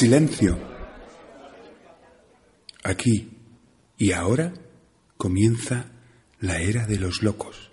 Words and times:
Silencio. 0.00 0.56
Aquí 2.84 3.30
y 3.96 4.12
ahora 4.12 4.54
comienza 5.16 5.86
la 6.38 6.58
era 6.58 6.86
de 6.86 7.00
los 7.00 7.24
locos. 7.24 7.67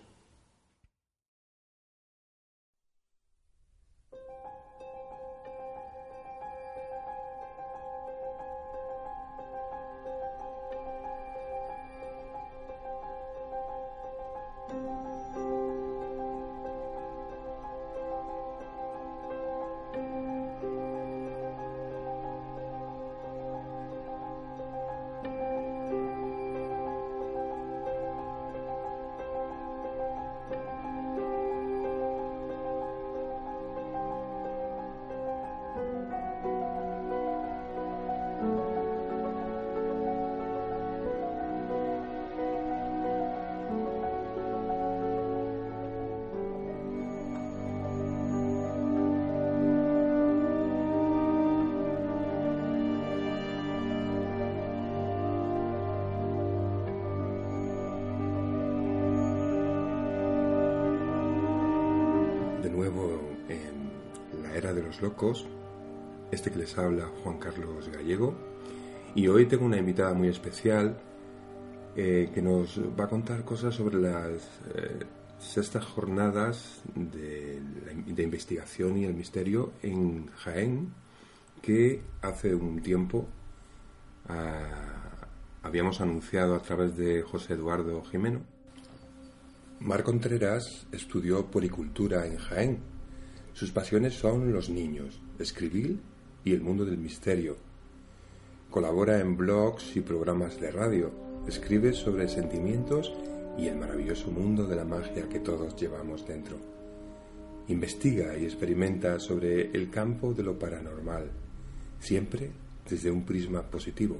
Locos. 65.01 65.45
Este 66.31 66.51
que 66.51 66.59
les 66.59 66.77
habla 66.77 67.09
Juan 67.23 67.37
Carlos 67.37 67.89
Gallego. 67.89 68.35
Y 69.15 69.27
hoy 69.27 69.45
tengo 69.45 69.65
una 69.65 69.77
invitada 69.77 70.13
muy 70.13 70.27
especial 70.27 70.97
eh, 71.95 72.29
que 72.33 72.41
nos 72.41 72.79
va 72.99 73.05
a 73.05 73.07
contar 73.07 73.45
cosas 73.45 73.73
sobre 73.73 73.97
las 73.97 74.33
eh, 74.75 75.05
sextas 75.39 75.85
jornadas 75.85 76.81
de, 76.93 77.61
investigación 78.17 78.97
y 78.97 79.05
el 79.05 79.13
misterio 79.13 79.71
en 79.81 80.27
Jaén, 80.27 80.93
que 81.61 82.01
hace 82.21 82.53
un 82.53 82.81
tiempo 82.81 83.27
ah, 84.27 85.27
habíamos 85.63 86.01
anunciado 86.01 86.55
a 86.55 86.61
través 86.61 86.97
de 86.97 87.21
José 87.21 87.53
Eduardo 87.53 88.03
Jimeno. 88.03 88.41
Mar 89.79 90.03
Contreras 90.03 90.87
estudió 90.91 91.45
poricultura 91.45 92.25
en 92.25 92.37
Jaén 92.37 92.94
sus 93.55 93.71
pasiones 93.71 94.15
son 94.15 94.51
los 94.51 94.69
niños, 94.69 95.17
escribir 95.39 95.97
y 96.43 96.51
el 96.51 96.59
mundo 96.59 96.83
del 96.83 96.97
misterio. 96.97 97.55
Colabora 98.69 99.21
en 99.21 99.37
blogs 99.37 99.95
y 99.95 100.01
programas 100.01 100.59
de 100.59 100.71
radio. 100.71 101.09
Escribe 101.47 101.93
sobre 101.93 102.27
sentimientos 102.27 103.13
y 103.57 103.67
el 103.67 103.77
maravilloso 103.77 104.29
mundo 104.29 104.67
de 104.67 104.75
la 104.75 104.83
magia 104.83 105.29
que 105.29 105.39
todos 105.39 105.73
llevamos 105.77 106.27
dentro. 106.27 106.57
Investiga 107.69 108.37
y 108.37 108.43
experimenta 108.43 109.21
sobre 109.21 109.71
el 109.71 109.89
campo 109.89 110.33
de 110.33 110.43
lo 110.43 110.59
paranormal, 110.59 111.31
siempre 112.01 112.51
desde 112.89 113.09
un 113.09 113.23
prisma 113.23 113.61
positivo. 113.61 114.17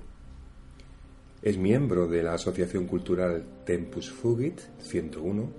Es 1.41 1.57
miembro 1.57 2.07
de 2.07 2.23
la 2.23 2.35
Asociación 2.35 2.87
Cultural 2.87 3.43
Tempus 3.65 4.09
Fugit 4.09 4.61
101, 4.79 5.49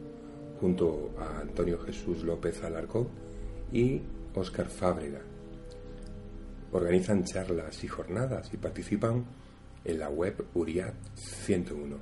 junto 0.63 1.15
a 1.19 1.41
Antonio 1.41 1.79
Jesús 1.81 2.25
López 2.25 2.65
Alarcón, 2.65 3.26
y 3.73 4.03
Óscar 4.35 4.69
Fábrega. 4.69 5.21
Organizan 6.73 7.25
charlas 7.25 7.83
y 7.85 7.89
jornadas 7.89 8.53
y 8.53 8.57
participan 8.57 9.25
en 9.85 9.99
la 9.99 10.11
web 10.11 10.45
Uriat 10.55 10.95
101. 11.15 11.97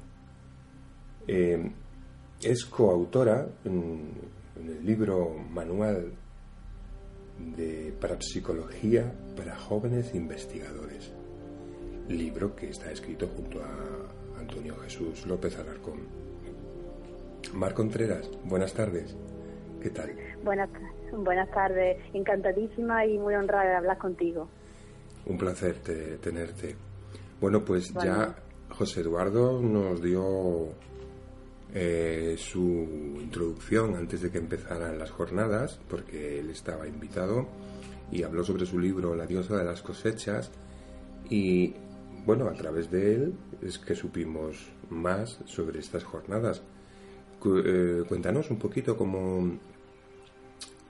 Eh, 1.27 1.71
es 2.43 2.65
coautora 2.65 3.47
en, 3.65 4.13
el 4.57 4.85
libro 4.85 5.31
Manual 5.51 6.13
de 7.57 7.95
Parapsicología 8.01 9.13
para 9.37 9.57
jóvenes 9.57 10.15
investigadores, 10.15 11.13
libro 12.09 12.55
que 12.55 12.69
está 12.69 12.91
escrito 12.93 13.27
junto 13.29 13.63
a 13.63 14.39
Antonio 14.39 14.77
Jesús 14.77 15.27
López 15.27 15.59
Alarcón. 15.59 16.01
Mar 17.55 17.75
Contreras, 17.75 18.31
buenas 18.45 18.73
tardes. 18.73 19.17
¿Qué 19.81 19.91
tal? 19.91 20.15
Buenas, 20.43 20.71
buenas 21.13 21.51
tardes, 21.51 21.99
encantadísima 22.13 23.07
y 23.07 23.19
muy 23.19 23.35
honrada 23.35 23.71
de 23.71 23.77
hablar 23.77 23.99
contigo. 23.99 24.49
Un 25.27 25.39
placer 25.39 25.77
tenerte. 26.21 26.77
Bueno, 27.41 27.65
pues 27.65 27.93
ya 27.95 28.35
José 28.71 29.01
Eduardo 29.01 29.61
nos 29.61 30.03
dio 30.03 30.69
eh, 31.73 32.37
su 32.39 32.61
introducción 33.21 33.97
antes 33.97 34.23
de 34.23 34.31
que 34.31 34.39
empezaran 34.39 34.99
las 34.99 35.11
jornadas, 35.11 35.81
porque 35.89 36.39
él 36.39 36.51
estaba 36.51 36.87
invitado 36.87 37.47
y 38.11 38.23
habló 38.23 38.45
sobre 38.45 38.67
su 38.67 38.79
libro 38.79 39.15
La 39.15 39.27
diosa 39.27 39.57
de 39.57 39.65
las 39.65 39.83
cosechas 39.83 40.51
y 41.29 41.75
bueno, 42.27 42.49
a 42.49 42.55
través 42.55 42.91
de 42.91 43.15
él 43.15 43.35
es 43.63 43.79
que 43.79 43.95
supimos 43.95 44.71
más 44.91 45.39
sobre 45.45 45.81
estas 45.81 46.05
jornadas. 46.05 46.63
Eh, 47.45 48.05
cuéntanos 48.09 48.51
un 48.51 48.59
poquito 48.59 48.97
cómo, 48.97 49.59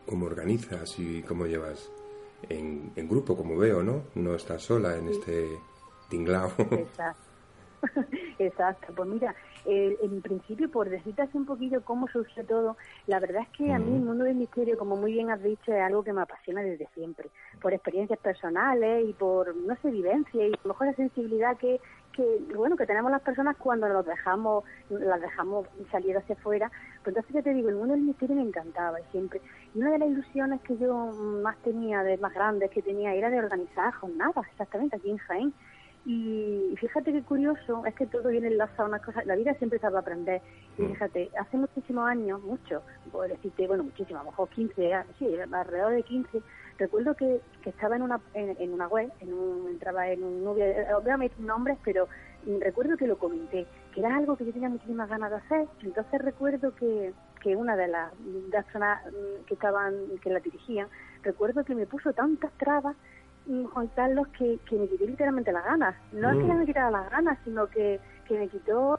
cómo 0.06 0.26
organizas 0.26 0.98
y 0.98 1.22
cómo 1.22 1.46
llevas 1.46 1.90
en, 2.48 2.92
grupo, 3.08 3.36
como 3.36 3.56
veo, 3.56 3.82
¿no? 3.82 4.02
No 4.14 4.34
estás 4.34 4.62
sola 4.62 4.96
en 4.96 5.08
este 5.08 5.58
tinglao. 6.08 6.50
Exacto. 6.58 7.24
Exacto. 8.38 8.92
Pues 8.94 9.08
mira, 9.08 9.34
en 9.66 10.22
principio, 10.22 10.70
por 10.70 10.88
decirte 10.88 11.22
así 11.22 11.36
un 11.36 11.46
poquillo 11.46 11.82
cómo 11.84 12.08
surge 12.08 12.44
todo, 12.44 12.76
la 13.06 13.20
verdad 13.20 13.42
es 13.42 13.48
que 13.56 13.72
a 13.72 13.78
mí 13.78 13.94
el 13.94 14.02
mundo 14.02 14.24
del 14.24 14.36
misterio, 14.36 14.76
como 14.76 14.96
muy 14.96 15.12
bien 15.12 15.30
has 15.30 15.42
dicho, 15.42 15.72
es 15.72 15.80
algo 15.80 16.02
que 16.02 16.12
me 16.12 16.22
apasiona 16.22 16.62
desde 16.62 16.88
siempre, 16.94 17.30
por 17.60 17.72
experiencias 17.72 18.18
personales 18.18 19.08
y 19.08 19.12
por, 19.12 19.54
no 19.56 19.76
sé, 19.82 19.90
vivencia 19.90 20.46
y 20.46 20.52
a 20.52 20.58
lo 20.62 20.68
mejor 20.68 20.88
la 20.88 20.94
sensibilidad 20.94 21.56
que, 21.56 21.80
que 22.14 22.38
bueno 22.54 22.76
que 22.76 22.86
tenemos 22.86 23.10
las 23.10 23.22
personas 23.22 23.56
cuando 23.56 23.88
nos 23.88 24.06
dejamos 24.06 24.64
las 24.88 25.20
dejamos 25.20 25.66
salir 25.90 26.16
hacia 26.16 26.34
afuera 26.34 26.70
pues 27.02 27.16
entonces 27.16 27.34
ya 27.34 27.42
te 27.42 27.52
digo 27.52 27.68
el 27.68 27.76
mundo 27.76 27.94
del 27.94 28.02
misterio 28.02 28.36
me 28.36 28.42
encantaba 28.42 29.00
y 29.00 29.04
siempre 29.10 29.40
y 29.74 29.78
una 29.78 29.90
de 29.90 29.98
las 29.98 30.08
ilusiones 30.08 30.60
que 30.62 30.76
yo 30.78 30.94
más 31.42 31.56
tenía 31.58 32.02
de 32.02 32.16
más 32.18 32.32
grandes 32.32 32.70
que 32.70 32.82
tenía 32.82 33.14
era 33.14 33.30
de 33.30 33.38
organizar 33.38 33.92
jornadas 33.94 34.46
exactamente 34.52 34.96
aquí 34.96 35.10
en 35.10 35.18
Jaén 35.18 35.54
y 36.06 36.74
fíjate 36.78 37.12
qué 37.12 37.22
curioso, 37.22 37.84
es 37.86 37.94
que 37.94 38.06
todo 38.06 38.28
viene 38.28 38.48
enlazado 38.48 38.84
a 38.84 38.88
una 38.88 38.98
cosa, 38.98 39.24
la 39.24 39.36
vida 39.36 39.54
siempre 39.54 39.78
se 39.78 39.88
va 39.88 39.98
a 39.98 40.02
aprender. 40.02 40.42
Y 40.76 40.82
mm. 40.82 40.88
fíjate, 40.90 41.30
hace 41.40 41.56
muchísimos 41.56 42.06
años, 42.06 42.42
mucho, 42.42 42.82
puedo 43.10 43.26
decirte, 43.26 43.66
bueno, 43.66 43.84
muchísimo, 43.84 44.20
a 44.20 44.24
lo 44.24 44.30
mejor 44.30 44.50
15, 44.50 44.92
sí, 45.18 45.28
alrededor 45.50 45.92
de 45.92 46.02
15, 46.02 46.42
recuerdo 46.78 47.14
que, 47.14 47.40
que 47.62 47.70
estaba 47.70 47.96
en 47.96 48.02
una, 48.02 48.20
en, 48.34 48.72
una 48.72 48.88
web, 48.88 49.10
en 49.20 49.32
un, 49.32 49.68
entraba 49.68 50.08
en 50.08 50.22
un 50.24 50.44
novio, 50.44 50.64
obviamente 50.96 51.36
nombres, 51.40 51.78
pero 51.84 52.08
recuerdo 52.60 52.96
que 52.96 53.06
lo 53.06 53.18
comenté, 53.18 53.66
que 53.92 54.00
era 54.00 54.16
algo 54.16 54.36
que 54.36 54.44
yo 54.44 54.52
tenía 54.52 54.68
muchísimas 54.68 55.08
ganas 55.08 55.30
de 55.30 55.36
hacer. 55.36 55.68
Entonces 55.82 56.20
recuerdo 56.20 56.74
que, 56.74 57.12
que 57.40 57.56
una 57.56 57.76
de 57.76 57.88
las, 57.88 58.12
personas 58.50 59.02
que 59.46 59.54
estaban, 59.54 59.94
que 60.22 60.30
la 60.30 60.40
dirigían, 60.40 60.88
recuerdo 61.22 61.64
que 61.64 61.74
me 61.74 61.86
puso 61.86 62.12
tantas 62.12 62.52
trabas 62.52 62.96
Juan 63.46 63.88
Carlos 63.88 64.26
que, 64.38 64.58
que 64.68 64.76
me 64.76 64.88
quitó 64.88 65.04
literalmente 65.04 65.52
las 65.52 65.64
ganas. 65.64 65.94
No 66.12 66.30
es 66.30 66.38
que 66.38 66.44
mm. 66.44 66.58
me 66.58 66.66
quitara 66.66 66.90
las 66.90 67.10
ganas, 67.10 67.38
sino 67.44 67.68
que, 67.68 68.00
que 68.26 68.38
me 68.38 68.48
quitó 68.48 68.96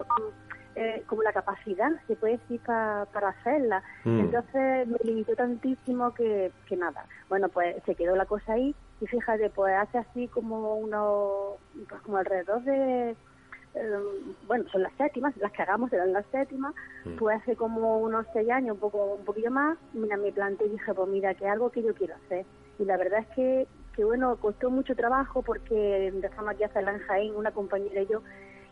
eh, 0.76 1.04
como 1.08 1.24
la 1.24 1.34
capacidad, 1.34 1.92
se 2.08 2.16
puede 2.16 2.38
decir, 2.38 2.62
para 2.62 3.30
hacerla. 3.30 3.84
Mm. 4.04 4.20
Entonces 4.20 4.88
me 4.88 4.98
limitó 5.04 5.36
tantísimo 5.36 6.14
que, 6.14 6.52
que 6.68 6.76
nada. 6.76 7.06
Bueno, 7.30 7.50
pues 7.50 7.76
se 7.86 7.96
quedó 7.96 8.16
la 8.16 8.26
cosa 8.26 8.54
ahí 8.54 8.76
y 9.02 9.08
fíjate, 9.08 9.50
pues 9.50 9.74
hace 9.76 9.98
así 10.00 10.28
como 10.28 10.76
unos, 10.76 11.56
pues 11.88 12.02
como 12.02 12.18
alrededor 12.18 12.62
de, 12.64 13.12
eh, 13.12 14.00
bueno, 14.48 14.66
son 14.72 14.84
las 14.84 14.94
séptimas, 14.94 15.36
las 15.38 15.52
que 15.52 15.62
hagamos 15.62 15.90
serán 15.90 16.14
las 16.14 16.26
séptimas, 16.28 16.74
mm. 17.06 17.16
pues 17.18 17.42
hace 17.42 17.56
como 17.56 18.00
unos 18.00 18.26
seis 18.34 18.50
años, 18.50 18.76
un 18.76 18.80
poco 18.80 19.16
un 19.16 19.26
poquillo 19.26 19.52
más, 19.52 19.78
mira, 19.94 20.18
me 20.18 20.32
planteé 20.32 20.68
y 20.68 20.72
dije, 20.72 20.94
pues 20.94 21.10
mira, 21.10 21.34
que 21.34 21.46
es 21.46 21.52
algo 21.52 21.70
que 21.70 21.84
yo 21.84 21.94
quiero 21.94 22.16
hacer. 22.16 22.46
Y 22.80 22.86
la 22.86 22.98
verdad 22.98 23.20
es 23.20 23.28
que 23.36 23.68
que 23.96 24.04
bueno, 24.04 24.36
costó 24.36 24.70
mucho 24.70 24.96
trabajo 24.96 25.42
porque 25.42 26.08
empezamos 26.08 26.54
aquí 26.54 26.64
a 26.64 26.68
hacerla 26.68 26.92
en 26.92 27.00
Jaén, 27.00 27.36
una 27.36 27.52
compañera 27.52 28.02
y 28.02 28.08
yo, 28.08 28.22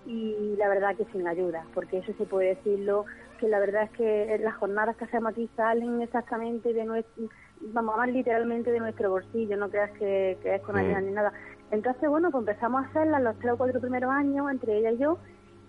y 0.05 0.55
la 0.57 0.67
verdad 0.67 0.95
que 0.95 1.05
sin 1.11 1.27
ayuda, 1.27 1.65
porque 1.73 1.99
eso 1.99 2.13
se 2.17 2.25
puede 2.25 2.55
decirlo, 2.55 3.05
que 3.39 3.47
la 3.47 3.59
verdad 3.59 3.83
es 3.83 3.91
que 3.91 4.39
las 4.41 4.55
jornadas 4.55 4.95
que 4.95 5.05
hacemos 5.05 5.31
aquí 5.31 5.49
salen 5.55 6.01
exactamente 6.01 6.73
de 6.73 6.85
nuestro, 6.85 7.25
vamos, 7.73 7.97
más 7.97 8.09
literalmente 8.09 8.71
de 8.71 8.79
nuestro 8.79 9.09
bolsillo, 9.09 9.57
no 9.57 9.69
creas 9.69 9.91
que, 9.91 10.37
es 10.43 10.61
con 10.61 10.77
ayuda 10.77 11.01
mm. 11.01 11.05
ni 11.05 11.11
nada. 11.11 11.33
Entonces, 11.71 12.09
bueno, 12.09 12.31
pues 12.31 12.41
empezamos 12.41 12.83
a 12.83 12.87
hacerlas 12.87 13.21
los 13.21 13.37
tres 13.39 13.53
o 13.53 13.57
cuatro 13.57 13.81
primeros 13.81 14.11
años, 14.11 14.49
entre 14.51 14.77
ella 14.77 14.91
y 14.91 14.97
yo, 14.97 15.17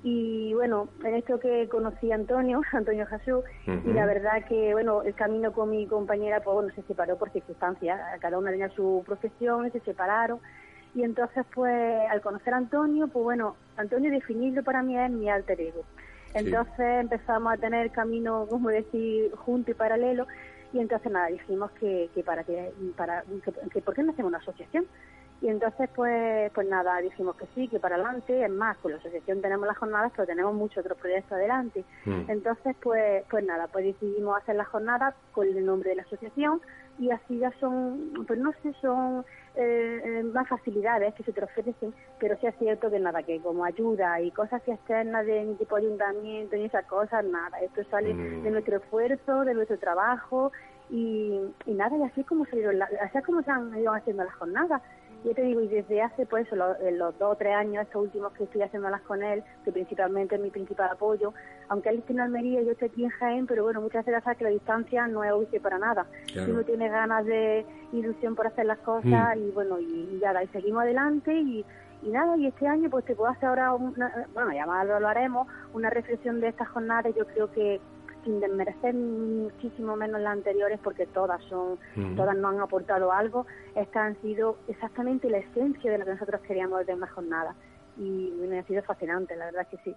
y 0.05 0.53
bueno, 0.53 0.89
en 1.03 1.15
esto 1.15 1.41
que 1.41 1.67
conocí 1.69 2.13
a 2.13 2.17
Antonio, 2.17 2.61
Antonio 2.73 3.07
Jesús, 3.07 3.43
y 3.67 3.93
la 3.93 4.05
verdad 4.05 4.45
que, 4.47 4.73
bueno, 4.73 5.03
el 5.03 5.15
camino 5.15 5.53
con 5.53 5.71
mi 5.71 5.87
compañera, 5.87 6.41
pues 6.41 6.55
bueno, 6.55 6.75
se 6.75 6.83
separó 6.83 7.17
por 7.17 7.31
circunstancias, 7.31 7.99
cada 8.21 8.39
una 8.39 8.51
tenía 8.51 8.69
su 8.69 9.03
profesión 9.07 9.71
se 9.73 9.81
separaron. 9.81 10.41
Y 10.95 11.03
entonces, 11.03 11.45
pues, 11.55 12.09
al 12.11 12.21
conocer 12.21 12.55
a 12.55 12.59
Antonio, 12.59 13.09
pues 13.09 13.25
bueno, 13.25 13.57
Antonio 13.77 14.11
definirlo 14.11 14.63
para 14.63 14.83
mí 14.83 14.97
es 14.97 15.11
mi 15.11 15.29
alter 15.29 15.61
ego. 15.61 15.85
Entonces 16.35 17.01
empezamos 17.01 17.53
a 17.53 17.57
tener 17.57 17.91
camino, 17.91 18.47
como 18.49 18.69
decir, 18.69 19.31
junto 19.35 19.71
y 19.71 19.75
paralelo, 19.75 20.27
y 20.73 20.81
entonces 20.81 21.11
nada, 21.11 21.29
dijimos 21.29 21.71
que, 21.73 22.11
que 22.15 22.25
para 22.25 22.43
que, 22.43 22.73
para 22.97 23.23
que, 23.23 23.53
que 23.71 23.81
por 23.81 23.95
qué 23.95 24.03
no 24.03 24.13
hacemos 24.13 24.31
una 24.31 24.39
asociación 24.39 24.87
y 25.45 25.49
entonces, 25.49 25.91
pues, 25.95 26.51
pues 26.55 26.67
nada, 26.67 26.97
dijimos 27.03 27.37
que 27.37 27.45
sí, 27.55 27.69
que 27.69 27.79
para 27.79 27.97
adelante. 27.97 28.47
Es 28.47 28.51
más, 28.51 28.79
con 28.79 28.93
la 28.93 28.97
asociación 28.97 29.43
tenemos 29.43 29.67
las 29.67 29.77
jornadas, 29.77 30.11
pero 30.17 30.27
tenemos 30.27 30.55
muchos 30.55 30.79
otros 30.79 30.97
proyectos 30.97 31.33
adelante. 31.33 31.85
Mm. 32.07 32.31
Entonces, 32.31 32.75
pues, 32.83 33.25
pues 33.29 33.45
nada, 33.45 33.69
pues 33.71 33.85
decidimos 33.85 34.39
hacer 34.39 34.57
las 34.57 34.69
jornadas 34.69 35.15
con 35.33 35.47
el 35.47 35.67
nombre 35.67 35.91
de 35.91 35.97
la 35.97 36.03
asociación 36.03 36.63
y 36.99 37.11
así 37.11 37.37
ya 37.37 37.53
son, 37.61 38.25
pues 38.27 38.39
no 38.39 38.53
sé, 38.63 38.73
son 38.81 39.27
eh, 39.57 40.01
eh, 40.03 40.23
más 40.23 40.49
facilidades 40.49 41.13
que 41.13 41.25
se 41.25 41.33
te 41.33 41.45
ofrecen, 41.45 41.93
pero 42.19 42.39
sí 42.41 42.47
es 42.47 42.55
cierto 42.59 42.91
que 42.91 42.99
nada, 42.99 43.23
que 43.23 43.39
como 43.41 43.67
ayuda 43.67 44.23
y 44.23 44.31
cosas 44.31 44.67
externas 44.67 45.27
de 45.27 45.57
tipo 45.59 45.77
ayuntamiento 45.77 46.57
y 46.57 46.65
esas 46.65 46.87
cosas, 46.87 47.23
nada, 47.23 47.61
esto 47.61 47.85
sale 47.91 48.15
mm. 48.15 48.45
de 48.45 48.51
nuestro 48.51 48.79
esfuerzo, 48.79 49.45
de 49.45 49.53
nuestro 49.53 49.79
trabajo 49.79 50.53
y, 50.89 51.39
y 51.67 51.75
nada, 51.75 51.97
y 51.97 52.03
así 52.03 52.25
como, 52.25 52.47
se, 52.47 52.67
así 52.67 53.19
es 53.19 53.25
como 53.25 53.43
se 53.43 53.51
han 53.51 53.77
ido 53.79 53.93
haciendo 53.93 54.25
las 54.25 54.35
jornadas 54.35 54.81
yo 55.25 55.35
te 55.35 55.43
digo, 55.43 55.61
y 55.63 55.69
desde 55.69 56.03
hace, 56.03 56.27
pues, 56.27 56.51
los, 56.53 56.77
los 56.93 57.19
dos 57.19 57.33
o 57.33 57.37
tres 57.37 57.55
años, 57.55 57.83
estos 57.83 58.03
últimos 58.03 58.33
que 58.35 58.45
estoy 58.45 58.63
haciéndolas 58.63 59.01
con 59.03 59.23
él, 59.23 59.43
que 59.65 59.73
principalmente 59.73 60.35
es 60.35 60.41
mi 60.41 60.51
principal 60.51 60.91
apoyo, 60.91 61.33
aunque 61.69 61.89
él 61.89 61.99
esté 61.99 62.13
en 62.13 62.21
Almería 62.21 62.61
y 62.61 62.67
yo 62.67 62.73
estoy 62.73 62.89
aquí 62.89 63.05
en 63.05 63.11
Jaén, 63.11 63.47
pero 63.47 63.65
bueno, 63.65 63.81
muchas 63.81 64.05
veces 64.05 64.23
sabes 64.23 64.39
que 64.39 64.45
la 64.45 64.51
distancia 64.51 65.07
no 65.07 65.25
es 65.25 65.33
útil 65.33 65.61
para 65.61 65.79
nada. 65.79 66.07
Uno 66.47 66.63
tiene 66.63 66.89
ganas 66.89 67.25
de 67.25 67.65
ilusión 67.93 68.35
por 68.35 68.47
hacer 68.47 68.67
las 68.67 68.79
cosas 68.79 69.37
mm. 69.37 69.41
y 69.41 69.51
bueno, 69.51 69.81
y, 69.81 70.19
ya, 70.21 70.43
y 70.43 70.47
seguimos 70.49 70.83
adelante 70.83 71.35
y, 71.35 71.65
y 72.03 72.09
nada, 72.11 72.37
y 72.37 72.47
este 72.47 72.67
año 72.67 72.91
pues 72.91 73.05
te 73.07 73.15
puedo 73.15 73.31
hacer 73.31 73.49
ahora, 73.49 73.73
una, 73.75 74.27
bueno, 74.35 74.53
ya 74.53 74.67
más 74.67 74.87
lo 74.87 75.09
haremos, 75.09 75.49
una 75.73 75.89
reflexión 75.89 76.41
de 76.41 76.49
estas 76.49 76.69
jornadas, 76.69 77.15
yo 77.17 77.27
creo 77.27 77.51
que 77.51 77.81
sin 78.25 78.41
desmerecer 78.41 78.95
muchísimo 78.95 79.97
menos 79.97 80.21
las 80.21 80.33
anteriores 80.33 80.81
porque 80.83 81.07
todas 81.07 81.43
son 81.45 81.79
todas 82.17 82.37
nos 82.37 82.55
han 82.55 82.61
aportado 82.61 83.13
algo. 83.13 83.47
Estas 83.75 83.97
han 83.97 84.21
sido 84.23 84.57
exactamente 84.69 85.31
la 85.31 85.39
esencia 85.39 85.93
de 85.93 85.99
lo 85.99 86.05
que 86.05 86.13
nosotros 86.13 86.41
queríamos 86.43 86.87
de 86.87 86.95
una 86.95 87.07
jornada. 87.09 87.55
Y 87.97 88.33
me 88.49 88.59
ha 88.59 88.65
sido 88.65 88.83
fascinante 88.83 89.37
la 89.37 89.47
verdad 89.47 89.69
que 89.69 89.77
sí 89.85 89.95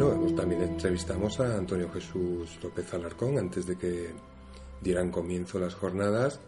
también 0.00 0.62
entrevistamos 0.62 1.40
a 1.40 1.58
Antonio 1.58 1.90
Jesús 1.92 2.58
López 2.62 2.94
Alarcón 2.94 3.36
antes 3.36 3.66
de 3.66 3.76
que 3.76 4.08
dieran 4.80 5.10
comienzo 5.10 5.58
las 5.58 5.74
jornadas 5.74 6.40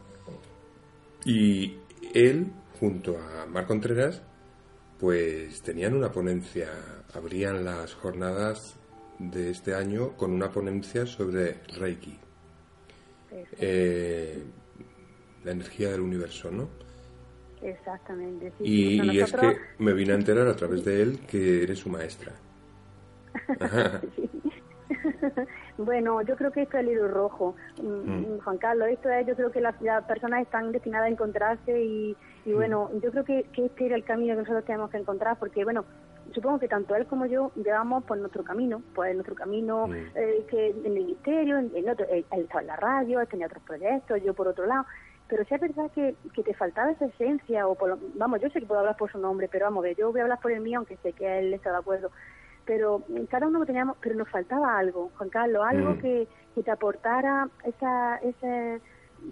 y 1.27 1.77
él 2.15 2.51
junto 2.81 3.19
a 3.19 3.45
Mar 3.45 3.67
Contreras 3.67 4.23
pues 4.99 5.61
tenían 5.61 5.95
una 5.95 6.11
ponencia, 6.11 6.71
abrían 7.13 7.63
las 7.63 7.93
jornadas 7.93 8.77
de 9.19 9.51
este 9.51 9.75
año 9.75 10.17
con 10.17 10.33
una 10.33 10.51
ponencia 10.51 11.05
sobre 11.05 11.61
Reiki, 11.79 12.19
eh, 13.59 14.43
la 15.45 15.51
energía 15.51 15.91
del 15.91 16.01
universo, 16.01 16.51
¿no? 16.51 16.71
Exactamente. 17.61 18.51
y 18.61 19.19
es 19.21 19.31
que 19.31 19.59
me 19.79 19.93
vine 19.93 20.13
a 20.13 20.17
enterar 20.17 20.49
a 20.49 20.57
través 20.57 20.85
de 20.87 21.03
él 21.03 21.21
que 21.27 21.63
eres 21.63 21.81
su 21.81 21.91
maestra. 21.91 22.33
bueno, 25.79 26.23
yo 26.23 26.37
creo 26.37 26.53
que 26.53 26.63
esto 26.63 26.79
es 26.79 26.85
el 26.85 26.93
hilo 26.93 27.09
rojo, 27.09 27.57
mm, 27.83 27.87
mm. 27.87 28.39
Juan 28.41 28.59
Carlos. 28.59 28.89
Esto 28.89 29.11
es, 29.11 29.27
yo 29.27 29.35
creo 29.35 29.51
que 29.51 29.61
las, 29.61 29.75
personas 30.07 30.43
están 30.43 30.73
destinadas 30.73 31.07
a 31.07 31.11
encontrarse 31.11 31.83
y, 31.83 32.17
mm. 32.45 32.55
bueno, 32.55 32.91
yo 33.03 33.11
creo 33.11 33.25
que, 33.25 33.47
este 33.53 33.87
era 33.87 33.97
el 33.97 34.05
camino 34.05 34.35
que 34.35 34.41
nosotros 34.41 34.65
tenemos 34.65 34.91
que 34.91 34.99
encontrar 34.99 35.39
porque, 35.39 35.65
bueno, 35.65 35.85
supongo 36.35 36.59
que 36.59 36.69
tanto 36.69 36.95
él 36.95 37.07
como 37.07 37.27
yo 37.27 37.53
llevamos 37.57 38.05
por 38.05 38.19
nuestro 38.19 38.45
camino, 38.45 38.83
pues 38.95 39.15
nuestro 39.15 39.35
camino 39.35 39.89
eh, 40.15 40.45
que 40.49 40.71
en 40.71 40.87
el 40.87 40.93
ministerio, 40.93 41.59
en, 41.59 41.89
otro, 41.89 42.07
él 42.09 42.25
estaba 42.31 42.61
en 42.61 42.67
la 42.67 42.77
radio, 42.77 43.21
él 43.21 43.29
tenía 43.29 43.47
otros 43.47 43.63
proyectos, 43.65 44.23
yo 44.23 44.35
por 44.35 44.49
otro 44.49 44.67
lado 44.67 44.87
pero 45.33 45.47
si 45.47 45.55
es 45.55 45.61
verdad 45.63 45.91
que, 45.95 46.15
que 46.35 46.43
te 46.43 46.53
faltaba 46.53 46.91
esa 46.91 47.07
esencia, 47.07 47.67
o 47.67 47.75
por 47.75 47.99
vamos, 48.17 48.39
yo 48.43 48.51
sé 48.51 48.61
que 48.61 48.67
puedo 48.67 48.81
hablar 48.81 48.99
por 48.99 49.11
su 49.11 49.19
nombre, 49.19 49.49
pero 49.51 49.65
vamos, 49.65 49.87
yo 49.97 50.13
voy 50.13 50.21
a 50.21 50.25
hablar 50.25 50.41
por 50.41 50.53
el 50.53 50.61
mío, 50.61 50.77
aunque 50.77 50.99
sé 50.99 51.15
que 51.15 51.39
él 51.39 51.55
está 51.55 51.71
de 51.71 51.79
acuerdo, 51.79 52.11
pero 52.64 53.02
cada 53.31 53.47
uno 53.47 53.64
teníamos, 53.64 53.97
pero 54.00 54.14
nos 54.14 54.28
faltaba 54.28 54.78
algo, 54.78 55.11
Juan 55.16 55.31
Carlos, 55.31 55.64
algo 55.69 55.90
mm. 55.95 55.99
que, 55.99 56.28
que 56.54 56.62
te 56.62 56.71
aportara 56.71 57.49
esa, 57.64 58.16
ese, 58.16 58.81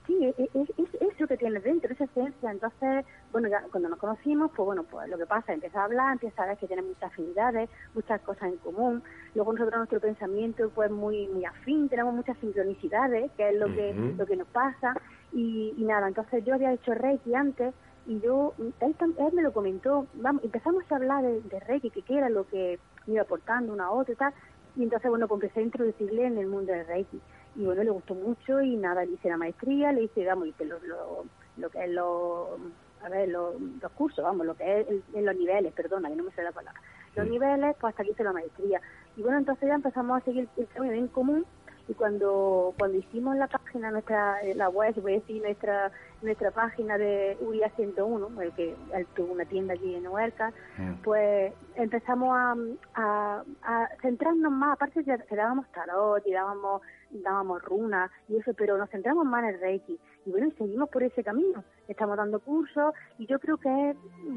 sí, 0.06 0.26
es, 0.26 0.38
es, 0.38 0.68
es, 0.76 0.88
eso 1.00 1.26
que 1.26 1.36
tienes 1.36 1.62
dentro, 1.62 1.92
esa 1.92 2.04
esencia. 2.04 2.50
Entonces, 2.50 3.04
bueno, 3.32 3.48
ya 3.48 3.62
cuando 3.70 3.88
nos 3.88 3.98
conocimos, 3.98 4.50
pues 4.54 4.66
bueno, 4.66 4.84
pues 4.84 5.08
lo 5.08 5.18
que 5.18 5.26
pasa, 5.26 5.52
empieza 5.52 5.80
a 5.80 5.84
hablar, 5.84 6.12
empieza 6.12 6.42
a 6.42 6.46
ver 6.46 6.58
que 6.58 6.66
tiene 6.66 6.82
muchas 6.82 7.04
afinidades, 7.12 7.68
muchas 7.94 8.20
cosas 8.22 8.52
en 8.52 8.58
común. 8.58 9.02
Luego 9.34 9.52
nosotros 9.52 9.78
nuestro 9.78 10.00
pensamiento 10.00 10.70
pues 10.74 10.90
muy 10.90 11.28
muy 11.28 11.44
afín, 11.44 11.88
tenemos 11.88 12.14
muchas 12.14 12.36
sincronicidades, 12.38 13.30
que 13.32 13.50
es 13.50 13.56
lo 13.56 13.66
que 13.66 13.94
lo 14.16 14.26
que 14.26 14.36
nos 14.36 14.48
pasa. 14.48 14.94
Y, 15.32 15.74
y 15.76 15.84
nada, 15.84 16.08
entonces 16.08 16.44
yo 16.44 16.54
había 16.54 16.72
hecho 16.72 16.92
Reiki 16.92 17.34
antes 17.34 17.72
y 18.06 18.18
yo, 18.20 18.54
él, 18.80 18.96
él 19.00 19.32
me 19.32 19.42
lo 19.42 19.52
comentó, 19.52 20.06
vamos, 20.14 20.42
empezamos 20.42 20.82
a 20.90 20.96
hablar 20.96 21.22
de, 21.22 21.40
de 21.42 21.60
Reiki, 21.60 21.90
que 21.90 22.02
qué 22.02 22.18
era 22.18 22.28
lo 22.28 22.46
que 22.48 22.80
iba 23.12 23.22
aportando 23.22 23.72
una 23.72 23.86
a 23.86 23.90
otra 23.90 24.12
y 24.12 24.16
tal. 24.16 24.34
Y 24.76 24.82
entonces, 24.84 25.10
bueno, 25.10 25.26
pues 25.28 25.42
empecé 25.42 25.60
a 25.60 25.64
introducirle 25.64 26.26
en 26.26 26.38
el 26.38 26.46
mundo 26.46 26.72
del 26.72 26.86
Reiki. 26.86 27.20
Y 27.56 27.64
bueno, 27.64 27.82
le 27.82 27.90
gustó 27.90 28.14
mucho 28.14 28.60
y 28.60 28.76
nada, 28.76 29.04
le 29.04 29.12
hice 29.12 29.28
la 29.28 29.36
maestría, 29.36 29.92
le 29.92 30.04
hice, 30.04 30.24
vamos, 30.24 30.48
lo, 30.60 30.78
lo, 30.80 31.24
lo 31.56 31.70
que 31.70 31.84
es 31.84 31.90
lo, 31.90 32.56
a 33.02 33.08
ver, 33.08 33.28
los 33.28 33.56
cursos, 33.96 34.24
vamos, 34.24 34.46
lo 34.46 34.54
que 34.54 34.80
es 34.80 34.86
en 35.14 35.24
los 35.24 35.36
niveles, 35.36 35.72
perdona, 35.72 36.08
que 36.08 36.16
no 36.16 36.24
me 36.24 36.32
sé 36.32 36.42
la 36.42 36.52
palabra. 36.52 36.80
Los 37.16 37.28
niveles, 37.28 37.76
pues 37.80 37.92
hasta 37.92 38.04
que 38.04 38.10
hice 38.10 38.22
la 38.22 38.32
maestría. 38.32 38.80
Y 39.16 39.22
bueno, 39.22 39.38
entonces 39.38 39.68
ya 39.68 39.74
empezamos 39.74 40.20
a 40.20 40.24
seguir 40.24 40.48
el 40.56 40.66
camino 40.68 40.94
en 40.94 41.08
común 41.08 41.44
y 41.90 41.94
cuando 41.94 42.72
cuando 42.78 42.98
hicimos 42.98 43.36
la 43.36 43.48
página 43.48 43.90
nuestra 43.90 44.38
la 44.54 44.68
web 44.68 44.94
voy 45.02 45.14
a 45.14 45.16
decir 45.16 45.42
nuestra 45.42 45.90
nuestra 46.22 46.52
página 46.52 46.96
de 46.96 47.36
UIA 47.40 47.68
101 47.70 48.40
el 48.40 48.52
que 48.52 48.76
él 48.94 49.06
tuvo 49.16 49.32
una 49.32 49.44
tienda 49.44 49.74
allí 49.74 49.96
en 49.96 50.06
Huerca 50.06 50.52
mm. 50.78 51.02
pues 51.02 51.52
empezamos 51.74 52.30
a, 52.32 53.42
a, 53.62 53.88
centrarnos 54.02 54.52
más. 54.52 54.74
Aparte 54.74 55.04
que 55.04 55.36
dábamos 55.36 55.66
tarot 55.72 56.26
y 56.26 56.32
dábamos 56.32 56.82
dábamos 57.10 57.60
runas 57.62 58.10
y 58.28 58.36
eso 58.36 58.52
pero 58.54 58.78
nos 58.78 58.88
centramos 58.90 59.26
más 59.26 59.42
en 59.42 59.50
el 59.50 59.60
reiki. 59.60 59.98
Y 60.26 60.30
bueno 60.30 60.46
y 60.48 60.52
seguimos 60.52 60.88
por 60.90 61.02
ese 61.02 61.24
camino. 61.24 61.64
Estamos 61.88 62.16
dando 62.16 62.38
cursos 62.40 62.94
y 63.18 63.26
yo 63.26 63.40
creo 63.40 63.56
que 63.56 63.90
es, 63.90 63.96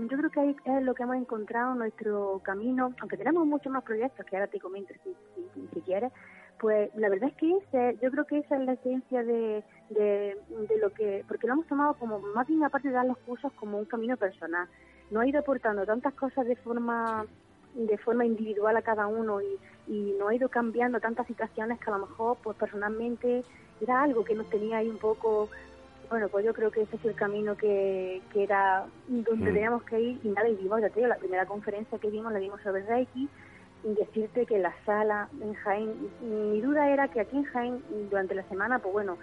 yo 0.10 0.18
creo 0.18 0.30
que 0.32 0.56
es 0.66 0.84
lo 0.84 0.96
que 0.96 1.04
hemos 1.04 1.18
encontrado 1.18 1.76
nuestro 1.76 2.42
camino 2.44 2.94
aunque 3.00 3.18
tenemos 3.18 3.46
muchos 3.46 3.72
más 3.72 3.84
proyectos 3.84 4.26
que 4.26 4.36
ahora 4.36 4.48
te 4.48 4.60
comento 4.60 4.94
si, 5.04 5.16
si, 5.54 5.68
si 5.68 5.82
quieres 5.82 6.12
pues 6.64 6.96
la 6.96 7.10
verdad 7.10 7.28
es 7.28 7.36
que 7.36 7.58
ese, 7.58 7.98
yo 8.02 8.10
creo 8.10 8.24
que 8.26 8.38
esa 8.38 8.56
es 8.56 8.62
la 8.66 8.72
esencia 8.72 9.22
de, 9.22 9.66
de, 9.90 10.38
lo 10.80 10.94
que, 10.94 11.26
porque 11.28 11.46
lo 11.46 11.56
hemos 11.56 11.68
tomado 11.68 11.96
como, 11.96 12.20
más 12.20 12.48
bien 12.48 12.64
aparte 12.64 12.88
de 12.88 12.94
dar 12.94 13.06
los 13.06 13.18
cursos, 13.18 13.52
como 13.60 13.78
un 13.78 13.84
camino 13.84 14.16
personal. 14.16 14.70
No 15.12 15.20
ha 15.20 15.28
ido 15.28 15.42
aportando 15.42 15.86
tantas 15.86 16.14
cosas 16.14 16.48
de 16.48 16.56
forma 16.56 17.26
de 17.76 17.98
forma 17.98 18.26
individual 18.26 18.78
a 18.78 18.82
cada 18.82 19.08
uno 19.08 19.42
y, 19.42 19.60
y 19.88 20.16
no 20.18 20.30
ha 20.30 20.36
ido 20.36 20.48
cambiando 20.48 21.02
tantas 21.02 21.28
situaciones 21.28 21.82
que 21.82 21.90
a 21.90 21.98
lo 21.98 22.08
mejor 22.08 22.38
pues 22.42 22.56
personalmente 22.56 23.44
era 23.82 24.02
algo 24.02 24.24
que 24.24 24.34
nos 24.34 24.50
tenía 24.50 24.78
ahí 24.78 24.88
un 24.88 25.00
poco 25.00 25.50
bueno, 26.10 26.30
pues 26.30 26.46
yo 26.46 26.54
creo 26.54 26.72
que 26.72 26.84
ese 26.84 26.96
es 26.96 27.04
el 27.04 27.16
camino 27.16 27.58
que, 27.58 28.22
que 28.32 28.44
era 28.44 28.86
donde 29.08 29.52
mm. 29.52 29.54
teníamos 29.54 29.84
que 29.84 30.00
ir 30.00 30.20
y 30.24 30.30
nada, 30.30 30.48
y 30.48 30.56
vimos, 30.56 30.80
ya 30.80 30.90
te 30.90 31.02
digo, 31.02 31.08
la 31.08 31.18
primera 31.18 31.46
conferencia 31.46 31.98
que 31.98 32.10
vimos 32.10 32.32
la 32.32 32.40
vimos 32.40 32.62
sobre 32.62 32.86
Reiki 32.86 33.28
decirte 33.84 34.46
que 34.46 34.60
la 34.60 34.74
sala 34.86 35.30
en 35.42 35.54
Jaén, 35.54 35.94
mi 36.22 36.62
duda 36.62 36.90
era 36.90 37.08
que 37.10 37.22
aquí 37.22 37.38
en 37.38 37.44
Jaén 37.44 37.84
durante 38.10 38.36
la 38.36 38.44
semana, 38.44 38.80
pues 38.80 38.94
bueno, 38.94 39.18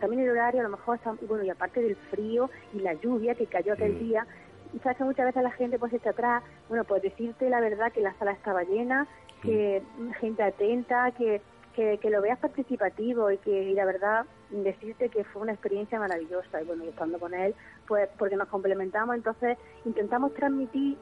también 0.00 0.22
el 0.22 0.30
horario 0.30 0.60
a 0.60 0.64
lo 0.64 0.70
mejor 0.70 0.96
está, 0.96 1.14
bueno, 1.22 1.44
y 1.44 1.50
aparte 1.50 1.80
del 1.80 1.96
frío 2.10 2.50
y 2.74 2.80
la 2.80 2.94
lluvia 2.94 3.34
que 3.34 3.46
cayó 3.46 3.74
aquel 3.74 3.94
mm. 3.94 3.98
día, 3.98 4.26
y 4.74 4.78
sabes 4.80 4.98
que 4.98 5.04
muchas 5.04 5.26
veces 5.26 5.42
la 5.42 5.52
gente 5.52 5.78
pues 5.78 5.92
está 5.92 6.10
atrás, 6.10 6.42
bueno, 6.68 6.84
pues 6.84 7.02
decirte 7.02 7.48
la 7.48 7.60
verdad 7.60 7.92
que 7.92 8.00
la 8.00 8.14
sala 8.14 8.32
estaba 8.32 8.62
llena, 8.64 9.06
que 9.42 9.82
gente 10.20 10.42
atenta, 10.42 11.12
que 11.12 11.40
que, 11.76 12.10
lo 12.10 12.22
veas 12.22 12.38
participativo 12.38 13.30
y 13.30 13.38
que 13.38 13.64
y 13.64 13.74
la 13.74 13.84
verdad 13.84 14.24
decirte 14.50 15.10
que 15.10 15.24
fue 15.24 15.42
una 15.42 15.52
experiencia 15.52 15.98
maravillosa 15.98 16.62
y 16.62 16.64
bueno 16.64 16.84
y 16.84 16.88
estando 16.88 17.18
con 17.18 17.34
él 17.34 17.54
pues 17.86 18.08
porque 18.18 18.36
nos 18.36 18.48
complementamos 18.48 19.14
entonces 19.14 19.58
intentamos 19.84 20.32
transmitir 20.32 20.96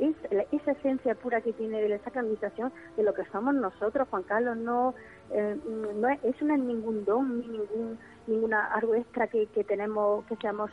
esa 0.00 0.70
esencia 0.72 1.14
pura 1.14 1.40
que 1.40 1.52
tiene 1.52 1.80
de 1.80 1.94
esa 1.94 2.10
administración 2.10 2.72
de 2.96 3.02
lo 3.02 3.14
que 3.14 3.24
somos 3.26 3.54
nosotros 3.54 4.08
Juan 4.08 4.22
Carlos 4.24 4.56
no 4.56 4.94
eh, 5.30 5.56
no 5.96 6.08
es, 6.08 6.18
eso 6.24 6.44
no 6.44 6.54
es 6.54 6.60
ningún 6.60 7.04
don 7.04 7.40
ni 7.40 7.48
ningún 7.48 7.98
ninguna 8.26 8.66
algo 8.74 8.94
extra 8.94 9.26
que, 9.26 9.46
que 9.46 9.64
tenemos 9.64 10.24
que 10.26 10.36
seamos 10.36 10.70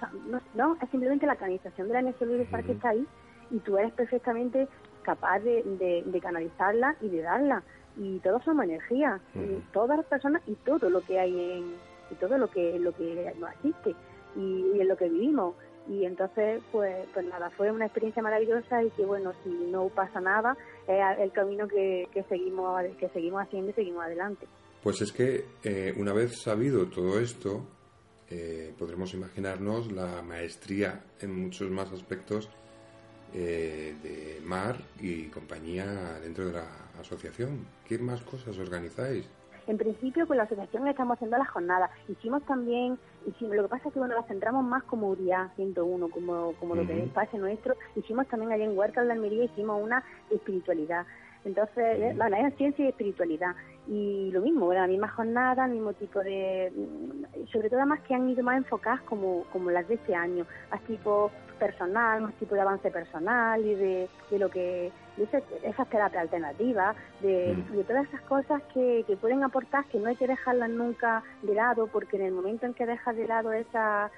no, 0.55 0.77
es 0.81 0.89
simplemente 0.89 1.25
la 1.25 1.35
canalización 1.35 1.87
de 1.87 1.93
la 1.93 1.99
energía 1.99 2.27
universal 2.27 2.65
que 2.65 2.71
está 2.71 2.89
ahí 2.89 3.05
y 3.51 3.59
tú 3.59 3.77
eres 3.77 3.91
perfectamente 3.93 4.67
capaz 5.03 5.39
de, 5.39 6.03
de 6.05 6.19
canalizarla 6.19 6.97
y 6.99 7.07
de 7.07 7.21
darla. 7.21 7.63
Y 7.95 8.19
todos 8.19 8.43
somos 8.43 8.65
energía, 8.65 9.19
todas 9.71 9.97
las 9.97 10.05
personas 10.05 10.41
y 10.45 10.53
todo 10.55 10.89
lo 10.89 11.01
que 11.01 11.17
hay 11.17 11.31
en, 11.31 11.75
y 12.11 12.15
todo 12.15 12.37
lo 12.37 12.49
que 12.49 12.77
lo 12.77 12.91
que 12.91 13.33
nos 13.39 13.51
existe 13.53 13.95
y, 14.35 14.79
en 14.79 14.87
lo 14.87 14.97
que 14.97 15.09
vivimos 15.09 15.55
y 15.89 16.05
entonces 16.05 16.61
pues 16.71 17.07
pues 17.13 17.25
nada 17.25 17.49
fue 17.51 17.71
una 17.71 17.85
experiencia 17.85 18.21
maravillosa 18.21 18.83
y 18.83 18.89
que 18.91 19.05
bueno 19.05 19.33
si 19.43 19.49
no 19.49 19.89
pasa 19.89 20.19
nada 20.19 20.57
es 20.87 21.19
el 21.19 21.31
camino 21.31 21.67
que, 21.67 22.07
que 22.13 22.23
seguimos 22.23 22.81
que 22.99 23.09
seguimos 23.09 23.43
haciendo 23.43 23.71
y 23.71 23.73
seguimos 23.73 24.03
adelante 24.03 24.47
pues 24.83 25.01
es 25.01 25.11
que 25.11 25.45
eh, 25.63 25.93
una 25.97 26.13
vez 26.13 26.41
sabido 26.41 26.87
todo 26.87 27.19
esto 27.19 27.65
eh, 28.29 28.73
podremos 28.77 29.13
imaginarnos 29.13 29.91
la 29.91 30.21
maestría 30.21 31.03
en 31.21 31.43
muchos 31.43 31.69
más 31.69 31.91
aspectos 31.91 32.49
eh, 33.33 33.95
de 34.01 34.41
Mar 34.45 34.77
y 34.99 35.25
compañía 35.25 35.85
dentro 36.21 36.47
de 36.47 36.53
la 36.53 36.67
asociación? 36.99 37.67
¿Qué 37.85 37.97
más 37.99 38.21
cosas 38.21 38.57
organizáis? 38.57 39.29
En 39.67 39.77
principio, 39.77 40.25
con 40.25 40.37
la 40.37 40.43
asociación 40.43 40.87
estamos 40.87 41.15
haciendo 41.15 41.37
las 41.37 41.49
jornadas. 41.49 41.91
Hicimos 42.07 42.41
también, 42.45 42.97
hicimos, 43.27 43.55
lo 43.55 43.63
que 43.63 43.69
pasa 43.69 43.87
es 43.87 43.93
que 43.93 43.99
bueno, 43.99 44.15
las 44.15 44.27
centramos 44.27 44.63
más 44.63 44.83
como 44.83 45.09
URIA 45.09 45.51
101, 45.55 46.09
como, 46.09 46.53
como 46.53 46.75
lo 46.75 46.87
que 46.87 47.03
es 47.03 47.09
Pase 47.09 47.37
Nuestro. 47.37 47.75
Hicimos 47.95 48.27
también 48.27 48.51
allá 48.51 48.63
en 48.63 48.77
Huerca 48.77 49.03
de 49.03 49.11
Almería, 49.11 49.43
hicimos 49.43 49.81
una 49.81 50.03
espiritualidad. 50.29 51.05
Entonces, 51.45 52.17
bueno, 52.17 52.35
es 52.35 52.55
ciencia 52.55 52.85
y 52.85 52.89
espiritualidad. 52.89 53.55
Y 53.87 54.31
lo 54.31 54.41
mismo, 54.41 54.73
la 54.73 54.87
misma 54.87 55.07
jornada, 55.09 55.65
el 55.65 55.71
mismo 55.71 55.93
tipo 55.93 56.19
de... 56.19 56.73
Sobre 57.51 57.69
todo 57.69 57.79
además 57.79 58.01
que 58.01 58.15
han 58.15 58.29
ido 58.29 58.43
más 58.43 58.57
enfocadas 58.57 59.01
como, 59.03 59.43
como 59.53 59.71
las 59.71 59.87
de 59.87 59.95
este 59.95 60.13
año, 60.13 60.45
a 60.71 60.77
tipo 60.79 61.31
personal, 61.57 62.21
más 62.21 62.33
tipo 62.33 62.55
de 62.55 62.61
avance 62.61 62.91
personal 62.91 63.65
y 63.65 63.75
de, 63.75 64.09
de 64.29 64.39
lo 64.39 64.49
que... 64.49 64.91
De 65.17 65.23
esas 65.63 65.89
terapias 65.89 66.21
alternativas, 66.21 66.95
de, 67.21 67.55
de, 67.71 67.83
todas 67.83 68.07
esas 68.07 68.21
cosas 68.21 68.61
que, 68.73 69.03
que 69.07 69.17
pueden 69.17 69.43
aportar, 69.43 69.83
que 69.85 69.99
no 69.99 70.09
hay 70.09 70.15
que 70.15 70.27
dejarlas 70.27 70.69
nunca 70.69 71.23
de 71.41 71.55
lado, 71.55 71.87
porque 71.87 72.17
en 72.17 72.23
el 72.23 72.33
momento 72.33 72.67
en 72.67 72.73
que 72.73 72.85
dejas 72.85 73.15
de 73.15 73.27
lado 73.27 73.51
esa 73.51 74.11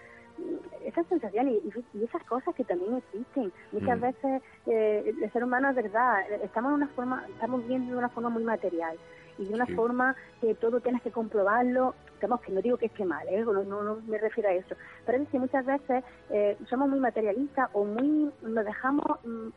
esas 0.86 1.06
sensaciones 1.08 1.56
y, 1.94 2.04
esas 2.04 2.24
cosas 2.24 2.56
que 2.56 2.64
también 2.64 2.96
existen. 2.98 3.52
Muchas 3.72 3.98
mm. 3.98 4.02
veces 4.02 4.42
eh, 4.68 5.14
el 5.22 5.32
ser 5.32 5.44
humano 5.44 5.70
es 5.70 5.76
verdad, 5.76 6.22
estamos 6.44 6.70
en 6.70 6.76
una 6.76 6.88
forma, 6.90 7.26
estamos 7.30 7.68
viendo 7.68 7.92
de 7.92 7.98
una 7.98 8.10
forma 8.10 8.30
muy 8.30 8.44
material 8.44 8.98
y 9.40 9.46
de 9.46 9.54
una 9.54 9.66
forma 9.68 10.16
que 10.42 10.54
todo 10.54 10.82
tienes 10.82 11.02
que 11.02 11.12
comprobarlo, 11.12 11.96
digamos 12.16 12.42
que 12.42 12.52
no 12.52 12.62
digo 12.62 12.78
que 12.78 12.88
esté 12.88 13.06
mal, 13.06 13.26
¿eh? 13.30 13.44
no, 13.44 13.64
no, 13.64 13.98
me 14.06 14.18
refiero 14.18 14.50
a 14.50 14.54
eso, 14.54 14.76
pero 15.06 15.24
es 15.24 15.30
que 15.30 15.40
muchas 15.40 15.66
veces 15.66 16.04
eh, 16.30 16.58
somos 16.70 16.90
muy 16.90 17.00
materialistas 17.00 17.70
o 17.74 17.86
muy 17.86 18.30
nos 18.42 18.66
dejamos, 18.66 19.06
mm, 19.24 19.48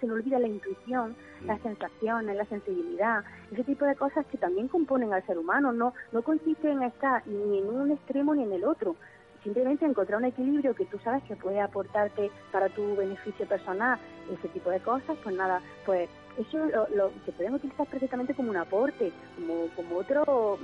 se 0.00 0.06
nos 0.06 0.16
olvida 0.16 0.38
la 0.38 0.48
intuición, 0.48 1.14
las 1.44 1.60
mm. 1.60 1.62
sensaciones, 1.62 2.36
la 2.36 2.46
sensibilidad, 2.46 3.22
ese 3.52 3.64
tipo 3.64 3.84
de 3.84 3.94
cosas 3.94 4.24
que 4.26 4.38
también 4.38 4.68
componen 4.68 5.12
al 5.12 5.24
ser 5.26 5.36
humano, 5.36 5.72
no, 5.72 5.92
no 6.12 6.22
consiste 6.22 6.70
en 6.70 6.82
estar 6.82 7.26
ni 7.26 7.58
en 7.58 7.68
un 7.68 7.90
extremo 7.92 8.34
ni 8.34 8.44
en 8.44 8.52
el 8.52 8.64
otro, 8.64 8.96
simplemente 9.44 9.84
encontrar 9.84 10.18
un 10.18 10.26
equilibrio 10.26 10.74
que 10.74 10.86
tú 10.86 10.98
sabes 11.00 11.22
que 11.24 11.36
puede 11.36 11.60
aportarte 11.60 12.30
para 12.50 12.70
tu 12.70 12.96
beneficio 12.96 13.46
personal, 13.46 13.98
ese 14.32 14.48
tipo 14.48 14.70
de 14.70 14.80
cosas, 14.80 15.16
pues 15.22 15.36
nada, 15.36 15.60
pues 15.84 16.08
eso 16.38 16.58
lo, 16.94 17.10
se 17.24 17.32
pueden 17.32 17.54
utilizar 17.54 17.86
perfectamente 17.86 18.34
como 18.34 18.50
un 18.50 18.56
aporte, 18.56 19.12
como, 19.36 19.68
como 19.74 19.98
otro, 19.98 20.58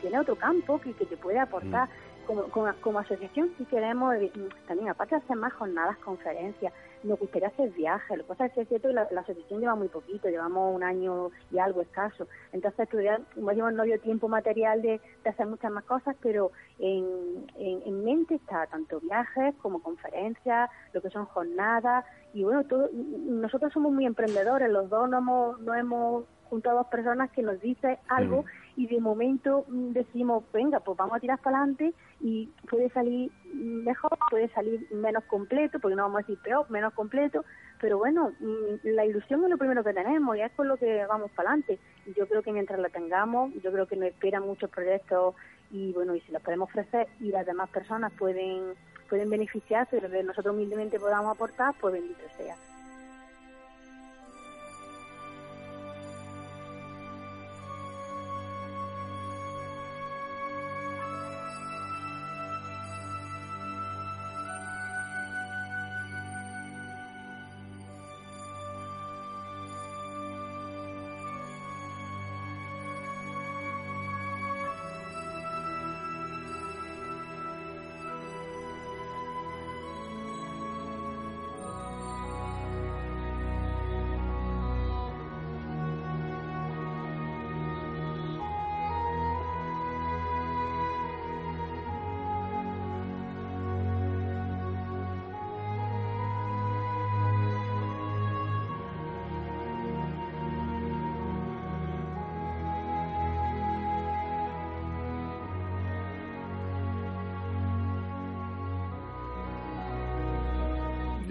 tiene 0.00 0.18
otro 0.18 0.36
campo 0.36 0.80
que, 0.80 0.92
que 0.92 1.06
te 1.06 1.16
puede 1.16 1.38
aportar. 1.38 1.88
Mm. 1.88 2.14
Como, 2.26 2.72
como, 2.80 2.98
asociación 2.98 3.52
si 3.58 3.66
queremos 3.66 4.14
eh, 4.14 4.32
también 4.66 4.88
aparte 4.88 5.14
de 5.14 5.20
hacer 5.20 5.36
más 5.36 5.52
jornadas, 5.52 5.98
conferencias, 5.98 6.72
nos 7.04 7.18
gustaría 7.18 7.48
hacer 7.48 7.70
viajes. 7.70 8.16
Lo 8.16 8.24
que 8.24 8.28
pasa 8.28 8.46
es 8.46 8.52
que 8.52 8.60
es 8.62 8.68
cierto 8.68 8.88
que 8.88 8.94
la, 8.94 9.02
asociación 9.02 9.60
lleva 9.60 9.74
muy 9.74 9.88
poquito, 9.88 10.28
llevamos 10.28 10.74
un 10.74 10.82
año 10.82 11.30
y 11.50 11.58
algo 11.58 11.82
escaso. 11.82 12.26
Entonces, 12.52 12.88
todavía 12.88 13.20
no 13.36 13.82
dio 13.84 14.00
tiempo 14.00 14.28
material 14.28 14.82
de, 14.82 15.00
hacer 15.24 15.46
muchas 15.46 15.70
más 15.70 15.84
cosas, 15.84 16.16
pero 16.20 16.50
en, 16.78 17.46
en, 17.56 18.04
mente 18.04 18.34
está 18.34 18.66
tanto 18.66 19.00
viajes 19.00 19.54
como 19.62 19.82
conferencias, 19.82 20.70
lo 20.92 21.00
que 21.00 21.10
son 21.10 21.26
jornadas. 21.26 22.04
Y 22.32 22.44
bueno, 22.44 22.64
todo, 22.64 22.90
nosotros 22.92 23.72
somos 23.72 23.92
muy 23.92 24.06
emprendedores, 24.06 24.70
los 24.70 24.88
dos 24.88 25.08
no 25.08 25.18
hemos, 25.18 25.60
no 25.60 25.74
hemos 25.74 26.24
junto 26.50 26.70
a 26.70 26.74
dos 26.74 26.86
personas 26.86 27.30
que 27.30 27.42
nos 27.42 27.60
dice 27.60 27.98
algo 28.08 28.42
mm. 28.42 28.80
y 28.80 28.86
de 28.86 29.00
momento 29.00 29.64
decimos, 29.68 30.44
venga, 30.52 30.80
pues 30.80 30.96
vamos 30.96 31.16
a 31.16 31.20
tirar 31.20 31.38
para 31.38 31.58
adelante 31.58 31.94
y 32.24 32.46
puede 32.70 32.88
salir 32.88 33.30
mejor, 33.52 34.16
puede 34.30 34.48
salir 34.54 34.88
menos 34.90 35.22
completo, 35.24 35.78
porque 35.78 35.94
no 35.94 36.04
vamos 36.04 36.16
a 36.16 36.22
decir 36.22 36.38
peor, 36.42 36.70
menos 36.70 36.94
completo, 36.94 37.44
pero 37.78 37.98
bueno, 37.98 38.32
mm, 38.40 38.78
la 38.84 39.04
ilusión 39.04 39.44
es 39.44 39.50
lo 39.50 39.58
primero 39.58 39.84
que 39.84 39.92
tenemos 39.92 40.34
y 40.34 40.40
es 40.40 40.50
con 40.52 40.66
lo 40.66 40.78
que 40.78 41.04
vamos 41.04 41.30
para 41.32 41.50
adelante. 41.50 41.78
Y 42.06 42.14
yo 42.14 42.26
creo 42.26 42.42
que 42.42 42.50
mientras 42.50 42.80
la 42.80 42.88
tengamos, 42.88 43.52
yo 43.62 43.70
creo 43.70 43.86
que 43.86 43.96
nos 43.96 44.08
esperan 44.08 44.46
muchos 44.46 44.70
proyectos 44.70 45.34
y 45.70 45.92
bueno, 45.92 46.14
y 46.14 46.22
si 46.22 46.32
los 46.32 46.40
podemos 46.40 46.70
ofrecer 46.70 47.08
y 47.20 47.30
las 47.30 47.44
demás 47.44 47.68
personas 47.68 48.10
pueden 48.18 48.72
pueden 49.10 49.28
beneficiarse 49.28 49.96
de 49.96 50.02
lo 50.02 50.10
que 50.10 50.22
nosotros 50.22 50.54
humildemente 50.54 50.98
podamos 50.98 51.36
aportar, 51.36 51.74
pues 51.78 51.92
bendito 51.92 52.24
sea. 52.38 52.56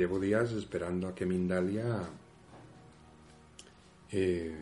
Llevo 0.03 0.19
días 0.19 0.51
esperando 0.51 1.07
a 1.07 1.15
que 1.15 1.25
Mindalia 1.25 1.97
eh, 4.11 4.53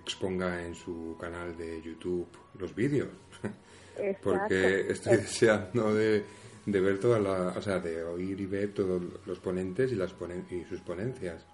exponga 0.00 0.64
en 0.64 0.74
su 0.74 1.14
canal 1.20 1.54
de 1.58 1.82
YouTube 1.82 2.26
los 2.58 2.74
vídeos. 2.74 3.10
Porque 4.22 4.90
estoy 4.90 5.18
deseando 5.18 5.94
de, 5.94 6.24
ver 6.64 6.98
toda 6.98 7.18
la, 7.18 7.48
o 7.48 7.60
sea, 7.60 7.80
de 7.80 8.02
oír 8.02 8.40
y 8.40 8.46
ver 8.46 8.72
todos 8.72 9.02
los 9.26 9.38
ponentes 9.40 9.92
y, 9.92 9.94
las 9.94 10.14
y 10.50 10.64
sus 10.64 10.80
ponencias. 10.80 11.44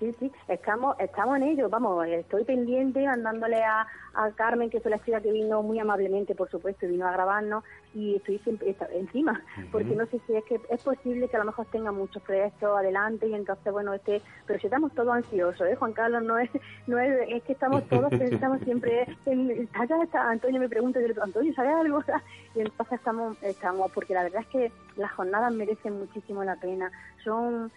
Sí, 0.00 0.16
sí, 0.18 0.32
estamos, 0.48 0.96
estamos 0.98 1.36
en 1.36 1.42
ello, 1.42 1.68
vamos, 1.68 2.06
estoy 2.06 2.42
pendiente 2.44 3.04
mandándole 3.04 3.62
a, 3.62 3.86
a 4.14 4.30
Carmen, 4.30 4.70
que 4.70 4.80
fue 4.80 4.90
la 4.90 4.98
chica 5.04 5.20
que 5.20 5.30
vino 5.30 5.62
muy 5.62 5.78
amablemente, 5.78 6.34
por 6.34 6.50
supuesto, 6.50 6.86
y 6.86 6.92
vino 6.92 7.06
a 7.06 7.12
grabarnos, 7.12 7.62
y 7.94 8.16
estoy 8.16 8.38
siempre 8.38 8.74
encima, 8.94 9.42
porque 9.70 9.94
no 9.94 10.06
sé 10.06 10.18
si 10.26 10.34
es 10.34 10.44
que 10.44 10.58
es 10.70 10.82
posible 10.82 11.28
que 11.28 11.36
a 11.36 11.40
lo 11.40 11.44
mejor 11.44 11.66
tenga 11.66 11.92
muchos 11.92 12.22
proyectos 12.22 12.78
adelante, 12.78 13.28
y 13.28 13.34
entonces, 13.34 13.70
bueno, 13.70 13.92
este, 13.92 14.22
pero 14.46 14.58
si 14.58 14.68
estamos 14.68 14.90
todos 14.94 15.14
ansiosos, 15.14 15.68
¿eh, 15.68 15.76
Juan 15.76 15.92
Carlos? 15.92 16.22
No 16.22 16.38
es, 16.38 16.48
no 16.86 16.98
es, 16.98 17.28
es 17.28 17.42
que 17.42 17.52
estamos 17.52 17.86
todos, 17.90 18.10
estamos 18.10 18.58
siempre, 18.64 19.06
en, 19.26 19.68
allá 19.74 20.02
está, 20.02 20.30
Antonio 20.30 20.60
me 20.60 20.68
pregunta, 20.70 20.98
Antonio, 21.22 21.52
¿sabe 21.52 21.68
algo? 21.68 22.02
Y 22.54 22.60
entonces 22.62 22.98
estamos, 22.98 23.40
estamos, 23.42 23.92
porque 23.92 24.12
la 24.12 24.24
verdad 24.24 24.40
es 24.40 24.48
que 24.48 24.72
las 24.96 25.12
jornadas 25.12 25.52
merecen 25.54 26.00
muchísimo 26.00 26.42
la 26.42 26.56
pena, 26.56 26.90
son 27.22 27.70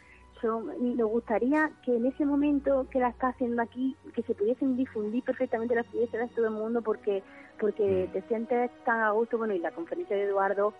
y 0.79 0.95
nos 0.95 1.09
gustaría 1.09 1.71
que 1.83 1.95
en 1.95 2.05
ese 2.05 2.25
momento 2.25 2.87
que 2.91 2.99
la 2.99 3.09
está 3.09 3.29
haciendo 3.29 3.61
aquí, 3.61 3.95
que 4.13 4.23
se 4.23 4.35
pudiesen 4.35 4.75
difundir 4.75 5.23
perfectamente, 5.23 5.75
las 5.75 5.85
pudiese 5.87 6.17
ver 6.17 6.29
todo 6.29 6.45
el 6.45 6.51
mundo, 6.51 6.81
porque 6.81 7.23
porque 7.59 8.07
mm. 8.09 8.13
te 8.13 8.21
sientes 8.23 8.71
tan 8.83 8.99
a 9.01 9.11
gusto, 9.11 9.37
bueno, 9.37 9.53
y 9.53 9.59
la 9.59 9.71
conferencia 9.71 10.15
de 10.15 10.23
Eduardo, 10.23 10.73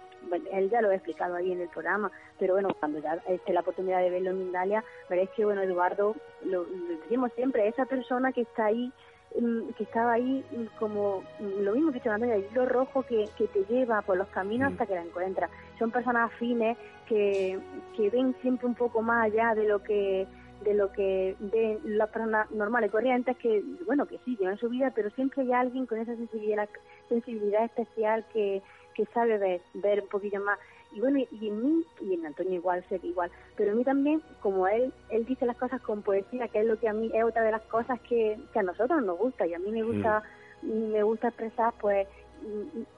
él 0.52 0.70
ya 0.70 0.82
lo 0.82 0.90
ha 0.90 0.96
explicado 0.96 1.36
ahí 1.36 1.52
en 1.52 1.62
el 1.62 1.70
programa, 1.70 2.12
pero 2.40 2.54
bueno, 2.54 2.70
cuando 2.80 3.00
ya 3.00 3.14
esté 3.28 3.54
la 3.54 3.62
oportunidad 3.62 4.02
de 4.02 4.10
verlo 4.10 4.32
en 4.32 4.40
Mindalia, 4.40 4.84
veréis 5.10 5.30
que, 5.32 5.46
bueno, 5.46 5.62
Eduardo, 5.62 6.16
lo, 6.44 6.64
lo 6.64 6.98
decimos 7.02 7.32
siempre, 7.36 7.68
esa 7.68 7.86
persona 7.86 8.32
que 8.32 8.42
está 8.42 8.66
ahí 8.66 8.92
que 9.78 9.84
estaba 9.84 10.14
ahí 10.14 10.44
mm, 10.52 10.78
como 10.80 11.24
mm, 11.40 11.62
lo 11.64 11.74
mismo 11.74 11.92
que 11.92 12.00
te 12.00 12.10
el 12.10 12.46
hilo 12.52 12.66
rojo 12.66 13.04
que, 13.04 13.26
que 13.38 13.48
te 13.48 13.64
lleva 13.66 14.02
por 14.02 14.18
los 14.18 14.28
caminos 14.30 14.72
hasta 14.72 14.86
que 14.86 14.96
la 14.96 15.04
encuentras. 15.04 15.50
Son 15.80 15.92
personas 15.92 16.32
afines 16.32 16.78
que, 17.08 17.60
que 17.96 18.10
ven 18.10 18.36
siempre 18.42 18.68
un 18.68 18.76
poco 18.76 19.02
más 19.02 19.26
allá 19.26 19.56
de 19.56 19.68
lo 19.68 19.84
que 19.84 20.28
de 20.64 20.74
lo 20.76 20.94
que 20.94 21.36
ven 21.40 21.80
las 21.84 22.10
personas 22.10 22.50
normales 22.52 22.90
corrientes 22.90 23.36
que 23.38 23.62
bueno 23.86 24.06
que 24.06 24.18
sí 24.24 24.38
llevan 24.38 24.58
su 24.58 24.70
vida 24.70 24.94
pero 24.96 25.10
siempre 25.10 25.42
hay 25.42 25.52
alguien 25.52 25.86
con 25.86 26.00
esa 26.00 26.16
sensibilidad 26.16 26.70
sensibilidad 27.10 27.66
especial 27.66 28.24
que, 28.32 28.62
que 28.94 29.06
sabe 29.08 29.38
ver, 29.40 29.62
ver 29.74 30.04
un 30.04 30.08
poquillo 30.08 30.42
más 30.42 30.58
y 30.94 31.00
bueno, 31.00 31.20
y, 31.20 31.48
en 31.48 31.64
mí, 31.64 31.86
y 32.02 32.14
en 32.14 32.26
Antonio 32.26 32.54
igual, 32.54 32.84
sé 32.88 33.00
igual, 33.04 33.32
pero 33.56 33.72
a 33.72 33.76
mí 33.76 33.84
también, 33.84 34.22
como 34.42 34.68
él, 34.68 34.94
él 35.10 35.26
dice 35.26 35.46
las 35.46 35.58
cosas 35.58 35.82
con 35.82 36.02
poesía, 36.02 36.48
que 36.48 36.62
es 36.62 36.66
lo 36.66 36.80
que 36.80 36.88
a 36.88 36.94
mí 36.94 37.12
es 37.14 37.24
otra 37.24 37.42
de 37.42 37.52
las 37.52 37.64
cosas 37.64 38.00
que, 38.02 38.40
que 38.54 38.60
a 38.60 38.64
nosotros 38.64 39.02
nos 39.04 39.18
gusta, 39.18 39.48
y 39.48 39.54
a 39.54 39.60
mí 39.60 39.72
me 39.72 39.84
gusta, 39.84 40.24
mm. 40.62 40.92
me 40.92 41.04
gusta 41.04 41.30
expresar, 41.30 41.74
pues, 41.80 42.08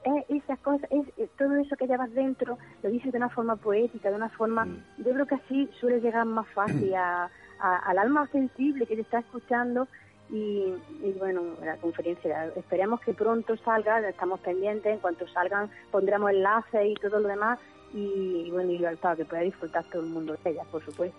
es, 0.04 0.42
esas 0.42 0.58
cosas, 0.58 0.88
es, 0.90 1.30
todo 1.38 1.56
eso 1.56 1.76
que 1.76 1.86
llevas 1.86 2.12
dentro, 2.12 2.58
lo 2.82 2.90
dices 2.90 3.12
de 3.12 3.18
una 3.18 3.30
forma 3.30 3.56
poética, 3.56 4.10
de 4.10 4.16
una 4.16 4.28
forma, 4.28 4.66
mm. 4.66 4.84
yo 4.98 5.12
creo 5.12 5.26
que 5.26 5.34
así 5.36 5.70
suele 5.80 6.00
llegar 6.00 6.26
más 6.26 6.46
fácil 6.48 6.94
a, 6.96 7.30
al 7.58 7.98
alma 7.98 8.26
sensible 8.28 8.86
que 8.86 8.96
te 8.96 9.02
está 9.02 9.20
escuchando, 9.20 9.88
y, 10.30 10.74
y, 11.02 11.12
bueno, 11.18 11.42
la 11.64 11.76
conferencia, 11.76 12.46
esperemos 12.56 13.00
que 13.00 13.14
pronto 13.14 13.56
salga, 13.58 14.06
estamos 14.08 14.40
pendientes, 14.40 14.92
en 14.92 14.98
cuanto 14.98 15.26
salgan 15.28 15.70
pondremos 15.90 16.30
enlaces 16.30 16.86
y 16.86 16.94
todo 16.94 17.20
lo 17.20 17.28
demás 17.28 17.58
y, 17.94 18.50
bueno, 18.50 18.72
y 18.72 18.96
para 18.96 19.16
que 19.16 19.24
pueda 19.24 19.42
disfrutar 19.42 19.84
todo 19.90 20.02
el 20.02 20.08
mundo 20.08 20.36
de 20.42 20.50
ella, 20.50 20.64
por 20.70 20.84
supuesto. 20.84 21.18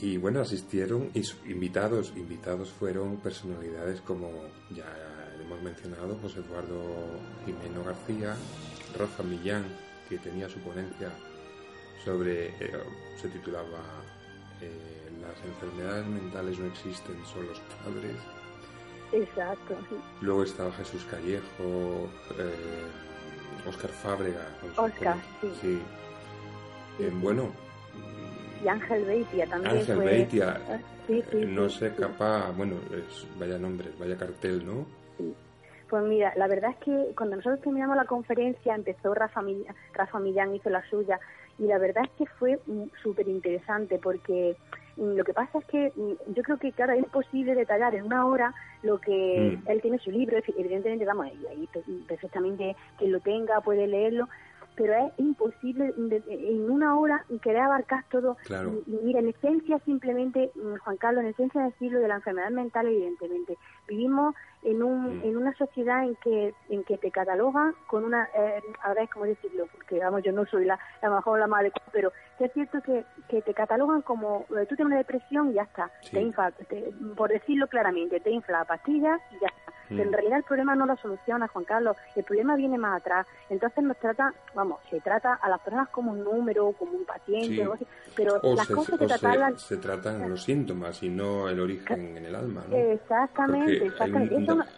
Y 0.00 0.18
bueno, 0.18 0.40
asistieron 0.40 1.10
y 1.14 1.22
invitados, 1.50 2.12
invitados 2.14 2.70
fueron 2.70 3.16
personalidades 3.16 4.00
como 4.02 4.30
ya 4.70 4.84
hemos 5.42 5.62
mencionado, 5.62 6.16
José 6.20 6.40
Eduardo 6.40 6.82
Jimeno 7.46 7.84
García, 7.84 8.36
Rosa 8.98 9.22
Millán, 9.22 9.64
que 10.08 10.18
tenía 10.18 10.48
su 10.48 10.58
ponencia 10.60 11.10
sobre, 12.04 12.48
eh, 12.48 12.72
se 13.16 13.28
titulaba 13.28 13.80
eh, 14.62 15.10
Las 15.20 15.44
enfermedades 15.44 16.06
mentales 16.06 16.58
no 16.58 16.66
existen, 16.66 17.16
son 17.24 17.46
los 17.46 17.60
padres. 17.60 18.16
Exacto. 19.12 19.76
Luego 20.20 20.42
estaba 20.42 20.72
Jesús 20.72 21.04
Callejo, 21.10 22.08
eh, 22.38 23.68
Oscar 23.68 23.90
Fábrega. 23.90 24.46
Oscar, 24.76 25.16
sí. 25.60 25.80
Eh, 26.98 27.10
bueno. 27.14 27.50
Y 28.62 28.68
Ángel 28.68 29.04
Beitia 29.04 29.46
también. 29.46 29.76
Ángel 29.76 29.98
Beitia. 29.98 30.60
Ah, 30.68 30.78
sí, 31.06 31.22
sí, 31.30 31.36
no 31.46 31.68
sé, 31.68 31.94
capaz, 31.94 32.50
bueno, 32.56 32.76
es, 32.92 33.26
vaya 33.38 33.58
nombre, 33.58 33.90
vaya 33.98 34.16
cartel, 34.16 34.66
¿no? 34.66 34.84
Sí. 35.16 35.34
Pues 35.88 36.02
mira, 36.04 36.34
la 36.36 36.48
verdad 36.48 36.72
es 36.72 36.76
que 36.84 37.14
cuando 37.16 37.36
nosotros 37.36 37.60
terminamos 37.62 37.96
la 37.96 38.04
conferencia 38.04 38.74
empezó 38.74 39.14
Rafa, 39.14 39.42
Rafa 39.94 40.18
Millán, 40.18 40.54
hizo 40.54 40.68
la 40.68 40.86
suya, 40.90 41.18
y 41.58 41.64
la 41.64 41.78
verdad 41.78 42.04
es 42.04 42.10
que 42.12 42.26
fue 42.38 42.58
mm, 42.66 42.84
súper 43.02 43.28
interesante 43.28 43.98
porque 43.98 44.56
mm, 44.96 45.16
lo 45.16 45.24
que 45.24 45.34
pasa 45.34 45.58
es 45.58 45.64
que 45.66 45.92
mm, 45.94 46.32
yo 46.34 46.42
creo 46.42 46.58
que, 46.58 46.72
claro, 46.72 46.92
es 46.92 47.04
posible 47.06 47.54
detallar 47.54 47.94
en 47.94 48.04
una 48.04 48.26
hora 48.26 48.54
lo 48.82 49.00
que 49.00 49.58
él 49.66 49.82
tiene 49.82 49.98
su 49.98 50.10
libro, 50.10 50.38
evidentemente, 50.56 51.04
vamos, 51.04 51.26
ahí 51.26 51.68
perfectamente 52.06 52.76
quien 52.96 53.12
lo 53.12 53.20
tenga 53.20 53.60
puede 53.60 53.88
leerlo, 53.88 54.28
pero 54.78 54.94
es 54.94 55.12
imposible 55.18 55.92
en 55.96 56.70
una 56.70 56.96
hora 56.96 57.24
querer 57.42 57.62
abarcar 57.62 58.04
todo. 58.12 58.36
Y, 58.86 58.96
mira, 59.02 59.18
en 59.18 59.28
esencia 59.28 59.80
simplemente, 59.80 60.52
Juan 60.84 60.96
Carlos, 60.98 61.24
en 61.24 61.30
esencia 61.30 61.62
decirlo 61.62 61.98
de 61.98 62.06
la 62.06 62.14
enfermedad 62.14 62.50
mental, 62.50 62.86
evidentemente, 62.86 63.58
vivimos 63.88 64.34
en, 64.62 64.82
un, 64.82 65.20
en 65.24 65.36
una 65.36 65.54
sociedad 65.54 66.04
en 66.04 66.16
que 66.16 66.54
en 66.68 66.84
que 66.84 66.98
te 66.98 67.10
catalogan 67.10 67.74
con 67.86 68.04
una, 68.04 68.28
eh, 68.34 68.62
ahora 68.82 69.02
es 69.02 69.10
como 69.10 69.24
decirlo, 69.24 69.66
porque 69.72 69.98
vamos, 69.98 70.22
yo 70.22 70.32
no 70.32 70.44
soy 70.46 70.64
la, 70.64 70.78
la 71.02 71.10
mejor 71.10 71.38
la 71.38 71.46
más 71.46 71.60
adecuada, 71.60 71.88
pero 71.92 72.12
es 72.38 72.52
cierto 72.52 72.80
que, 72.82 73.04
que 73.28 73.42
te 73.42 73.54
catalogan 73.54 74.02
como, 74.02 74.46
eh, 74.50 74.66
tú 74.68 74.76
tienes 74.76 74.86
una 74.86 74.98
depresión 74.98 75.50
y 75.50 75.54
ya 75.54 75.62
está, 75.62 75.90
te 76.10 76.20
infla, 76.20 76.52
por 77.16 77.30
decirlo 77.30 77.66
claramente, 77.68 78.20
te 78.20 78.30
infla 78.30 78.58
la 78.58 78.64
pastilla 78.64 79.18
y 79.32 79.40
ya 79.40 79.48
está. 79.48 79.72
Pero 79.88 80.02
en 80.02 80.10
mm. 80.10 80.12
realidad 80.12 80.38
el 80.38 80.44
problema 80.44 80.74
no 80.74 80.86
lo 80.86 80.96
soluciona 80.96 81.48
Juan 81.48 81.64
Carlos, 81.64 81.96
el 82.14 82.24
problema 82.24 82.56
viene 82.56 82.76
más 82.76 83.00
atrás. 83.00 83.26
Entonces 83.48 83.82
nos 83.82 83.96
trata, 83.96 84.34
vamos, 84.54 84.80
se 84.90 85.00
trata 85.00 85.34
a 85.34 85.48
las 85.48 85.60
personas 85.60 85.88
como 85.88 86.12
un 86.12 86.22
número, 86.22 86.72
como 86.72 86.92
un 86.92 87.04
paciente, 87.04 87.66
pero 88.14 88.38
las 88.54 88.68
cosas 88.68 88.98
se, 88.98 89.08
se, 89.08 89.58
se, 89.58 89.76
tratan 89.78 90.28
los 90.28 90.42
síntomas 90.42 91.02
y 91.02 91.08
no 91.08 91.48
el 91.48 91.58
origen 91.58 92.18
en 92.18 92.26
el 92.26 92.34
alma, 92.34 92.64
¿no? 92.68 92.76
Exactamente, 92.76 93.77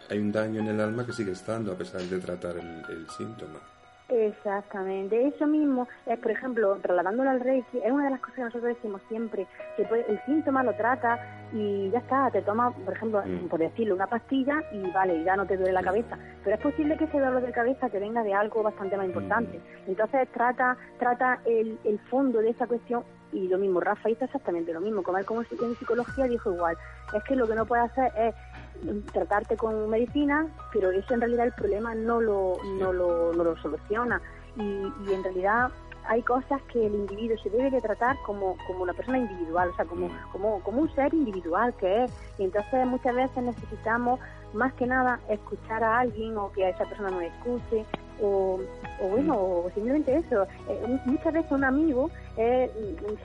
hay 0.09 0.19
un 0.19 0.31
daño 0.31 0.59
en 0.61 0.67
el 0.67 0.79
alma 0.79 1.05
que 1.05 1.13
sigue 1.13 1.31
estando 1.31 1.71
a 1.71 1.75
pesar 1.75 2.01
de 2.01 2.19
tratar 2.19 2.55
el, 2.57 3.07
síntoma. 3.09 3.59
Exactamente, 4.09 5.25
eso 5.25 5.47
mismo, 5.47 5.87
es, 6.05 6.19
por 6.19 6.31
ejemplo, 6.31 6.77
trasladándolo 6.81 7.29
al 7.29 7.39
Reiki, 7.39 7.77
es 7.77 7.91
una 7.91 8.05
de 8.05 8.09
las 8.11 8.19
cosas 8.19 8.35
que 8.35 8.41
nosotros 8.41 8.75
decimos 8.75 9.01
siempre, 9.07 9.47
que 9.77 9.83
el 9.83 10.19
síntoma 10.25 10.63
lo 10.63 10.73
trata 10.73 11.17
y 11.53 11.89
ya 11.91 11.99
está, 11.99 12.29
te 12.29 12.41
toma, 12.41 12.71
por 12.71 12.93
ejemplo, 12.93 13.23
mm. 13.25 13.47
por 13.47 13.59
decirlo, 13.59 13.95
una 13.95 14.07
pastilla 14.07 14.61
y 14.73 14.91
vale, 14.91 15.23
ya 15.23 15.37
no 15.37 15.45
te 15.45 15.55
duele 15.55 15.71
la 15.71 15.81
cabeza, 15.81 16.17
pero 16.43 16.57
es 16.57 16.61
posible 16.61 16.97
que 16.97 17.05
ese 17.05 17.21
dolor 17.21 17.41
de 17.41 17.53
cabeza 17.53 17.87
te 17.87 17.99
venga 17.99 18.21
de 18.21 18.33
algo 18.33 18.61
bastante 18.63 18.97
más 18.97 19.05
importante. 19.05 19.57
Mm. 19.57 19.91
Entonces 19.91 20.27
trata, 20.33 20.75
trata 20.99 21.39
el, 21.45 21.79
el 21.85 21.97
fondo 22.09 22.39
de 22.39 22.49
esa 22.49 22.67
cuestión 22.67 23.03
y 23.33 23.47
lo 23.47 23.57
mismo, 23.57 23.79
Rafa 23.79 24.09
hizo 24.09 24.25
exactamente 24.25 24.73
lo 24.73 24.81
mismo, 24.81 25.03
como 25.03 25.17
él 25.17 25.25
como 25.25 25.41
en 25.41 25.75
psicología 25.77 26.25
dijo 26.25 26.51
igual, 26.53 26.77
es 27.13 27.23
que 27.23 27.35
lo 27.35 27.47
que 27.47 27.55
no 27.55 27.65
puede 27.65 27.83
hacer 27.83 28.11
es 28.17 28.35
tratarte 29.11 29.57
con 29.57 29.89
medicina, 29.89 30.47
pero 30.73 30.91
eso 30.91 31.13
en 31.13 31.21
realidad 31.21 31.45
el 31.45 31.53
problema 31.53 31.95
no 31.95 32.19
lo, 32.21 32.57
no 32.79 32.93
lo, 32.93 33.33
no 33.33 33.43
lo 33.43 33.57
soluciona. 33.57 34.21
Y, 34.55 34.61
y, 34.61 35.13
en 35.13 35.23
realidad 35.23 35.71
hay 36.07 36.21
cosas 36.23 36.61
que 36.63 36.85
el 36.85 36.93
individuo 36.93 37.37
se 37.41 37.49
debe 37.49 37.69
de 37.69 37.79
tratar 37.79 38.17
como, 38.25 38.57
como 38.67 38.83
una 38.83 38.93
persona 38.93 39.19
individual, 39.19 39.69
o 39.69 39.75
sea, 39.75 39.85
como, 39.85 40.09
como, 40.31 40.61
como 40.61 40.81
un 40.81 40.95
ser 40.95 41.13
individual 41.13 41.73
que 41.75 42.05
es. 42.05 42.11
Y 42.37 42.43
entonces 42.43 42.85
muchas 42.85 43.15
veces 43.15 43.43
necesitamos 43.43 44.19
más 44.53 44.73
que 44.73 44.85
nada 44.85 45.19
escuchar 45.29 45.83
a 45.83 45.99
alguien 45.99 46.37
o 46.37 46.51
que 46.51 46.65
a 46.65 46.69
esa 46.69 46.85
persona 46.85 47.11
nos 47.11 47.23
escuche 47.23 47.85
o, 48.21 48.59
o 49.01 49.07
bueno, 49.07 49.35
o 49.35 49.71
simplemente 49.73 50.15
eso. 50.15 50.43
Eh, 50.69 50.99
muchas 51.05 51.33
veces 51.33 51.51
un 51.51 51.63
amigo, 51.63 52.09
eh, 52.37 52.69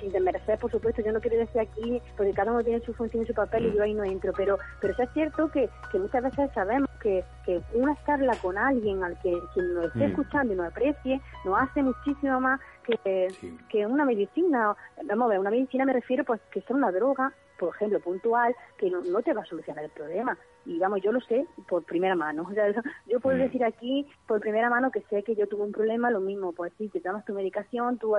sin 0.01 0.13
desmerecer, 0.13 0.59
por 0.59 0.71
supuesto, 0.71 1.03
yo 1.03 1.13
no 1.13 1.21
quiero 1.21 1.39
decir 1.39 1.61
aquí, 1.61 2.01
porque 2.17 2.33
cada 2.33 2.53
uno 2.53 2.65
tiene 2.65 2.81
su 2.81 2.95
función 2.95 3.23
y 3.23 3.27
su 3.27 3.35
papel 3.35 3.67
y 3.67 3.77
yo 3.77 3.83
ahí 3.83 3.95
no 3.95 4.05
entro, 4.05 4.33
pero, 4.37 4.59
pero 4.81 4.95
es 4.99 5.11
cierto 5.13 5.51
que, 5.51 5.69
que 5.93 5.99
muchas 5.99 6.23
veces 6.23 6.51
sabemos 6.55 6.89
que, 7.01 7.25
que 7.45 7.61
una 7.75 7.97
charla 8.05 8.35
con 8.43 8.59
alguien 8.59 9.05
al 9.05 9.19
que 9.21 9.37
quien 9.55 9.75
nos 9.75 9.87
esté 9.87 9.99
mm. 10.07 10.11
escuchando 10.11 10.53
y 10.53 10.57
nos 10.57 10.67
aprecie, 10.67 11.21
nos 11.45 11.61
hace 11.61 11.83
muchísimo 11.83 12.41
más 12.41 12.61
que, 12.85 13.29
que 13.69 13.87
una 13.87 14.05
medicina. 14.05 14.75
Vamos 15.05 15.27
a 15.27 15.29
ver, 15.29 15.39
una 15.39 15.51
medicina 15.51 15.85
me 15.85 15.93
refiero 15.93 16.25
pues 16.25 16.41
que 16.51 16.61
sea 16.63 16.77
una 16.77 16.91
droga, 16.91 17.33
por 17.59 17.75
ejemplo, 17.75 18.01
puntual, 18.01 18.55
que 18.79 18.91
no, 18.91 19.01
no 19.03 19.23
te 19.23 19.33
va 19.33 19.43
a 19.43 19.47
solucionar 19.47 19.85
el 19.85 19.91
problema 19.91 20.37
y 20.67 20.79
vamos, 20.79 21.01
yo 21.01 21.13
lo 21.13 21.21
sé 21.21 21.47
por 21.69 21.85
primera 21.85 22.15
mano. 22.15 22.49
yo 23.07 23.21
puedo 23.21 23.37
mm. 23.37 23.41
decir 23.41 23.65
aquí 23.65 24.07
por 24.27 24.41
primera 24.41 24.69
mano 24.69 24.91
que 24.91 25.03
sé 25.03 25.23
que 25.23 25.35
yo 25.35 25.47
tuve 25.47 25.63
un 25.63 25.73
problema, 25.73 26.11
lo 26.11 26.21
mismo, 26.21 26.53
pues 26.53 26.73
sí, 26.77 26.89
te 26.89 27.01
tomas 27.01 27.25
tu 27.25 27.33
medicación, 27.33 27.99
tu, 27.99 28.15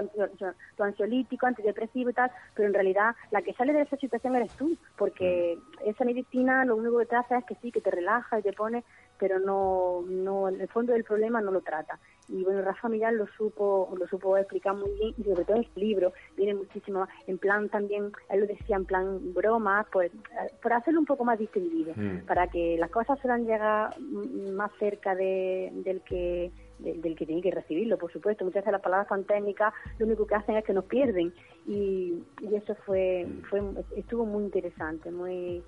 tu 0.75 0.83
ansiolítico, 0.83 1.45
antidepresivo 1.45 2.09
y 2.09 2.13
tal, 2.13 2.31
pero 2.55 2.67
en 2.67 2.73
realidad 2.73 3.15
la 3.31 3.41
que 3.41 3.53
sale 3.53 3.73
de 3.73 3.81
esa 3.81 3.97
situación 3.97 4.35
eres 4.35 4.51
tú, 4.53 4.77
porque 4.97 5.57
mm. 5.57 5.89
esa 5.89 6.05
medicina 6.05 6.65
lo 6.65 6.77
único 6.77 6.97
que 6.99 7.05
te 7.05 7.15
hace 7.15 7.35
es 7.35 7.45
que 7.45 7.55
sí, 7.55 7.71
que 7.71 7.81
te 7.81 7.91
relaja 7.91 8.39
y 8.39 8.43
te 8.43 8.53
pone, 8.53 8.83
pero 9.19 9.39
no, 9.39 10.03
no, 10.07 10.47
en 10.47 10.61
el 10.61 10.67
fondo 10.69 10.93
del 10.93 11.03
problema 11.03 11.41
no 11.41 11.51
lo 11.51 11.61
trata 11.61 11.99
y 12.29 12.43
bueno 12.43 12.61
Rafa 12.61 12.89
Millán 12.89 13.17
lo 13.17 13.27
supo 13.27 13.93
lo 13.97 14.07
supo 14.07 14.37
explicar 14.37 14.75
muy 14.75 14.89
bien 14.91 15.13
y 15.17 15.23
sobre 15.23 15.45
todo 15.45 15.57
en 15.57 15.63
este 15.63 15.79
libro 15.79 16.13
viene 16.35 16.55
muchísimo 16.55 17.07
en 17.25 17.37
plan 17.37 17.69
también 17.69 18.11
él 18.29 18.41
lo 18.41 18.47
decía 18.47 18.75
en 18.75 18.85
plan 18.85 19.26
broma 19.33 19.85
pues 19.91 20.11
eh, 20.13 20.51
por 20.61 20.73
hacerlo 20.73 20.99
un 20.99 21.05
poco 21.05 21.25
más 21.25 21.39
distendido 21.39 21.93
mm. 21.95 22.25
para 22.25 22.47
que 22.47 22.77
las 22.77 22.89
cosas 22.89 23.19
puedan 23.19 23.45
llegar 23.45 23.99
más 23.99 24.71
cerca 24.79 25.15
de, 25.15 25.71
del 25.73 26.01
que 26.01 26.51
del, 26.79 27.15
que 27.15 27.25
tiene 27.25 27.41
que 27.41 27.49
recibirlo, 27.49 27.97
por 27.97 28.11
supuesto. 28.11 28.45
Muchas 28.45 28.61
veces 28.61 28.71
las 28.71 28.81
palabras 28.81 29.07
tan 29.07 29.23
técnicas 29.23 29.73
lo 29.97 30.05
único 30.05 30.27
que 30.27 30.35
hacen 30.35 30.57
es 30.57 30.63
que 30.63 30.73
nos 30.73 30.85
pierden 30.85 31.33
y, 31.65 32.23
y 32.41 32.55
eso 32.55 32.75
fue, 32.85 33.27
fue 33.49 33.61
estuvo 33.95 34.25
muy 34.25 34.43
interesante, 34.43 35.09
muy 35.11 35.63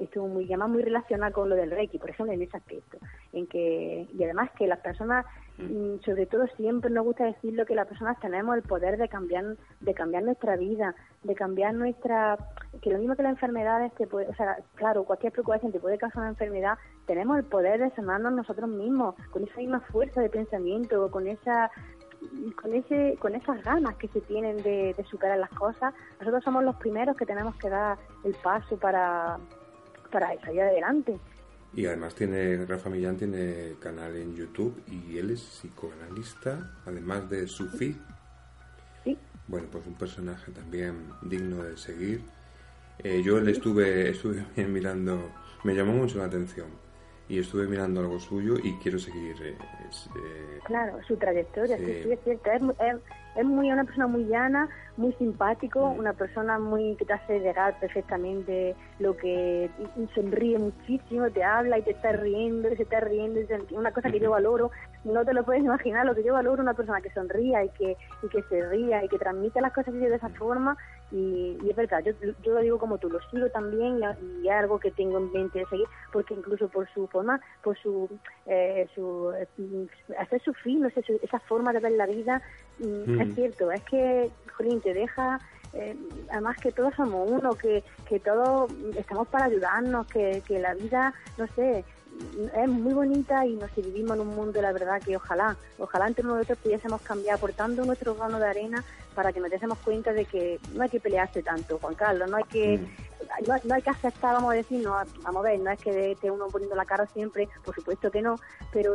estuvo 0.00 0.26
muy 0.26 0.44
además 0.46 0.70
muy 0.70 0.82
relacionado 0.82 1.32
con 1.32 1.48
lo 1.48 1.56
del 1.56 1.70
Reiki, 1.70 1.98
por 1.98 2.10
ejemplo, 2.10 2.32
en 2.32 2.42
ese 2.42 2.56
aspecto, 2.56 2.98
en 3.32 3.46
que 3.46 4.06
y 4.12 4.24
además 4.24 4.50
que 4.58 4.66
las 4.66 4.80
personas 4.80 5.26
mm, 5.58 6.00
sobre 6.04 6.26
todo 6.26 6.46
siempre 6.56 6.90
nos 6.90 7.04
gusta 7.04 7.24
decirlo 7.24 7.66
que 7.66 7.74
las 7.74 7.86
personas 7.86 8.18
tenemos 8.20 8.56
el 8.56 8.62
poder 8.62 8.98
de 8.98 9.08
cambiar 9.08 9.56
de 9.80 9.94
cambiar 9.94 10.22
nuestra 10.22 10.56
vida, 10.56 10.94
de 11.22 11.34
cambiar 11.34 11.74
nuestra 11.74 12.36
que 12.82 12.90
lo 12.90 12.98
mismo 12.98 13.16
que 13.16 13.22
las 13.22 13.32
enfermedades 13.32 13.92
te 13.94 14.06
puede, 14.06 14.28
o 14.28 14.34
sea, 14.34 14.58
claro, 14.74 15.04
cualquier 15.04 15.32
preocupación 15.32 15.72
te 15.72 15.80
puede 15.80 15.98
causar 15.98 16.22
una 16.22 16.30
enfermedad, 16.30 16.78
tenemos 17.06 17.38
el 17.38 17.44
poder 17.44 17.80
de 17.80 17.90
sanarnos 17.90 18.32
nosotros 18.32 18.68
mismos 18.68 19.14
con 19.30 19.44
esa 19.44 19.58
misma 19.58 19.80
fuerza 19.80 20.20
de 20.20 20.28
pensamiento, 20.28 21.10
con 21.10 21.26
esa 21.26 21.70
con 22.60 22.72
ese 22.72 23.16
con 23.20 23.34
esas 23.34 23.62
ganas 23.62 23.94
que 23.96 24.08
se 24.08 24.20
tienen 24.22 24.56
de, 24.62 24.94
de 24.96 25.04
superar 25.04 25.38
las 25.38 25.50
cosas, 25.50 25.94
nosotros 26.18 26.42
somos 26.44 26.64
los 26.64 26.76
primeros 26.76 27.16
que 27.16 27.26
tenemos 27.26 27.54
que 27.56 27.68
dar 27.68 27.98
el 28.24 28.34
paso 28.42 28.76
para 28.78 29.38
para 30.10 30.38
salir 30.40 30.62
adelante. 30.62 31.18
Y 31.74 31.86
además 31.86 32.14
tiene, 32.14 32.64
Rafa 32.64 32.88
Millán 32.88 33.16
tiene 33.16 33.74
canal 33.80 34.16
en 34.16 34.34
YouTube 34.34 34.82
y 34.86 35.18
él 35.18 35.30
es 35.30 35.40
psicoanalista, 35.42 36.74
además 36.86 37.28
de 37.28 37.46
Sufi. 37.46 37.96
Sí. 39.04 39.18
Bueno, 39.46 39.68
pues 39.70 39.86
un 39.86 39.94
personaje 39.94 40.52
también 40.52 41.10
digno 41.22 41.62
de 41.62 41.76
seguir. 41.76 42.22
Eh, 42.98 43.22
yo 43.22 43.40
le 43.40 43.52
estuve, 43.52 44.10
estuve 44.10 44.44
mirando, 44.66 45.30
me 45.64 45.74
llamó 45.74 45.92
mucho 45.92 46.18
la 46.18 46.24
atención 46.24 46.68
y 47.28 47.38
estuve 47.38 47.66
mirando 47.66 48.00
algo 48.00 48.18
suyo 48.18 48.56
y 48.62 48.74
quiero 48.78 48.98
seguir. 48.98 49.36
Eh, 49.42 49.56
eh, 49.58 50.58
claro, 50.64 50.98
su 51.06 51.16
trayectoria, 51.16 51.76
sí, 51.76 51.84
es 51.84 52.20
cierto. 52.22 52.50
Es, 52.50 52.62
es 52.62 53.00
muy 53.44 53.70
una 53.70 53.84
persona 53.84 54.06
muy 54.06 54.24
llana, 54.24 54.68
muy 54.96 55.12
simpático, 55.14 55.88
una 55.88 56.12
persona 56.12 56.58
muy 56.58 56.96
que 56.96 57.04
te 57.04 57.12
hace 57.12 57.40
llegar 57.40 57.78
perfectamente 57.78 58.74
lo 58.98 59.16
que 59.16 59.70
sonríe 60.14 60.58
muchísimo, 60.58 61.30
te 61.30 61.44
habla 61.44 61.78
y 61.78 61.82
te 61.82 61.90
está 61.90 62.12
riendo, 62.12 62.70
y 62.70 62.76
se 62.76 62.84
está 62.84 63.00
riendo, 63.00 63.40
una 63.72 63.92
cosa 63.92 64.10
que 64.10 64.20
yo 64.20 64.30
valoro, 64.30 64.70
no 65.04 65.24
te 65.24 65.34
lo 65.34 65.44
puedes 65.44 65.62
imaginar, 65.62 66.06
lo 66.06 66.14
que 66.14 66.24
yo 66.24 66.32
valoro 66.32 66.62
una 66.62 66.74
persona 66.74 67.00
que 67.00 67.10
sonría 67.10 67.64
y 67.64 67.68
que, 67.70 67.96
y 68.22 68.28
que 68.28 68.42
se 68.44 68.66
ría 68.68 69.04
y 69.04 69.08
que 69.08 69.18
transmite 69.18 69.60
las 69.60 69.72
cosas 69.72 69.92
de 69.94 70.14
esa 70.14 70.28
forma 70.30 70.76
y, 71.12 71.56
es 71.68 71.76
verdad, 71.76 72.02
yo, 72.04 72.12
yo 72.42 72.52
lo 72.52 72.60
digo 72.60 72.78
como 72.78 72.98
tú, 72.98 73.08
lo 73.08 73.20
sigo 73.30 73.48
también 73.50 74.00
y, 74.42 74.48
es 74.48 74.52
algo 74.52 74.78
que 74.78 74.90
tengo 74.90 75.18
en 75.18 75.32
mente 75.32 75.60
de 75.60 75.66
seguir, 75.66 75.86
porque 76.12 76.34
incluso 76.34 76.68
por 76.68 76.88
su 76.92 77.06
forma, 77.06 77.40
por 77.62 77.76
su, 77.78 78.08
eh, 78.46 78.88
su 78.94 79.32
eh, 79.32 79.86
hacer 80.18 80.42
su 80.42 80.52
fin, 80.54 80.80
no 80.80 80.90
sé, 80.90 81.02
esa 81.22 81.38
forma 81.40 81.72
de 81.72 81.80
ver 81.80 81.92
la 81.92 82.06
vida, 82.06 82.42
mm, 82.78 83.20
es 83.20 83.34
cierto, 83.34 83.70
es 83.70 83.82
que, 83.84 84.30
Jolín, 84.56 84.80
te 84.80 84.94
deja 84.94 85.40
eh, 85.72 85.96
además 86.30 86.56
que 86.56 86.72
todos 86.72 86.94
somos 86.94 87.28
uno, 87.30 87.50
que, 87.50 87.84
que 88.08 88.18
todos 88.18 88.70
estamos 88.96 89.28
para 89.28 89.44
ayudarnos, 89.44 90.06
que, 90.06 90.42
que 90.46 90.58
la 90.58 90.74
vida, 90.74 91.12
no 91.36 91.46
sé, 91.48 91.84
es 92.56 92.68
muy 92.68 92.94
bonita 92.94 93.44
y 93.44 93.56
nos 93.56 93.74
vivimos 93.74 94.16
en 94.16 94.20
un 94.22 94.34
mundo, 94.34 94.62
la 94.62 94.72
verdad, 94.72 95.02
que 95.02 95.16
ojalá, 95.16 95.56
ojalá 95.78 96.06
entre 96.06 96.24
nosotros 96.24 96.58
pudiésemos 96.62 97.00
cambiar 97.02 97.36
aportando 97.36 97.84
nuestro 97.84 98.14
grano 98.14 98.38
de 98.38 98.46
arena 98.46 98.84
para 99.16 99.32
que 99.32 99.40
nos 99.40 99.50
demos 99.50 99.78
cuenta 99.78 100.12
de 100.12 100.26
que 100.26 100.60
no 100.74 100.84
hay 100.84 100.88
que 100.88 101.00
pelearse 101.00 101.42
tanto, 101.42 101.78
Juan 101.78 101.94
Carlos, 101.94 102.30
no 102.30 102.36
hay 102.36 102.44
que 102.44 102.78
mm 102.78 103.16
no, 103.64 103.74
hay 103.74 103.82
que 103.82 103.90
aceptar, 103.90 104.34
vamos 104.34 104.52
a 104.52 104.56
decir, 104.56 104.82
no, 104.82 104.94
vamos 105.22 105.44
a 105.44 105.48
ver, 105.48 105.60
no 105.60 105.70
es 105.70 105.80
que 105.80 106.12
esté 106.12 106.30
uno 106.30 106.48
poniendo 106.48 106.76
la 106.76 106.84
cara 106.84 107.06
siempre, 107.06 107.48
por 107.64 107.74
supuesto 107.74 108.10
que 108.10 108.22
no, 108.22 108.38
pero 108.72 108.94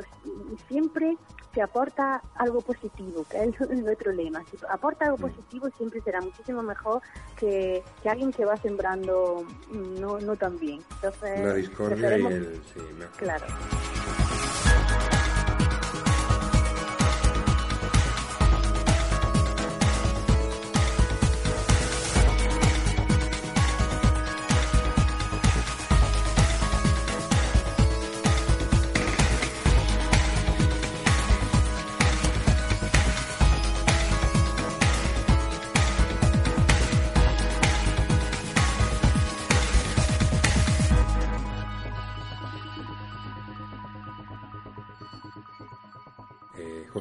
siempre 0.68 1.18
se 1.54 1.62
aporta 1.62 2.22
algo 2.36 2.62
positivo, 2.62 3.26
que 3.30 3.44
es 3.44 3.70
nuestro 3.70 4.12
lema. 4.12 4.44
Si 4.50 4.58
aporta 4.70 5.06
algo 5.06 5.18
mm. 5.18 5.22
positivo 5.22 5.70
siempre 5.78 6.02
será 6.02 6.22
muchísimo 6.22 6.64
mejor 6.64 7.02
que, 7.36 7.84
alguien 8.06 8.32
que 8.32 8.46
va 8.46 8.58
sembrando 8.58 9.46
no, 9.72 10.20
no 10.20 10.36
tan 10.36 10.58
bien. 10.58 10.82
Entonces, 10.96 11.40
la 11.46 11.54
discordia 11.54 12.18
y 12.18 12.26
el... 12.26 12.62
Sí, 12.74 12.80
Claro. 13.18 13.46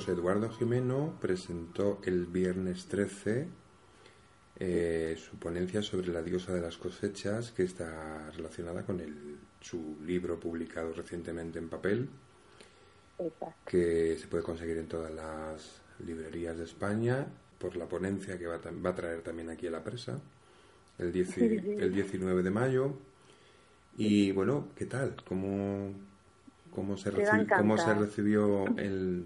Eduardo 0.08 0.50
Jimeno 0.50 1.16
presentó 1.20 2.00
el 2.04 2.26
viernes 2.26 2.86
13 2.86 3.48
eh, 4.62 5.16
su 5.16 5.38
ponencia 5.38 5.80
sobre 5.80 6.08
la 6.08 6.20
diosa 6.20 6.52
de 6.52 6.60
las 6.60 6.76
cosechas, 6.76 7.50
que 7.50 7.62
está 7.62 8.30
relacionada 8.30 8.84
con 8.84 9.00
el, 9.00 9.38
su 9.58 9.96
libro 10.04 10.38
publicado 10.38 10.92
recientemente 10.92 11.58
en 11.58 11.70
papel, 11.70 12.10
que 13.64 14.18
se 14.18 14.26
puede 14.26 14.44
conseguir 14.44 14.76
en 14.76 14.86
todas 14.86 15.12
las 15.14 15.80
librerías 16.04 16.58
de 16.58 16.64
España, 16.64 17.26
por 17.58 17.74
la 17.76 17.86
ponencia 17.86 18.38
que 18.38 18.46
va, 18.46 18.56
a 18.56 18.94
traer 18.94 19.22
también 19.22 19.48
aquí 19.48 19.66
a 19.66 19.70
la 19.70 19.82
presa, 19.82 20.20
el, 20.98 21.06
el 21.16 21.94
19 21.94 22.42
de 22.42 22.50
mayo. 22.50 22.92
Y 23.96 24.30
bueno, 24.32 24.68
¿qué 24.76 24.84
tal? 24.84 25.16
¿Cómo, 25.26 25.94
cómo, 26.70 26.98
se, 26.98 27.12
cómo 27.56 27.78
se 27.78 27.94
recibió 27.94 28.66
el, 28.76 29.24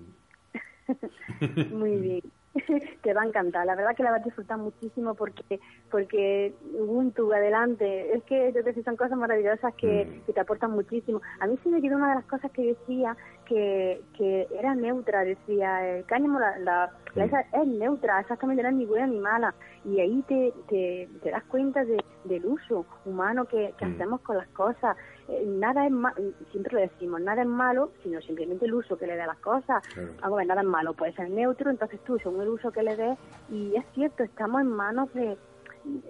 Muy 1.72 1.96
bien. 1.96 2.22
Te 3.02 3.12
va 3.12 3.22
a 3.22 3.26
encantar, 3.26 3.66
la 3.66 3.74
verdad 3.74 3.96
que 3.96 4.04
la 4.04 4.12
vas 4.12 4.20
a 4.20 4.24
disfrutar 4.24 4.58
muchísimo 4.58 5.14
porque 5.14 5.58
porque 5.90 6.54
Ubuntu 6.78 7.32
adelante, 7.32 8.14
es 8.14 8.22
que 8.24 8.52
yo 8.52 8.62
te 8.62 8.80
son 8.82 8.96
cosas 8.96 9.18
maravillosas 9.18 9.74
que, 9.74 10.04
mm. 10.04 10.26
que, 10.26 10.32
te 10.32 10.40
aportan 10.40 10.70
muchísimo. 10.70 11.20
A 11.40 11.46
mí 11.46 11.58
sí 11.62 11.68
me 11.68 11.80
quedó 11.80 11.96
una 11.96 12.10
de 12.10 12.14
las 12.16 12.24
cosas 12.26 12.50
que 12.52 12.62
decía 12.62 13.16
que, 13.46 14.00
que 14.16 14.46
era 14.56 14.74
neutra, 14.74 15.24
decía, 15.24 15.96
el 15.96 16.04
cáñamo 16.04 16.38
la, 16.38 16.58
la, 16.58 16.92
es 17.16 17.66
neutra, 17.66 18.20
exactamente 18.20 18.62
no 18.62 18.68
es 18.68 18.74
ni 18.74 18.86
buena 18.86 19.06
ni 19.06 19.18
mala. 19.18 19.54
Y 19.84 20.00
ahí 20.00 20.22
te, 20.28 20.52
te, 20.68 21.08
te 21.22 21.30
das 21.30 21.44
cuenta 21.44 21.84
de, 21.84 22.02
del 22.24 22.46
uso 22.46 22.86
humano 23.04 23.46
que, 23.46 23.74
que 23.78 23.86
mm. 23.86 23.94
hacemos 23.94 24.20
con 24.20 24.36
las 24.36 24.48
cosas. 24.48 24.96
Eh, 25.28 25.44
nada 25.46 25.86
es 25.86 25.92
malo, 25.92 26.16
siempre 26.50 26.74
lo 26.74 26.80
decimos, 26.80 27.20
nada 27.20 27.42
es 27.42 27.48
malo, 27.48 27.90
sino 28.02 28.20
simplemente 28.20 28.66
el 28.66 28.74
uso 28.74 28.98
que 28.98 29.06
le 29.06 29.16
dé 29.16 29.22
a 29.22 29.26
las 29.26 29.38
cosas. 29.38 29.82
Claro. 29.88 30.44
nada 30.44 30.60
es 30.60 30.66
malo, 30.66 30.92
puede 30.92 31.12
ser 31.14 31.30
neutro, 31.30 31.70
entonces 31.70 31.98
tú 32.04 32.18
según 32.18 32.42
el 32.42 32.48
uso 32.48 32.70
que 32.70 32.82
le 32.82 32.94
des, 32.96 33.18
y 33.50 33.74
es 33.74 33.84
cierto, 33.94 34.22
estamos 34.22 34.60
en 34.60 34.68
manos 34.68 35.12
de, 35.14 35.38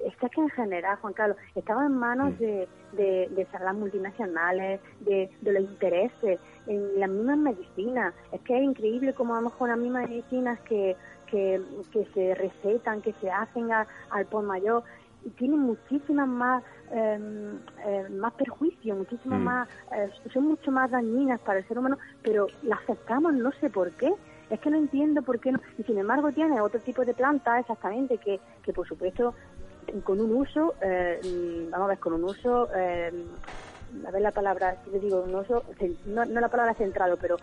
es 0.05 0.17
que 0.17 0.41
en 0.41 0.51
general, 0.51 0.99
Juan 1.01 1.13
Carlos, 1.13 1.37
estamos 1.55 1.85
en 1.87 1.97
manos 1.97 2.39
de, 2.39 2.69
de, 2.93 3.29
de 3.31 3.47
las 3.61 3.75
multinacionales, 3.75 4.81
de, 5.01 5.31
de 5.41 5.53
los 5.53 5.63
intereses, 5.63 6.39
en 6.67 7.01
las 7.01 7.11
mismas 7.11 7.39
medicinas. 7.39 8.15
Es 8.33 8.41
que 8.43 8.57
es 8.57 8.63
increíble 8.63 9.15
cómo 9.15 9.35
vamos 9.35 9.53
con 9.55 9.69
las 9.69 9.79
mismas 9.79 10.09
medicinas 10.09 10.61
que, 10.61 10.97
que, 11.27 11.61
que 11.93 12.07
se 12.15 12.35
recetan, 12.35 13.03
que 13.03 13.13
se 13.15 13.31
hacen 13.31 13.71
al 13.73 14.27
por 14.27 14.45
mayor 14.45 14.85
y 15.25 15.31
tienen 15.31 15.59
muchísimas 15.59 16.29
más 16.29 16.63
eh, 16.91 18.09
más 18.11 18.33
perjuicios, 18.35 18.97
muchísimas 18.97 19.41
mm. 19.41 19.45
más 19.45 19.69
eh, 19.93 20.11
son 20.33 20.45
mucho 20.45 20.71
más 20.71 20.91
dañinas 20.91 21.41
para 21.41 21.59
el 21.59 21.69
ser 21.69 21.79
humano, 21.79 21.99
pero 22.23 22.47
las 22.63 22.81
aceptamos 22.81 23.35
no 23.35 23.53
sé 23.61 23.71
por 23.71 23.91
qué. 23.93 24.13
Es 24.51 24.61
que 24.61 24.71
no 24.71 24.77
entiendo 24.77 25.23
por 25.23 25.41
qué 25.41 25.53
no. 25.53 25.61
Y 25.79 25.83
sin 25.85 25.99
embargo 25.99 26.31
tiene 26.31 26.61
otro 26.61 26.79
tipo 26.81 27.05
de 27.05 27.15
plantas 27.15 27.61
exactamente 27.61 28.19
que, 28.19 28.39
que 28.63 28.73
por 28.73 28.87
supuesto 28.87 29.35
con 30.03 30.21
un 30.21 30.33
uso, 30.33 30.75
eh, 30.83 31.69
vamos 31.71 31.87
a 31.87 31.89
ver, 31.89 31.99
con 31.99 32.13
un 32.15 32.25
uso 32.25 32.69
a 34.07 34.11
ver 34.11 34.23
la 34.23 34.33
palabra, 34.33 34.77
si 34.85 34.91
te 34.91 35.01
digo, 35.01 35.27
no, 35.27 35.43
no, 36.07 36.25
no 36.25 36.41
la 36.41 36.49
palabra 36.49 36.75
centrado, 36.75 37.17
pero 37.17 37.37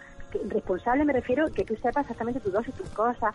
responsable 0.48 1.06
me 1.06 1.14
refiero 1.14 1.52
que 1.52 1.66
tú 1.66 1.76
sepas 1.76 2.04
exactamente 2.04 2.40
tus 2.40 2.54
dosis, 2.54 2.74
tus 2.76 2.90
cosas, 2.90 3.34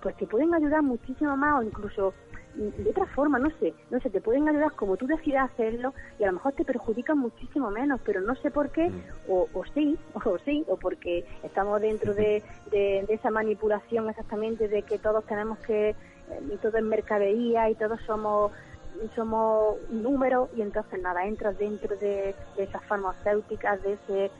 pues 0.00 0.16
te 0.16 0.26
pueden 0.26 0.54
ayudar 0.54 0.82
muchísimo 0.82 1.36
más 1.36 1.60
o 1.60 1.62
incluso 1.62 2.14
de 2.56 2.90
otra 2.90 3.06
forma, 3.06 3.38
no 3.38 3.50
sé, 3.58 3.74
no 3.90 4.00
sé, 4.00 4.10
te 4.10 4.20
pueden 4.20 4.48
ayudar 4.48 4.72
como 4.72 4.96
tú 4.96 5.06
decidas 5.06 5.50
hacerlo 5.50 5.92
y 6.18 6.22
a 6.22 6.28
lo 6.28 6.34
mejor 6.34 6.52
te 6.52 6.64
perjudican 6.64 7.18
muchísimo 7.18 7.70
menos, 7.70 8.00
pero 8.04 8.20
no 8.20 8.34
sé 8.36 8.50
por 8.50 8.70
qué, 8.70 8.90
mm. 8.90 9.02
o, 9.28 9.48
o 9.52 9.64
sí, 9.74 9.98
o 10.24 10.38
sí, 10.38 10.64
o 10.68 10.76
porque 10.76 11.26
estamos 11.42 11.80
dentro 11.80 12.14
de, 12.14 12.42
de, 12.70 13.04
esa 13.08 13.30
manipulación 13.30 14.08
exactamente 14.08 14.68
de 14.68 14.82
que 14.82 14.98
todos 14.98 15.24
tenemos 15.24 15.58
que, 15.60 15.90
eh, 15.90 15.96
y 16.52 16.56
todo 16.58 16.78
es 16.78 16.84
mercadería 16.84 17.68
y 17.70 17.74
todos 17.74 18.00
somos 18.02 18.52
somos 19.14 19.76
números 19.90 20.48
y 20.56 20.62
entonces 20.62 21.00
nada, 21.00 21.26
entras 21.26 21.58
dentro 21.58 21.96
de, 21.96 22.34
de 22.56 22.62
esas 22.62 22.84
farmacéuticas, 22.84 23.82
de 23.82 23.92
ese 23.94 24.30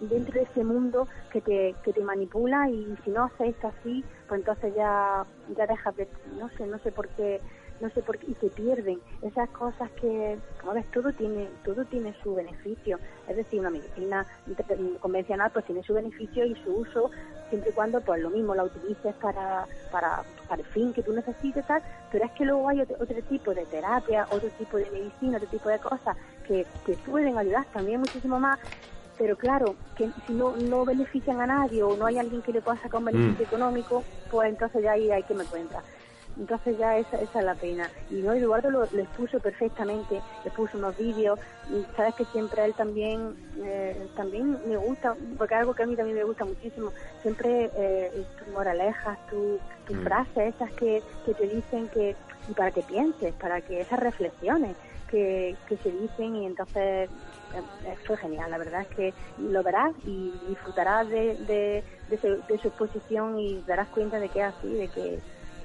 dentro 0.00 0.34
de 0.34 0.42
ese 0.42 0.64
mundo 0.64 1.08
que 1.30 1.40
te, 1.40 1.74
que 1.82 1.92
te 1.92 2.00
manipula 2.02 2.68
y 2.70 2.96
si 3.04 3.10
no 3.10 3.24
haces 3.24 3.56
así, 3.64 4.04
pues 4.28 4.40
entonces 4.40 4.74
ya, 4.74 5.24
ya 5.56 5.66
dejas 5.66 5.96
de, 5.96 6.08
no 6.38 6.48
sé, 6.50 6.66
no 6.66 6.78
sé 6.78 6.92
por 6.92 7.08
qué, 7.08 7.40
no 7.80 7.90
sé 7.90 8.02
por 8.02 8.18
qué, 8.18 8.30
y 8.30 8.34
te 8.34 8.48
pierden 8.48 9.00
esas 9.22 9.48
cosas 9.50 9.90
que, 10.00 10.38
como 10.60 10.74
ves, 10.74 10.86
todo 10.92 11.12
tiene, 11.12 11.48
todo 11.64 11.84
tiene 11.84 12.14
su 12.22 12.34
beneficio, 12.34 12.98
es 13.28 13.36
decir, 13.36 13.60
una 13.60 13.70
medicina 13.70 14.26
convencional 15.00 15.50
pues 15.52 15.64
tiene 15.64 15.82
su 15.82 15.94
beneficio 15.94 16.44
y 16.44 16.54
su 16.56 16.76
uso 16.76 17.10
siempre 17.48 17.70
y 17.70 17.72
cuando 17.72 18.00
pues 18.00 18.20
lo 18.20 18.30
mismo 18.30 18.54
la 18.54 18.64
utilices 18.64 19.14
para, 19.16 19.66
para, 19.90 20.22
para 20.48 20.60
el 20.60 20.68
fin 20.68 20.92
que 20.92 21.02
tú 21.02 21.12
necesites 21.12 21.66
tal, 21.66 21.82
pero 22.12 22.24
es 22.24 22.32
que 22.32 22.44
luego 22.44 22.68
hay 22.68 22.80
otro, 22.80 22.96
otro 23.00 23.22
tipo 23.22 23.54
de 23.54 23.64
terapia, 23.66 24.26
otro 24.30 24.48
tipo 24.50 24.76
de 24.76 24.90
medicina, 24.90 25.38
otro 25.38 25.48
tipo 25.48 25.68
de 25.68 25.78
cosas 25.78 26.16
que, 26.46 26.66
que 26.84 26.94
pueden 26.94 27.38
ayudar 27.38 27.64
también 27.72 28.00
muchísimo 28.00 28.38
más 28.38 28.58
pero 29.18 29.36
claro, 29.36 29.74
que 29.96 30.08
si 30.26 30.32
no, 30.32 30.56
no 30.56 30.84
benefician 30.84 31.40
a 31.40 31.46
nadie 31.46 31.82
o 31.82 31.96
no 31.96 32.06
hay 32.06 32.18
alguien 32.18 32.40
que 32.40 32.52
le 32.52 32.62
pueda 32.62 32.78
sacar 32.78 33.00
un 33.00 33.06
beneficio 33.06 33.44
mm. 33.44 33.48
económico, 33.48 34.04
pues 34.30 34.48
entonces 34.48 34.82
ya 34.82 34.92
ahí 34.92 35.10
hay 35.10 35.24
que 35.24 35.34
me 35.34 35.44
cuenta. 35.44 35.82
Entonces 36.38 36.78
ya 36.78 36.98
esa, 36.98 37.20
esa 37.20 37.38
es 37.40 37.44
la 37.44 37.54
pena. 37.54 37.90
Y 38.10 38.16
no, 38.16 38.32
Eduardo 38.32 38.70
lo, 38.70 38.80
lo 38.80 39.02
expuso 39.02 39.40
perfectamente, 39.40 40.20
le 40.44 40.50
puso 40.52 40.78
unos 40.78 40.96
vídeos, 40.96 41.38
y 41.70 41.84
sabes 41.96 42.14
que 42.14 42.24
siempre 42.26 42.62
a 42.62 42.66
él 42.66 42.74
también, 42.74 43.34
eh, 43.62 44.08
también 44.16 44.58
me 44.66 44.76
gusta, 44.76 45.16
porque 45.36 45.54
algo 45.54 45.74
que 45.74 45.82
a 45.82 45.86
mí 45.86 45.96
también 45.96 46.16
me 46.16 46.24
gusta 46.24 46.44
muchísimo, 46.44 46.92
siempre 47.22 47.70
eh, 47.74 48.24
tus 48.38 48.48
moralejas, 48.54 49.18
tus 49.26 49.58
tu 49.88 49.94
mm. 49.94 50.04
frases, 50.04 50.54
esas 50.54 50.70
que, 50.72 51.02
que 51.24 51.34
te 51.34 51.48
dicen 51.48 51.88
que, 51.88 52.14
y 52.48 52.52
para 52.52 52.70
que 52.70 52.82
pienses, 52.82 53.34
para 53.34 53.60
que 53.60 53.80
esas 53.80 53.98
reflexiones 53.98 54.76
que, 55.10 55.56
que 55.66 55.76
se 55.78 55.90
dicen 55.90 56.36
y 56.36 56.46
entonces 56.46 57.08
eh, 57.54 57.96
fue 58.06 58.16
genial, 58.18 58.50
la 58.50 58.58
verdad 58.58 58.82
es 58.82 58.88
que 58.88 59.14
lo 59.38 59.62
verás 59.62 59.92
y 60.04 60.32
disfrutarás 60.48 61.08
de, 61.08 61.34
de, 61.46 61.84
de, 62.08 62.58
su, 62.58 62.68
exposición 62.68 63.38
y 63.38 63.62
darás 63.66 63.88
cuenta 63.88 64.20
de 64.20 64.28
que 64.28 64.40
es 64.40 64.46
así, 64.46 64.72
de 64.74 64.88
que 64.88 65.18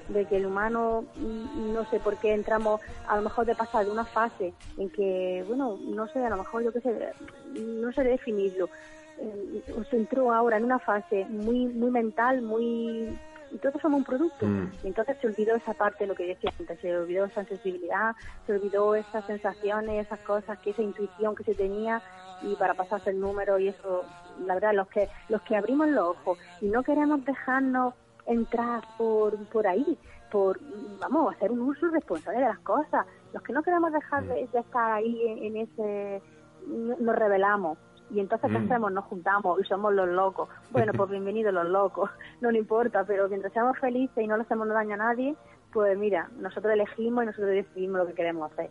de 0.10 0.26
que 0.26 0.38
el 0.38 0.46
humano 0.46 1.06
no 1.18 1.86
sé 1.90 2.00
por 2.00 2.18
qué 2.18 2.34
entramos 2.34 2.82
a 3.08 3.16
lo 3.16 3.22
mejor 3.22 3.46
de 3.46 3.56
pasar 3.56 3.86
de 3.86 3.92
una 3.92 4.06
fase 4.06 4.54
en 4.78 4.90
que 4.90 5.44
bueno 5.48 5.78
no 5.82 6.08
sé 6.08 6.24
a 6.26 6.30
lo 6.30 6.38
mejor 6.38 6.64
yo 6.64 6.74
qué 6.74 6.82
sé 6.82 7.14
no 7.60 7.92
sé 7.94 8.04
definirlo 8.04 8.70
eh, 9.18 9.64
se 9.90 9.96
entró 9.96 10.34
ahora 10.34 10.58
en 10.58 10.66
una 10.66 10.80
fase 10.80 11.26
muy 11.26 11.68
muy 11.68 11.92
mental 11.92 12.42
muy 12.42 13.18
y 13.54 13.58
todos 13.60 13.80
somos 13.82 14.00
un 14.00 14.04
producto. 14.04 14.46
Mm. 14.46 14.72
Y 14.84 14.88
entonces 14.88 15.16
se 15.22 15.28
olvidó 15.28 15.56
esa 15.56 15.74
parte, 15.74 16.08
lo 16.08 16.16
que 16.16 16.26
decía 16.26 16.52
antes, 16.60 16.80
se 16.80 16.98
olvidó 16.98 17.26
esa 17.26 17.46
sensibilidad, 17.46 18.16
se 18.48 18.54
olvidó 18.54 18.96
esas 18.96 19.26
sensaciones, 19.26 20.06
esas 20.06 20.20
cosas, 20.20 20.58
que 20.60 20.72
esa 20.72 20.82
intuición 20.82 21.36
que 21.36 21.44
se 21.44 21.54
tenía 21.54 22.02
y 22.42 22.56
para 22.56 22.74
pasarse 22.74 23.12
el 23.12 23.20
número 23.20 23.60
y 23.60 23.68
eso, 23.68 24.04
la 24.46 24.56
verdad, 24.56 24.74
los 24.74 24.88
que, 24.88 25.08
los 25.30 25.42
que 25.44 25.56
abrimos 25.56 25.88
los 25.88 26.10
ojos 26.10 26.40
y 26.62 26.66
no 26.66 26.84
queremos 26.84 27.24
dejarnos 27.24 27.94
entrar 28.26 28.84
por, 28.98 29.38
por 29.48 29.68
ahí, 29.68 29.98
por, 30.32 30.60
vamos, 31.00 31.36
hacer 31.36 31.52
un 31.52 31.62
uso 31.62 31.88
responsable 31.88 32.40
de 32.40 32.48
las 32.48 32.60
cosas. 32.60 33.06
Los 33.34 33.44
que 33.44 33.54
no 33.54 33.64
queremos 33.64 33.92
dejar 33.92 34.26
de, 34.26 34.44
estar 34.44 34.92
ahí 34.92 35.22
en, 35.28 35.38
en 35.44 35.58
ese, 35.58 36.22
nos 36.68 37.16
revelamos 37.16 37.78
y 38.14 38.20
entonces 38.20 38.52
¿qué 38.52 38.60
mm. 38.60 38.66
hacemos? 38.66 38.92
Nos 38.92 39.06
juntamos 39.06 39.60
y 39.60 39.64
somos 39.68 39.94
los 39.94 40.08
locos. 40.08 40.50
Bueno, 40.72 40.94
pues 40.94 41.10
bienvenidos 41.12 41.54
los 41.54 41.68
locos, 41.68 42.10
no 42.42 42.52
le 42.52 42.60
importa, 42.60 43.04
pero 43.06 43.28
mientras 43.28 43.54
seamos 43.54 43.78
felices 43.80 44.24
y 44.24 44.28
no 44.28 44.38
le 44.38 44.44
hacemos 44.44 44.68
daño 44.68 44.94
a 44.96 44.98
nadie, 44.98 45.36
pues 45.72 45.98
mira, 45.98 46.30
nosotros 46.38 46.74
elegimos 46.74 47.24
y 47.24 47.28
nosotros 47.28 47.52
decidimos 47.52 48.00
lo 48.00 48.08
que 48.08 48.14
queremos 48.14 48.52
hacer. 48.52 48.70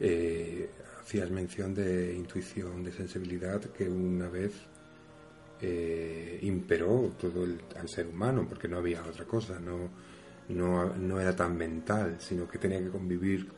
Eh, 0.00 0.70
hacías 1.00 1.30
mención 1.30 1.74
de 1.74 2.14
intuición, 2.14 2.84
de 2.84 2.92
sensibilidad, 2.92 3.60
que 3.60 3.88
una 3.88 4.28
vez 4.28 4.68
eh, 5.60 6.38
imperó 6.42 7.12
todo 7.20 7.44
el, 7.44 7.60
al 7.78 7.88
ser 7.88 8.06
humano, 8.06 8.46
porque 8.48 8.68
no 8.68 8.78
había 8.78 9.02
otra 9.02 9.24
cosa, 9.24 9.58
no, 9.58 9.88
no, 10.48 10.94
no 10.94 11.20
era 11.20 11.34
tan 11.34 11.56
mental, 11.56 12.16
sino 12.18 12.48
que 12.48 12.58
tenía 12.58 12.78
que 12.80 12.90
convivir. 12.90 13.48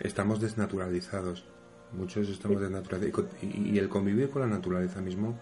Estamos 0.00 0.40
desnaturalizados 0.40 1.44
Muchos 1.92 2.28
estamos 2.28 2.60
de 2.60 2.68
naturaleza. 2.68 3.22
Y, 3.42 3.78
el 3.78 3.88
convivir 3.88 4.30
con 4.30 4.42
la 4.42 4.48
naturaleza 4.48 5.00
mismo 5.00 5.38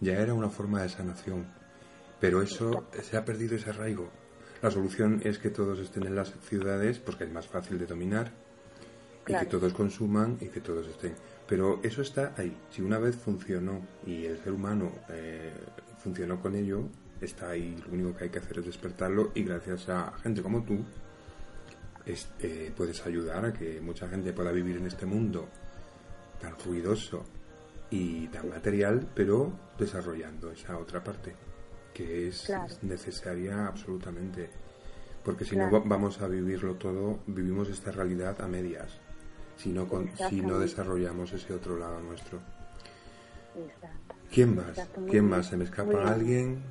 ya 0.00 0.14
era 0.14 0.34
una 0.34 0.48
forma 0.48 0.82
de 0.82 0.88
sanación. 0.88 1.46
Pero 2.20 2.42
eso 2.42 2.86
se 3.02 3.16
ha 3.16 3.24
perdido 3.24 3.56
ese 3.56 3.70
arraigo. 3.70 4.08
La 4.62 4.70
solución 4.70 5.20
es 5.24 5.38
que 5.38 5.50
todos 5.50 5.78
estén 5.80 6.04
en 6.04 6.14
las 6.14 6.32
ciudades 6.48 6.98
porque 6.98 7.24
es 7.24 7.32
más 7.32 7.46
fácil 7.46 7.78
de 7.78 7.86
dominar 7.86 8.32
y 9.26 9.34
que 9.34 9.46
todos 9.46 9.72
consuman 9.72 10.38
y 10.40 10.46
que 10.46 10.60
todos 10.60 10.86
estén. 10.86 11.14
Pero 11.52 11.80
eso 11.82 12.00
está 12.00 12.32
ahí. 12.38 12.56
Si 12.70 12.80
una 12.80 12.98
vez 12.98 13.14
funcionó 13.14 13.86
y 14.06 14.24
el 14.24 14.38
ser 14.42 14.54
humano 14.54 14.90
eh, 15.10 15.52
funcionó 15.98 16.40
con 16.40 16.54
ello, 16.56 16.88
está 17.20 17.50
ahí. 17.50 17.76
Lo 17.86 17.92
único 17.92 18.16
que 18.16 18.24
hay 18.24 18.30
que 18.30 18.38
hacer 18.38 18.60
es 18.60 18.64
despertarlo 18.64 19.32
y 19.34 19.44
gracias 19.44 19.86
a 19.90 20.14
gente 20.22 20.40
como 20.40 20.62
tú 20.62 20.82
eh, 22.06 22.72
puedes 22.74 23.04
ayudar 23.04 23.44
a 23.44 23.52
que 23.52 23.82
mucha 23.82 24.08
gente 24.08 24.32
pueda 24.32 24.50
vivir 24.50 24.78
en 24.78 24.86
este 24.86 25.04
mundo 25.04 25.46
tan 26.40 26.58
ruidoso 26.58 27.22
y 27.90 28.28
tan 28.28 28.48
material, 28.48 29.06
pero 29.14 29.52
desarrollando 29.78 30.52
esa 30.52 30.78
otra 30.78 31.04
parte 31.04 31.34
que 31.92 32.28
es 32.28 32.50
necesaria 32.80 33.66
absolutamente. 33.66 34.48
Porque 35.22 35.44
si 35.44 35.54
no 35.54 35.70
vamos 35.84 36.18
a 36.22 36.28
vivirlo 36.28 36.76
todo, 36.76 37.18
vivimos 37.26 37.68
esta 37.68 37.92
realidad 37.92 38.40
a 38.40 38.48
medias, 38.48 39.01
si 39.62 39.70
no, 39.70 39.86
si 40.28 40.40
no 40.40 40.58
desarrollamos 40.58 41.32
ese 41.32 41.54
otro 41.54 41.78
lado 41.78 42.00
nuestro. 42.00 42.40
¿Quién 44.32 44.56
más? 44.56 44.88
¿Quién 45.08 45.28
más? 45.28 45.46
¿Se 45.46 45.56
me 45.56 45.64
escapa 45.64 46.12
alguien? 46.12 46.62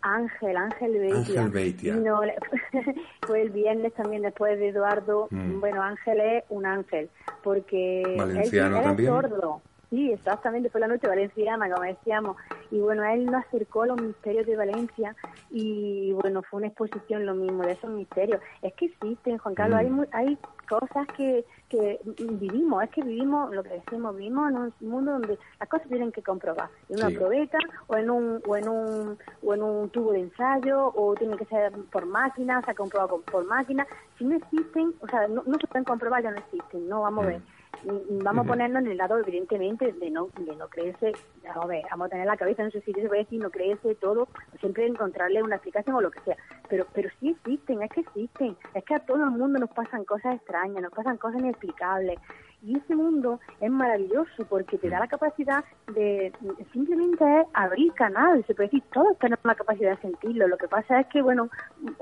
Ángel, 0.00 0.56
Ángel 0.56 0.92
Beitia. 0.98 1.18
Ángel 1.18 1.50
Beitia. 1.50 1.94
fue 3.26 3.42
el 3.42 3.50
viernes 3.50 3.94
también 3.94 4.22
después 4.22 4.58
de 4.58 4.70
Eduardo. 4.70 5.28
Mm. 5.30 5.60
Bueno, 5.60 5.82
Ángel 5.82 6.20
es 6.20 6.44
un 6.48 6.66
ángel, 6.66 7.08
porque 7.44 8.16
Valenciano 8.18 8.78
él, 8.78 8.82
también. 8.82 9.10
sordo. 9.10 9.62
Sí, 9.92 10.10
exactamente, 10.10 10.70
fue 10.70 10.80
la 10.80 10.86
noche 10.86 11.06
valenciana, 11.06 11.70
como 11.70 11.82
decíamos. 11.82 12.38
Y 12.70 12.78
bueno, 12.78 13.04
él 13.04 13.26
nos 13.26 13.44
acercó 13.44 13.82
a 13.82 13.88
los 13.88 14.00
misterios 14.00 14.46
de 14.46 14.56
Valencia 14.56 15.14
y 15.50 16.12
bueno, 16.12 16.40
fue 16.42 16.60
una 16.60 16.68
exposición 16.68 17.26
lo 17.26 17.34
mismo 17.34 17.62
de 17.62 17.72
esos 17.72 17.90
misterios. 17.90 18.40
Es 18.62 18.72
que 18.72 18.86
existen, 18.86 19.36
Juan 19.36 19.54
Carlos, 19.54 19.78
hay, 19.78 19.90
mm. 19.90 20.06
hay 20.12 20.38
cosas 20.66 21.06
que, 21.14 21.44
que 21.68 22.00
vivimos, 22.16 22.82
es 22.84 22.88
que 22.88 23.02
vivimos, 23.02 23.54
lo 23.54 23.62
que 23.62 23.68
decimos, 23.84 24.16
vivimos 24.16 24.50
en 24.50 24.56
un 24.56 24.72
mundo 24.80 25.12
donde 25.12 25.38
las 25.60 25.68
cosas 25.68 25.86
tienen 25.88 26.10
que 26.10 26.22
comprobar, 26.22 26.70
en 26.88 26.96
una 26.96 27.10
probeta 27.10 27.58
o 27.88 27.96
en 27.98 28.08
un 28.08 28.40
o 28.46 28.56
en 28.56 28.68
un 28.70 29.18
o 29.44 29.52
en 29.52 29.62
un 29.62 29.90
tubo 29.90 30.12
de 30.12 30.20
ensayo 30.20 30.90
o 30.94 31.14
tiene 31.16 31.36
que 31.36 31.44
ser 31.44 31.70
por 31.92 32.06
máquina, 32.06 32.62
se 32.62 32.70
ha 32.70 32.74
comprobado 32.74 33.20
por 33.20 33.44
máquina, 33.44 33.86
si 34.16 34.24
no 34.24 34.36
existen, 34.36 34.94
o 35.00 35.06
sea, 35.06 35.28
no, 35.28 35.42
no 35.44 35.58
se 35.58 35.66
pueden 35.66 35.84
comprobar, 35.84 36.22
ya 36.22 36.30
no 36.30 36.38
existen, 36.38 36.88
no 36.88 37.02
vamos 37.02 37.26
a 37.26 37.28
ver. 37.28 37.40
Mm 37.40 37.61
vamos 37.84 38.44
a 38.44 38.48
ponernos 38.48 38.82
en 38.82 38.92
el 38.92 38.96
lado, 38.96 39.18
evidentemente, 39.18 39.92
de 39.92 40.10
no, 40.10 40.28
de 40.38 40.56
no 40.56 40.68
creerse, 40.68 41.12
a 41.48 41.66
ver, 41.66 41.82
vamos 41.90 42.06
a 42.06 42.10
tener 42.10 42.26
la 42.26 42.36
cabeza 42.36 42.62
en 42.62 42.68
ese 42.68 42.80
sitio, 42.82 43.02
se 43.02 43.08
puede 43.08 43.24
decir, 43.24 43.40
no 43.40 43.50
creerse 43.50 43.94
todo, 43.96 44.28
siempre 44.60 44.86
encontrarle 44.86 45.42
una 45.42 45.56
explicación 45.56 45.96
o 45.96 46.00
lo 46.00 46.10
que 46.10 46.20
sea, 46.20 46.36
pero 46.68 46.86
pero 46.92 47.08
sí 47.20 47.30
existen, 47.30 47.82
es 47.82 47.90
que 47.90 48.00
existen, 48.00 48.56
es 48.74 48.84
que 48.84 48.94
a 48.94 49.00
todo 49.00 49.24
el 49.24 49.30
mundo 49.30 49.58
nos 49.58 49.70
pasan 49.70 50.04
cosas 50.04 50.36
extrañas, 50.36 50.82
nos 50.82 50.92
pasan 50.92 51.16
cosas 51.16 51.40
inexplicables, 51.40 52.18
y 52.64 52.76
ese 52.76 52.94
mundo 52.94 53.40
es 53.60 53.70
maravilloso 53.70 54.44
porque 54.48 54.78
te 54.78 54.88
da 54.88 55.00
la 55.00 55.08
capacidad 55.08 55.64
de 55.94 56.32
simplemente 56.72 57.24
abrir 57.54 57.92
canal, 57.94 58.44
se 58.46 58.54
puede 58.54 58.68
decir, 58.68 58.82
todos 58.92 59.18
tenemos 59.18 59.44
la 59.44 59.54
capacidad 59.54 59.96
de 59.96 60.02
sentirlo. 60.02 60.46
Lo 60.46 60.56
que 60.56 60.68
pasa 60.68 61.00
es 61.00 61.06
que, 61.08 61.22
bueno, 61.22 61.48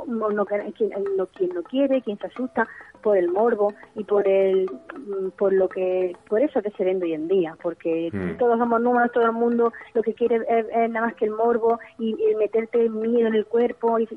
no, 0.06 0.44
quien, 0.44 0.92
no, 1.16 1.26
quien 1.26 1.54
no 1.54 1.62
quiere, 1.62 2.02
quien 2.02 2.18
se 2.18 2.26
asusta 2.26 2.68
por 3.02 3.16
el 3.16 3.28
morbo 3.28 3.72
y 3.94 4.04
por 4.04 4.28
el 4.28 4.70
por 5.38 5.52
lo 5.52 5.68
que 5.68 6.14
por 6.28 6.40
eso 6.42 6.60
que 6.60 6.70
se 6.72 6.84
vende 6.84 7.06
hoy 7.06 7.14
en 7.14 7.28
día, 7.28 7.56
porque 7.62 8.10
todos 8.38 8.58
somos 8.58 8.80
números, 8.80 9.10
todo 9.12 9.24
el 9.24 9.32
mundo 9.32 9.72
lo 9.94 10.02
que 10.02 10.12
quiere 10.12 10.44
es, 10.48 10.90
nada 10.90 11.06
más 11.06 11.14
que 11.14 11.24
el 11.24 11.30
morbo 11.30 11.78
y, 11.98 12.14
meterte 12.38 12.88
miedo 12.88 13.28
en 13.28 13.34
el 13.34 13.46
cuerpo 13.46 13.98
y, 13.98 14.08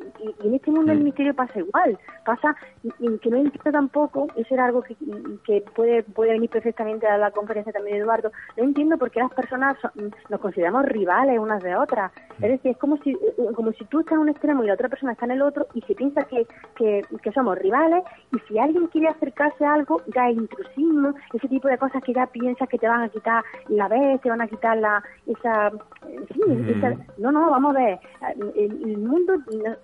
en 0.44 0.54
este 0.54 0.72
mundo 0.72 0.92
el 0.92 1.00
hmm. 1.00 1.04
misterio 1.04 1.34
pasa 1.34 1.60
igual, 1.60 1.98
pasa 2.26 2.56
que 2.82 3.30
no 3.30 3.38
entiendo 3.38 3.72
tampoco, 3.72 4.28
eso 4.36 4.54
era 4.54 4.66
algo 4.66 4.82
que, 4.82 4.96
que 5.46 5.64
puede 5.74 6.04
puede 6.04 6.33
venir 6.34 6.50
perfectamente 6.50 7.08
a 7.08 7.18
la 7.18 7.32
conferencia 7.32 7.72
también 7.72 7.98
Eduardo, 7.98 8.32
lo 8.58 8.64
entiendo 8.64 8.98
porque 8.98 9.20
las 9.20 9.32
personas 9.34 9.78
nos 10.30 10.40
consideramos 10.40 10.86
rivales 10.86 11.40
unas 11.40 11.62
de 11.64 11.76
otras. 11.76 12.12
Es 12.42 12.50
decir, 12.50 12.72
es 12.72 12.78
como 12.78 12.98
si, 12.98 13.12
eh, 13.12 13.18
como 13.56 13.72
si 13.74 13.86
tú 13.86 14.00
estás 14.00 14.14
en 14.14 14.20
un 14.20 14.30
extremo 14.30 14.64
y 14.64 14.68
la 14.68 14.74
otra 14.74 14.90
persona 14.90 15.14
está 15.14 15.26
en 15.26 15.32
el 15.32 15.42
otro 15.42 15.68
y 15.74 15.82
se 15.82 15.96
piensa 15.96 16.24
que, 16.24 16.46
que, 16.76 17.04
somos 17.34 17.58
rivales 17.58 18.04
y 18.32 18.40
si 18.48 18.60
alguien 18.60 18.88
quiere 18.88 19.08
acercarse 19.08 19.66
a 19.66 19.74
algo, 19.74 20.02
ya 20.14 20.30
es 20.30 20.38
intrusismo, 20.38 21.14
ese 21.34 21.48
tipo 21.48 21.68
de 21.68 21.78
cosas 21.78 22.04
que 22.04 22.14
ya 22.14 22.28
piensas 22.28 22.70
que 22.70 22.78
te 22.78 22.88
van 22.88 23.02
a 23.02 23.10
quitar 23.10 23.44
la 23.70 23.88
vez, 23.88 24.22
te 24.22 24.30
van 24.30 24.42
a 24.42 24.48
quitar 24.48 24.78
la 24.78 25.04
esa... 25.26 25.72
no, 27.18 27.32
no, 27.32 27.50
vamos 27.50 27.76
a 27.76 27.80
ver, 27.80 28.00
el, 28.56 28.72
el 28.84 28.98
mundo, 28.98 29.34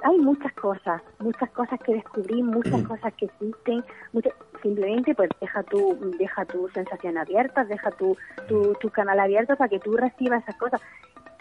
hay 0.04 0.18
muchas 0.18 0.54
cosas, 0.54 1.02
muchas 1.20 1.50
cosas 1.52 1.80
que 1.80 1.94
descubrir, 1.94 2.44
muchas 2.44 2.84
cosas 2.84 3.14
que 3.16 3.26
existen, 3.26 3.84
muchas, 4.14 4.34
simplemente 4.62 5.16
pues 5.16 5.30
deja 5.40 5.64
tu 5.64 5.98
deja 6.18 6.46
tu 6.46 6.68
sensación 6.70 7.18
abierta, 7.18 7.64
deja 7.66 7.92
tu, 7.92 8.18
tu, 8.48 8.74
tu 8.76 8.90
canal 8.90 9.20
abierto 9.20 9.56
para 9.56 9.70
que 9.70 9.80
tú 9.80 9.96
recibas 9.96 10.44
esas 10.44 10.56
cosas 10.58 10.82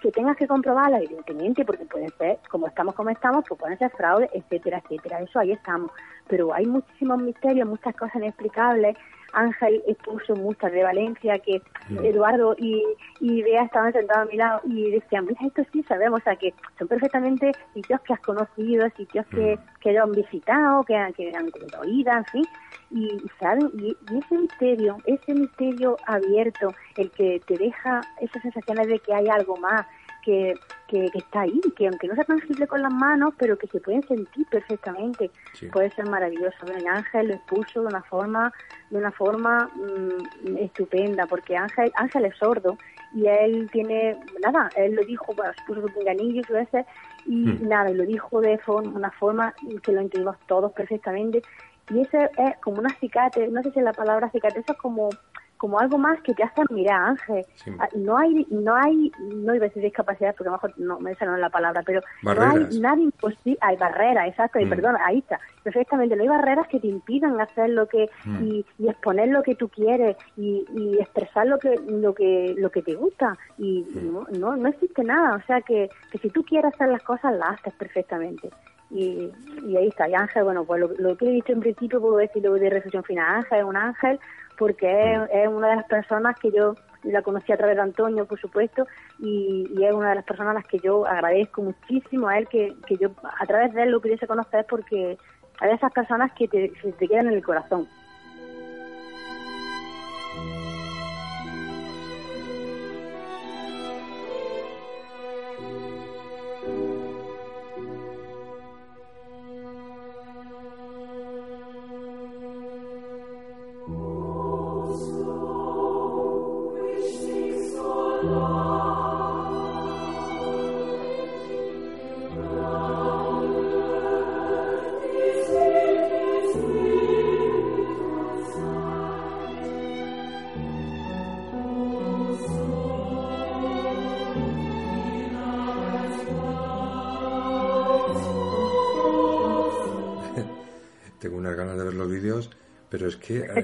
que 0.00 0.12
tengas 0.12 0.36
que 0.36 0.46
comprobarla, 0.46 0.98
evidentemente, 0.98 1.64
porque 1.64 1.84
pueden 1.84 2.10
ser, 2.18 2.38
como 2.50 2.66
estamos 2.68 2.94
como 2.94 3.10
estamos, 3.10 3.44
pues 3.48 3.58
pueden 3.58 3.78
ser 3.78 3.90
fraude, 3.90 4.30
etcétera, 4.32 4.80
etcétera. 4.84 5.20
Eso 5.20 5.40
ahí 5.40 5.52
estamos. 5.52 5.90
Pero 6.28 6.54
hay 6.54 6.66
muchísimos 6.66 7.20
misterios, 7.20 7.68
muchas 7.68 7.94
cosas 7.96 8.16
inexplicables. 8.16 8.96
Ángel 9.32 9.82
expuso 9.86 10.34
muchas 10.36 10.72
de 10.72 10.82
Valencia, 10.82 11.38
que 11.40 11.60
Eduardo 12.02 12.54
y, 12.56 12.82
y 13.20 13.42
Bea 13.42 13.64
estaban 13.64 13.92
sentados 13.92 14.26
a 14.26 14.30
mi 14.30 14.38
lado 14.38 14.60
y 14.64 14.90
decían, 14.90 15.26
mira, 15.26 15.40
esto 15.46 15.62
sí 15.70 15.82
sabemos, 15.82 16.20
o 16.20 16.24
sea, 16.24 16.36
que 16.36 16.54
son 16.78 16.88
perfectamente 16.88 17.52
sitios 17.74 18.00
que 18.02 18.14
has 18.14 18.20
conocido, 18.20 18.88
sitios 18.96 19.26
que, 19.26 19.58
que 19.80 19.90
ellos 19.90 20.04
han 20.04 20.12
visitado, 20.12 20.82
que, 20.84 20.94
que 21.14 21.32
han 21.36 21.50
oído, 21.78 22.12
en 22.12 22.24
fin 22.26 22.44
y 22.90 23.22
saben 23.38 23.70
y, 23.74 23.96
ese 24.16 24.38
misterio 24.38 24.96
ese 25.04 25.34
misterio 25.34 25.96
abierto 26.06 26.74
el 26.96 27.10
que 27.10 27.40
te 27.46 27.56
deja 27.58 28.00
esas 28.20 28.42
sensaciones 28.42 28.86
de 28.88 28.98
que 29.00 29.14
hay 29.14 29.28
algo 29.28 29.56
más 29.56 29.86
que, 30.22 30.54
que, 30.88 31.06
está 31.14 31.42
ahí 31.42 31.60
que 31.76 31.86
aunque 31.86 32.08
no 32.08 32.14
sea 32.14 32.24
tangible 32.24 32.66
con 32.66 32.82
las 32.82 32.92
manos 32.92 33.34
pero 33.38 33.56
que 33.56 33.66
se 33.68 33.80
pueden 33.80 34.06
sentir 34.06 34.46
perfectamente. 34.50 35.30
Puede 35.72 35.90
ser 35.90 36.06
maravilloso. 36.06 36.66
El 36.66 36.86
Ángel 36.86 37.28
lo 37.28 37.34
expuso 37.34 37.80
de 37.80 37.86
una 37.86 38.02
forma 38.02 38.52
de 38.90 38.98
una 38.98 39.12
forma 39.12 39.70
mm, 39.74 40.56
estupenda 40.58 41.26
porque 41.26 41.56
Ángel 41.56 41.92
Ángel 41.96 42.24
es 42.26 42.36
sordo 42.36 42.76
y 43.14 43.26
él 43.26 43.68
tiene 43.72 44.18
nada 44.42 44.68
él 44.76 44.94
lo 44.94 45.04
dijo 45.04 45.32
bueno 45.34 45.50
expuso 45.50 45.80
su 45.82 45.94
pinganillo 45.94 46.42
y 46.46 46.52
veces 46.52 46.86
y 47.26 47.46
mm. 47.46 47.68
nada, 47.68 47.90
y 47.90 47.94
lo 47.94 48.04
dijo 48.04 48.40
de 48.40 48.58
forma, 48.58 48.90
una 48.90 49.10
forma 49.10 49.54
que 49.82 49.92
lo 49.92 50.00
entendimos 50.00 50.36
todos 50.46 50.72
perfectamente 50.72 51.42
y 51.90 52.00
eso 52.00 52.18
es 52.18 52.56
como 52.62 52.78
una 52.78 52.94
cicatriz, 52.96 53.50
no 53.50 53.62
sé 53.62 53.70
si 53.72 53.80
la 53.80 53.92
palabra 53.92 54.30
cicatriz, 54.30 54.64
eso 54.64 54.72
es 54.72 54.78
como 54.78 55.10
como 55.58 55.78
algo 55.78 55.98
más 55.98 56.20
que 56.22 56.32
te 56.32 56.44
hace 56.44 56.62
mirar, 56.70 57.10
Ángel. 57.10 57.44
Ah, 57.78 57.88
no 57.96 58.16
hay, 58.16 58.46
no 58.48 58.74
hay, 58.74 59.12
no 59.18 59.54
iba 59.54 59.66
a 59.66 59.68
decir 59.68 59.82
discapacidad 59.82 60.34
porque 60.34 60.48
a 60.48 60.52
lo 60.52 60.56
mejor 60.56 60.74
no 60.78 61.00
me 61.00 61.14
sale 61.16 61.38
la 61.38 61.50
palabra, 61.50 61.82
pero 61.84 62.00
no 62.22 62.30
hay 62.30 62.78
nada 62.80 63.00
imposible, 63.00 63.58
hay 63.60 63.76
barreras, 63.76 64.28
exacto, 64.28 64.60
y 64.60 64.64
mm. 64.64 64.70
perdón, 64.70 64.96
ahí 65.04 65.18
está, 65.18 65.38
perfectamente, 65.62 66.16
no 66.16 66.22
hay 66.22 66.28
barreras 66.28 66.68
que 66.68 66.80
te 66.80 66.86
impidan 66.86 67.40
hacer 67.40 67.70
lo 67.70 67.86
que, 67.86 68.08
mm. 68.24 68.44
y, 68.44 68.64
exponer 68.88 69.28
lo 69.28 69.42
que 69.42 69.56
tú 69.56 69.68
quieres, 69.68 70.16
y, 70.36 70.64
expresar 71.00 71.46
lo 71.46 71.58
que, 71.58 71.74
lo 71.88 72.14
que, 72.14 72.54
lo 72.56 72.70
que 72.70 72.82
te 72.82 72.94
gusta, 72.94 73.36
y 73.58 73.82
mm. 73.82 74.38
no, 74.38 74.56
no, 74.56 74.68
existe 74.68 75.02
nada, 75.02 75.36
o 75.36 75.46
sea 75.46 75.60
que, 75.60 75.90
que 76.12 76.18
si 76.18 76.30
tú 76.30 76.44
quieres 76.44 76.72
hacer 76.72 76.88
las 76.88 77.02
cosas, 77.02 77.34
las 77.36 77.58
haces 77.58 77.74
perfectamente. 77.74 78.50
Y, 78.90 79.30
y 79.66 79.76
ahí 79.76 79.88
está. 79.88 80.08
Y 80.08 80.14
Ángel, 80.14 80.44
bueno, 80.44 80.64
pues 80.64 80.82
lo, 80.98 81.16
que 81.16 81.26
he 81.26 81.30
dicho 81.30 81.52
en 81.52 81.60
principio 81.60 82.00
puedo 82.00 82.16
decirlo 82.16 82.54
de 82.54 82.70
reflexión 82.70 83.04
final. 83.04 83.36
Ángel 83.36 83.58
es 83.58 83.64
un 83.64 83.76
ángel 83.76 84.18
porque 84.56 85.14
es, 85.32 85.48
una 85.48 85.68
de 85.68 85.76
las 85.76 85.86
personas 85.86 86.36
que 86.38 86.50
yo 86.50 86.74
la 87.04 87.22
conocí 87.22 87.52
a 87.52 87.56
través 87.56 87.76
de 87.76 87.82
Antonio, 87.82 88.26
por 88.26 88.40
supuesto, 88.40 88.86
y, 89.20 89.70
es 89.82 89.92
una 89.92 90.10
de 90.10 90.16
las 90.16 90.24
personas 90.24 90.50
a 90.50 90.54
las 90.54 90.66
que 90.66 90.78
yo 90.78 91.06
agradezco 91.06 91.62
muchísimo 91.62 92.28
a 92.28 92.38
él 92.38 92.48
que, 92.48 92.74
que 92.86 92.96
yo 92.96 93.10
a 93.22 93.46
través 93.46 93.72
de 93.72 93.84
él 93.84 93.90
lo 93.90 94.00
pudiese 94.00 94.26
conocer 94.26 94.66
porque 94.68 95.16
hay 95.60 95.70
esas 95.70 95.92
personas 95.92 96.32
que 96.32 96.48
te, 96.48 96.70
que 96.70 96.92
te 96.92 97.08
quedan 97.08 97.28
en 97.28 97.34
el 97.34 97.44
corazón. 97.44 97.88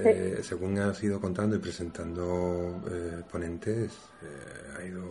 Eh, 0.05 0.43
según 0.43 0.77
has 0.79 1.03
ido 1.03 1.19
contando 1.19 1.55
y 1.55 1.59
presentando 1.59 2.81
eh, 2.91 3.23
ponentes, 3.31 3.91
eh, 4.21 4.77
ha 4.77 4.85
ido 4.85 5.03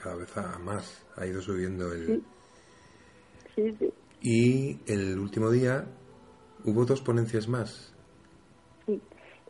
cada 0.00 0.16
vez 0.16 0.36
a 0.36 0.58
más, 0.58 1.06
ha 1.16 1.26
ido 1.26 1.40
subiendo 1.40 1.92
el... 1.92 2.06
Sí. 3.54 3.74
Sí, 3.80 3.92
Y 4.20 4.92
el 4.92 5.18
último 5.18 5.50
día 5.50 5.84
hubo 6.64 6.84
dos 6.84 7.00
ponencias 7.00 7.48
más. 7.48 7.92
Sí, 8.86 9.00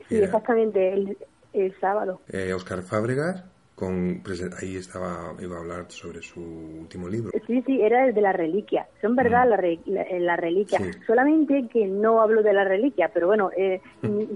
sí 0.09 0.17
exactamente, 0.17 0.95
el, 0.95 1.19
el 1.53 1.79
sábado. 1.79 2.21
Oscar 2.55 2.83
Fábregas 2.83 3.45
con 3.79 4.23
ahí 4.61 4.77
estaba 4.77 5.33
iba 5.41 5.57
a 5.57 5.61
hablar 5.61 5.85
sobre 5.89 6.21
su 6.21 6.41
último 6.41 7.09
libro. 7.09 7.31
Sí 7.47 7.63
sí 7.65 7.81
era 7.81 8.07
el 8.07 8.15
de 8.15 8.21
la 8.21 8.33
reliquia. 8.33 8.89
Son 9.01 9.15
verdad 9.15 9.47
mm. 9.47 9.91
la, 9.93 10.05
la, 10.19 10.37
reliquia. 10.37 10.81
Solamente 11.07 11.69
que 11.69 11.87
no 11.87 12.21
hablo 12.21 12.43
de 12.43 12.53
la 12.53 12.65
reliquia 12.65 13.09
pero 13.15 13.29
bueno 13.29 13.51
eh, 13.57 13.81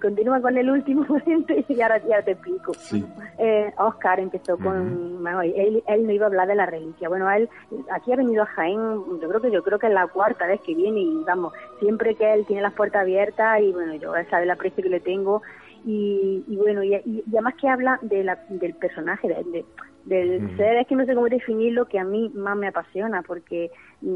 continúa 0.01 0.41
con 0.41 0.57
el 0.57 0.71
último 0.71 1.05
y 1.69 1.81
ahora 1.81 2.01
ya 2.07 2.23
te 2.23 2.33
explico. 2.33 2.73
Eh, 3.39 3.73
Oscar 3.79 4.21
empezó 4.21 4.57
con 4.57 5.27
él, 5.43 5.83
él 5.87 6.07
no 6.07 6.13
iba 6.13 6.27
a 6.27 6.29
hablar 6.29 6.47
de 6.47 6.55
la 6.55 6.67
reliquia. 6.67 7.09
Bueno 7.09 7.29
él 7.31 7.49
aquí 7.91 8.13
ha 8.13 8.17
venido 8.17 8.45
a 8.45 8.47
Jaén 8.47 8.79
yo 9.21 9.29
creo 9.29 9.41
que 9.41 9.51
yo 9.51 9.63
creo 9.65 9.79
que 9.81 9.89
es 9.89 9.93
la 9.93 10.07
cuarta 10.07 10.47
vez 10.47 10.61
que 10.61 10.75
viene 10.75 11.01
y 11.01 11.25
vamos 11.25 11.53
siempre 11.81 12.15
que 12.15 12.33
él 12.33 12.47
tiene 12.47 12.63
las 12.63 12.75
puertas 12.75 13.03
abiertas 13.03 13.61
y 13.61 13.73
bueno 13.73 13.95
yo 13.97 14.13
sabe 14.31 14.45
el 14.45 14.51
aprecio 14.51 14.85
que 14.85 14.91
le 14.91 15.01
tengo 15.01 15.43
y, 15.85 16.45
bueno, 16.49 16.83
y, 16.83 16.95
además 17.29 17.55
que 17.61 17.69
habla 17.69 17.99
de 18.03 18.25
la, 18.25 18.39
del 18.49 18.75
personaje, 18.75 19.29
de, 19.29 19.65
del 20.05 20.57
ser, 20.57 20.77
es 20.77 20.87
que 20.87 20.97
no 20.97 21.05
sé 21.05 21.15
cómo 21.15 21.29
definirlo, 21.29 21.87
que 21.87 21.99
a 21.99 22.05
mí 22.05 22.31
más 22.35 22.57
me 22.57 22.69
apasiona, 22.69 23.23
porque 23.23 23.71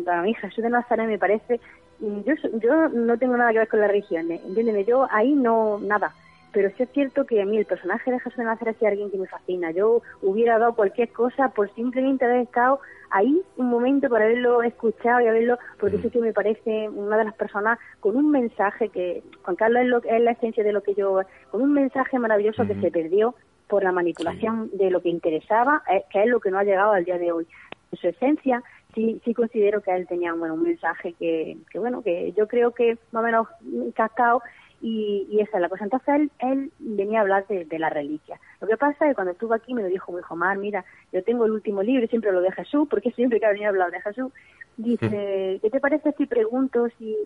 para 0.05 0.23
mí 0.23 0.35
Jesús 0.35 0.63
de 0.63 0.71
Nazaret 0.71 1.07
me 1.07 1.19
parece, 1.19 1.61
yo, 2.01 2.35
yo 2.61 2.89
no 2.89 3.19
tengo 3.19 3.37
nada 3.37 3.53
que 3.53 3.59
ver 3.59 3.69
con 3.69 3.81
las 3.81 3.91
religiones, 3.91 4.41
entiéndeme, 4.45 4.85
yo 4.85 5.07
ahí 5.11 5.33
no, 5.33 5.79
nada, 5.79 6.13
pero 6.57 6.71
sí 6.75 6.85
es 6.85 6.89
cierto 6.93 7.27
que 7.27 7.43
a 7.43 7.45
mí 7.45 7.59
el 7.59 7.67
personaje 7.67 8.11
de 8.11 8.19
Jesús 8.19 8.39
de 8.39 8.45
Nazaret 8.45 8.79
es 8.81 8.89
alguien 8.89 9.11
que 9.11 9.19
me 9.19 9.27
fascina, 9.27 9.73
yo 9.73 10.01
hubiera 10.23 10.59
dado 10.59 10.75
cualquier 10.75 11.11
cosa 11.11 11.51
por 11.51 11.71
simplemente 11.75 12.25
haber 12.25 12.45
estado 12.45 12.81
ahí 13.11 13.43
un 13.59 13.69
momento 13.69 14.09
para 14.09 14.25
haberlo 14.25 14.63
escuchado 14.63 15.21
y 15.21 15.27
haberlo, 15.27 15.59
porque 15.79 15.99
sí 15.99 16.09
que 16.09 16.19
me 16.19 16.33
parece 16.33 16.89
una 16.89 17.19
de 17.19 17.25
las 17.25 17.35
personas 17.35 17.79
con 18.01 18.17
un 18.17 18.31
mensaje 18.31 18.89
que, 18.89 19.23
Juan 19.43 19.57
Carlos 19.57 19.83
es, 19.83 19.89
lo, 19.89 19.99
es 20.03 20.23
la 20.23 20.31
esencia 20.31 20.65
de 20.65 20.73
lo 20.73 20.83
que 20.83 20.95
yo, 20.95 21.21
con 21.51 21.61
un 21.61 21.75
mensaje 21.75 22.19
maravilloso 22.19 22.67
que 22.67 22.81
se 22.81 22.91
perdió 22.91 23.35
por 23.69 23.85
la 23.85 23.93
manipulación 23.93 24.71
de 24.73 24.91
lo 24.91 25.03
que 25.03 25.11
interesaba, 25.11 25.83
eh, 25.93 26.05
que 26.11 26.23
es 26.23 26.27
lo 26.27 26.41
que 26.41 26.51
no 26.51 26.59
ha 26.59 26.65
llegado 26.65 26.93
al 26.93 27.05
día 27.05 27.19
de 27.19 27.33
hoy. 27.33 27.47
En 27.93 27.99
su 27.99 28.09
esencia, 28.09 28.63
sí, 28.95 29.21
sí 29.27 29.35
considero 29.35 29.83
que 29.83 29.95
él 29.95 30.07
tenía 30.07 30.33
bueno, 30.33 30.55
un 30.55 30.63
mensaje 30.63 31.13
que, 31.19 31.59
que, 31.71 31.79
bueno, 31.79 32.01
que 32.01 32.33
yo 32.33 32.49
creo 32.49 32.71
que 32.71 32.97
más 33.13 33.23
o 33.23 33.27
menos 33.27 33.47
captado 33.95 34.41
y, 34.81 35.27
y, 35.31 35.41
esa 35.41 35.57
es 35.57 35.63
la 35.63 35.69
cosa. 35.69 35.85
Entonces 35.85 36.09
él, 36.15 36.31
él 36.39 36.73
venía 36.79 37.19
a 37.19 37.23
hablar 37.23 37.47
de, 37.47 37.79
la 37.79 37.91
reliquia. 37.91 38.39
Lo 38.61 38.67
que 38.67 38.77
pasa 38.77 39.05
es 39.05 39.11
que 39.11 39.15
cuando 39.15 39.33
estuvo 39.33 39.55
aquí 39.55 39.75
me 39.75 39.83
lo 39.83 39.89
dijo, 39.89 40.13
muy 40.13 40.21
dijo, 40.21 40.37
mira, 40.37 40.85
yo 41.13 41.23
tengo 41.23 41.47
el 41.47 41.53
último 41.53 41.83
libro, 41.83 42.07
siempre 42.09 42.33
lo 42.33 42.41
de 42.41 42.53
Jesús, 42.53 42.87
porque 42.89 43.11
siempre 43.17 43.41
que 43.41 43.47
ha 43.47 43.51
venido 43.51 43.67
a 43.67 43.71
hablar 43.71 43.91
de 43.91 44.01
Jesús, 44.01 44.33
dice, 44.77 45.59
¿qué 45.63 45.71
te 45.71 45.81
parece 45.81 46.13
si 46.13 46.27
pregunto 46.27 46.89
si 46.99 47.17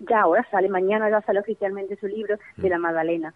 ya 0.00 0.20
ahora 0.20 0.46
sale, 0.50 0.68
mañana 0.68 1.08
ya 1.08 1.22
sale 1.22 1.40
oficialmente 1.40 1.96
su 1.96 2.06
libro 2.06 2.36
de 2.56 2.68
la 2.68 2.78
Magdalena? 2.78 3.34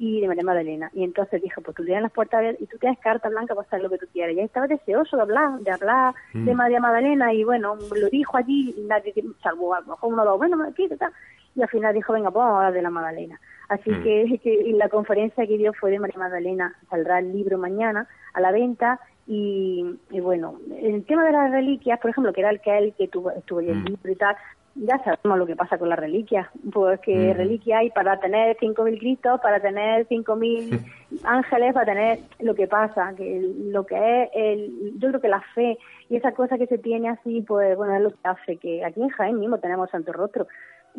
y 0.00 0.20
de 0.20 0.28
María 0.28 0.44
Magdalena. 0.44 0.92
Y 0.94 1.02
entonces 1.02 1.42
dijo, 1.42 1.60
pues 1.60 1.76
tú 1.76 1.84
tienes 1.84 2.04
las 2.04 2.12
puertas 2.12 2.38
abiertas 2.38 2.62
y 2.62 2.66
tú 2.66 2.78
tienes 2.78 3.00
carta 3.00 3.28
blanca 3.28 3.56
para 3.56 3.66
hacer 3.66 3.82
lo 3.82 3.90
que 3.90 3.98
tú 3.98 4.06
quieras. 4.12 4.36
Y 4.36 4.38
estaba 4.38 4.68
deseoso 4.68 5.16
de 5.16 5.22
hablar, 5.22 5.58
de 5.58 5.72
hablar 5.72 6.14
de 6.32 6.54
María 6.54 6.78
Magdalena 6.78 7.34
y 7.34 7.42
bueno, 7.42 7.76
lo 7.96 8.08
dijo 8.08 8.36
allí, 8.36 8.76
nadie, 8.86 9.12
salvo 9.42 9.74
a 9.74 9.80
lo 9.80 9.86
mejor 9.86 10.12
uno 10.12 10.22
o 10.22 10.24
dos, 10.24 10.38
bueno, 10.38 10.62
aquí, 10.62 10.88
tal 10.90 11.12
y 11.58 11.62
al 11.62 11.68
final 11.68 11.94
dijo, 11.94 12.12
venga, 12.12 12.30
pues 12.30 12.44
vamos 12.44 12.54
a 12.54 12.58
hablar 12.58 12.72
de 12.72 12.82
la 12.82 12.90
Magdalena. 12.90 13.40
Así 13.68 13.90
mm. 13.90 14.02
que, 14.02 14.40
que 14.42 14.72
la 14.74 14.88
conferencia 14.88 15.46
que 15.46 15.58
dio 15.58 15.72
fue 15.74 15.90
de 15.90 15.98
María 15.98 16.18
Magdalena, 16.18 16.74
saldrá 16.88 17.18
el 17.18 17.32
libro 17.32 17.58
mañana 17.58 18.06
a 18.32 18.40
la 18.40 18.52
venta 18.52 19.00
y, 19.26 19.84
bueno, 20.22 20.58
el 20.80 21.04
tema 21.04 21.26
de 21.26 21.32
las 21.32 21.50
reliquias, 21.50 22.00
por 22.00 22.10
ejemplo, 22.10 22.32
que 22.32 22.40
era 22.40 22.48
el 22.48 22.62
que 22.62 22.78
él 22.78 22.94
que 22.96 23.08
tuvo, 23.08 23.30
estuvo 23.30 23.60
el 23.60 23.74
mm. 23.74 23.84
libro 23.84 24.12
y 24.12 24.16
tal, 24.16 24.36
ya 24.74 24.98
sabemos 24.98 25.38
lo 25.38 25.46
que 25.46 25.56
pasa 25.56 25.76
con 25.76 25.88
las 25.88 25.98
reliquias, 25.98 26.46
pues 26.72 27.00
que 27.00 27.34
reliquias 27.34 27.80
hay 27.80 27.90
para 27.90 28.18
tener 28.20 28.56
5.000 28.56 28.98
Cristos, 28.98 29.40
para 29.40 29.60
tener 29.60 30.06
5.000 30.08 30.80
ángeles, 31.24 31.74
para 31.74 31.86
tener 31.86 32.20
lo 32.38 32.54
que 32.54 32.68
pasa, 32.68 33.12
que 33.16 33.42
lo 33.70 33.84
que 33.84 33.96
es, 33.96 34.30
el, 34.34 34.92
yo 34.98 35.08
creo 35.08 35.20
que 35.20 35.28
la 35.28 35.42
fe 35.54 35.78
y 36.08 36.16
esa 36.16 36.32
cosa 36.32 36.56
que 36.58 36.66
se 36.66 36.78
tiene 36.78 37.08
así, 37.08 37.42
pues 37.42 37.76
bueno, 37.76 37.96
es 37.96 38.02
lo 38.02 38.10
que 38.10 38.16
hace 38.22 38.56
que 38.56 38.84
aquí 38.84 39.02
en 39.02 39.08
Jaén 39.10 39.40
mismo 39.40 39.58
tenemos 39.58 39.90
Santo 39.90 40.12
Rostro. 40.12 40.46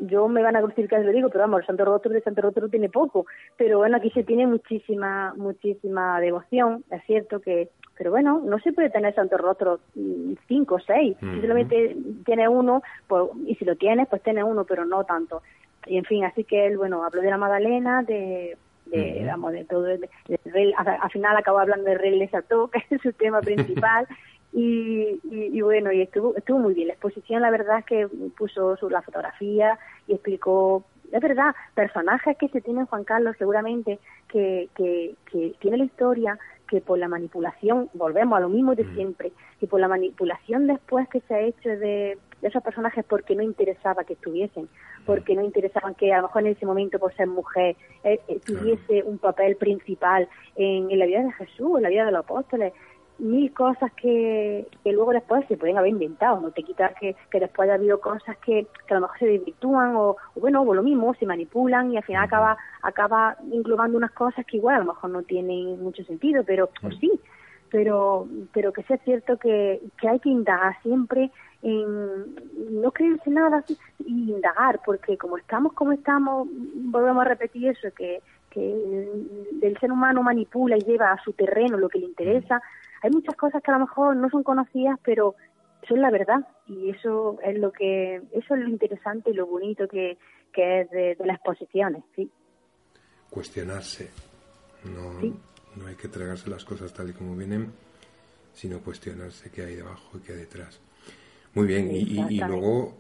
Yo 0.02 0.28
me 0.28 0.42
van 0.42 0.56
a 0.56 0.62
decir 0.62 0.88
que 0.88 1.00
lo 1.00 1.12
digo, 1.12 1.30
pero 1.30 1.42
vamos, 1.42 1.62
el 1.62 1.68
Santo 1.68 1.86
Rostro 1.86 2.12
de 2.12 2.22
Santo 2.22 2.42
Rostro 2.42 2.70
tiene 2.70 2.90
poco, 2.90 3.26
pero 3.58 3.80
bueno, 3.80 3.98
aquí 3.98 4.10
se 4.12 4.24
tiene 4.24 4.48
muchísima, 4.48 5.34
muchísima 5.36 6.20
devoción, 6.20 6.84
es 6.92 7.04
cierto 7.06 7.40
que 7.40 7.70
pero 8.00 8.12
bueno, 8.12 8.42
no 8.46 8.58
se 8.60 8.72
puede 8.72 8.90
tener 8.90 9.14
santo 9.14 9.38
rostro 9.38 9.82
mm, 9.94 10.32
cinco 10.48 10.76
o 10.76 10.80
seis. 10.80 11.18
Si 11.20 11.42
solamente 11.42 11.98
tiene 12.24 12.48
uno, 12.48 12.82
pues, 13.10 13.26
y 13.46 13.56
si 13.56 13.66
lo 13.66 13.76
tienes, 13.76 14.08
pues 14.08 14.24
tiene 14.24 14.42
uno, 14.42 14.64
pero 14.64 14.86
no 14.86 15.04
tanto. 15.04 15.42
Y 15.86 15.98
en 15.98 16.06
fin, 16.06 16.24
así 16.24 16.46
que 16.46 16.66
él, 16.66 16.78
bueno, 16.78 17.04
habló 17.04 17.22
de 17.22 17.30
la 17.30 17.38
Magdalena, 17.38 18.04
de, 18.04 18.58
de, 18.86 19.30
de 19.52 19.66
todo. 19.66 19.86
al, 19.88 21.12
final 21.12 21.36
acabó 21.36 21.60
hablando 21.60 21.90
de 21.90 21.98
Rey 21.98 22.18
Lesato, 22.18 22.70
que 22.72 22.82
es 22.90 23.02
su 23.02 23.12
tema 23.12 23.42
principal. 23.42 24.08
Y, 24.52 25.20
y, 25.24 25.62
bueno, 25.62 25.92
y 25.92 26.02
estuvo, 26.02 26.36
estuvo 26.36 26.60
muy 26.60 26.74
bien. 26.74 26.88
La 26.88 26.94
exposición, 26.94 27.42
la 27.42 27.52
verdad 27.52 27.80
es 27.80 27.86
que 27.86 28.08
puso 28.38 28.76
su, 28.78 28.90
la 28.90 29.02
fotografía 29.02 29.78
y 30.08 30.14
explicó, 30.14 30.84
es 31.12 31.22
verdad, 31.22 31.56
personajes 31.76 32.38
que 32.38 32.48
se 32.50 32.62
tienen 32.62 32.88
Juan 32.88 33.04
Carlos 33.04 33.36
seguramente, 33.38 34.00
que, 34.28 34.70
que, 34.76 35.16
que 35.32 35.54
tiene 35.60 35.78
la 35.78 35.84
historia, 35.84 36.40
que 36.70 36.82
por 36.82 37.00
la 37.00 37.08
manipulación, 37.08 37.90
volvemos 37.94 38.38
a 38.38 38.42
lo 38.42 38.50
mismo 38.50 38.76
de 38.76 38.84
mm. 38.84 38.96
siempre, 38.96 39.32
que 39.60 39.68
por 39.68 39.80
la 39.80 39.88
manipulación 39.88 40.68
después 40.68 41.08
que 41.10 41.22
se 41.22 41.34
ha 41.34 41.42
hecho 41.42 41.70
de, 41.70 42.18
esos 42.42 42.64
personajes 42.64 43.04
porque 43.04 43.36
no 43.36 43.44
interesaba 43.44 44.04
que 44.04 44.14
estuviesen, 44.14 44.64
mm. 44.64 45.06
porque 45.06 45.36
no 45.36 45.44
interesaban 45.44 45.96
que 45.96 46.14
a 46.14 46.18
lo 46.18 46.24
mejor 46.24 46.46
en 46.46 46.54
ese 46.54 46.66
momento 46.66 47.00
por 47.00 47.14
ser 47.16 47.28
mujer 47.28 47.76
eh, 48.04 48.20
eh, 48.28 48.40
tuviese 48.46 49.04
un 49.04 49.18
papel 49.18 49.56
principal 49.56 50.30
en, 50.56 50.92
en, 50.92 51.00
la 51.00 51.06
vida 51.06 51.24
de 51.24 51.32
Jesús, 51.34 51.78
en 51.78 51.84
la 51.84 51.90
vida 51.90 52.06
de 52.06 52.12
los 52.12 52.24
apóstoles, 52.24 52.74
mil 53.20 53.54
cosas 53.54 53.92
que, 53.94 54.68
que 54.84 54.92
luego 54.92 55.12
después 55.12 55.46
se 55.48 55.58
pueden 55.58 55.78
haber 55.78 55.92
inventado, 55.92 56.40
no 56.40 56.52
te 56.52 56.64
quitas 56.64 56.94
que, 57.00 57.16
que 57.30 57.40
después 57.40 57.68
haya 57.68 57.76
habido 57.76 58.00
cosas 58.00 58.38
que, 58.38 58.68
que 58.88 58.94
a 58.94 58.96
lo 58.96 59.02
mejor 59.02 59.20
se 59.20 59.26
desvirtúan 59.28 59.96
o, 59.96 60.18
bueno, 60.36 60.62
o 60.62 60.74
lo 60.74 60.84
mismo, 60.84 61.14
se 61.16 61.26
manipulan 61.26 61.92
y 61.92 61.98
al 61.98 62.04
final 62.04 62.24
acaba, 62.24 62.58
acaba 62.82 63.38
englobando 63.52 63.98
unas 63.98 64.12
cosas 64.12 64.46
que 64.46 64.58
igual 64.58 64.76
a 64.76 64.80
lo 64.80 64.94
mejor 64.94 65.10
no 65.10 65.24
tienen 65.24 65.82
mucho 65.82 66.04
sentido, 66.04 66.44
pero 66.46 66.70
pues 66.82 66.98
sí, 67.00 67.12
pero, 67.70 68.28
pero 68.54 68.74
que 68.74 68.84
sea 68.84 68.98
cierto 68.98 69.38
que, 69.38 69.82
que 70.00 70.10
hay 70.10 70.20
que 70.20 70.30
indagar 70.30 70.82
siempre 70.82 71.32
en 71.62 72.36
no 72.82 72.92
creerse 72.92 73.30
nada 73.30 73.64
y 74.06 74.32
indagar, 74.32 74.80
porque 74.86 75.18
como 75.18 75.38
estamos 75.38 75.74
como 75.74 75.92
estamos, 75.92 76.48
volvemos 76.52 77.26
a 77.26 77.30
repetir 77.30 77.70
eso, 77.70 77.90
que, 77.96 78.22
que 78.50 79.10
el 79.62 79.78
ser 79.80 79.92
humano 79.92 80.24
manipula 80.24 80.78
y 80.78 80.82
lleva 80.82 81.12
a 81.12 81.22
su 81.22 81.34
terreno 81.34 81.78
lo 81.78 81.90
que 81.90 82.00
le 82.00 82.06
interesa, 82.06 82.62
hay 83.02 83.12
muchas 83.12 83.36
cosas 83.36 83.62
que 83.64 83.72
a 83.72 83.76
lo 83.76 83.86
mejor 83.86 84.16
no 84.16 84.30
son 84.30 84.44
conocidas, 84.44 85.00
pero 85.04 85.36
son 85.88 86.02
la 86.02 86.12
verdad 86.12 86.48
y 86.68 86.90
eso 86.90 87.38
es 87.44 87.58
lo 87.58 87.72
que 87.72 88.16
eso 88.32 88.56
es 88.56 88.62
lo 88.62 88.68
interesante 88.68 89.32
y 89.32 89.34
lo 89.34 89.48
bonito 89.48 89.88
que, 89.88 90.18
que 90.54 90.82
es 90.82 90.92
de, 90.92 91.16
las 91.26 91.38
exposiciones, 91.38 92.04
sí. 92.16 92.30
Cuestionarse, 93.30 94.10
no, 94.86 95.14
no 95.76 95.88
hay 95.88 95.96
que 95.96 96.08
tragarse 96.08 96.50
las 96.50 96.66
cosas 96.66 96.94
tal 96.94 97.10
y 97.10 97.14
como 97.14 97.36
vienen, 97.36 97.72
sino 98.54 98.80
cuestionarse 98.80 99.52
qué 99.52 99.64
hay 99.64 99.76
debajo 99.76 100.18
y 100.18 100.22
qué 100.22 100.34
hay 100.34 100.40
detrás. 100.40 100.82
Muy 101.54 101.66
bien, 101.66 101.90
y, 101.92 102.22
y, 102.30 102.40
luego 102.42 102.98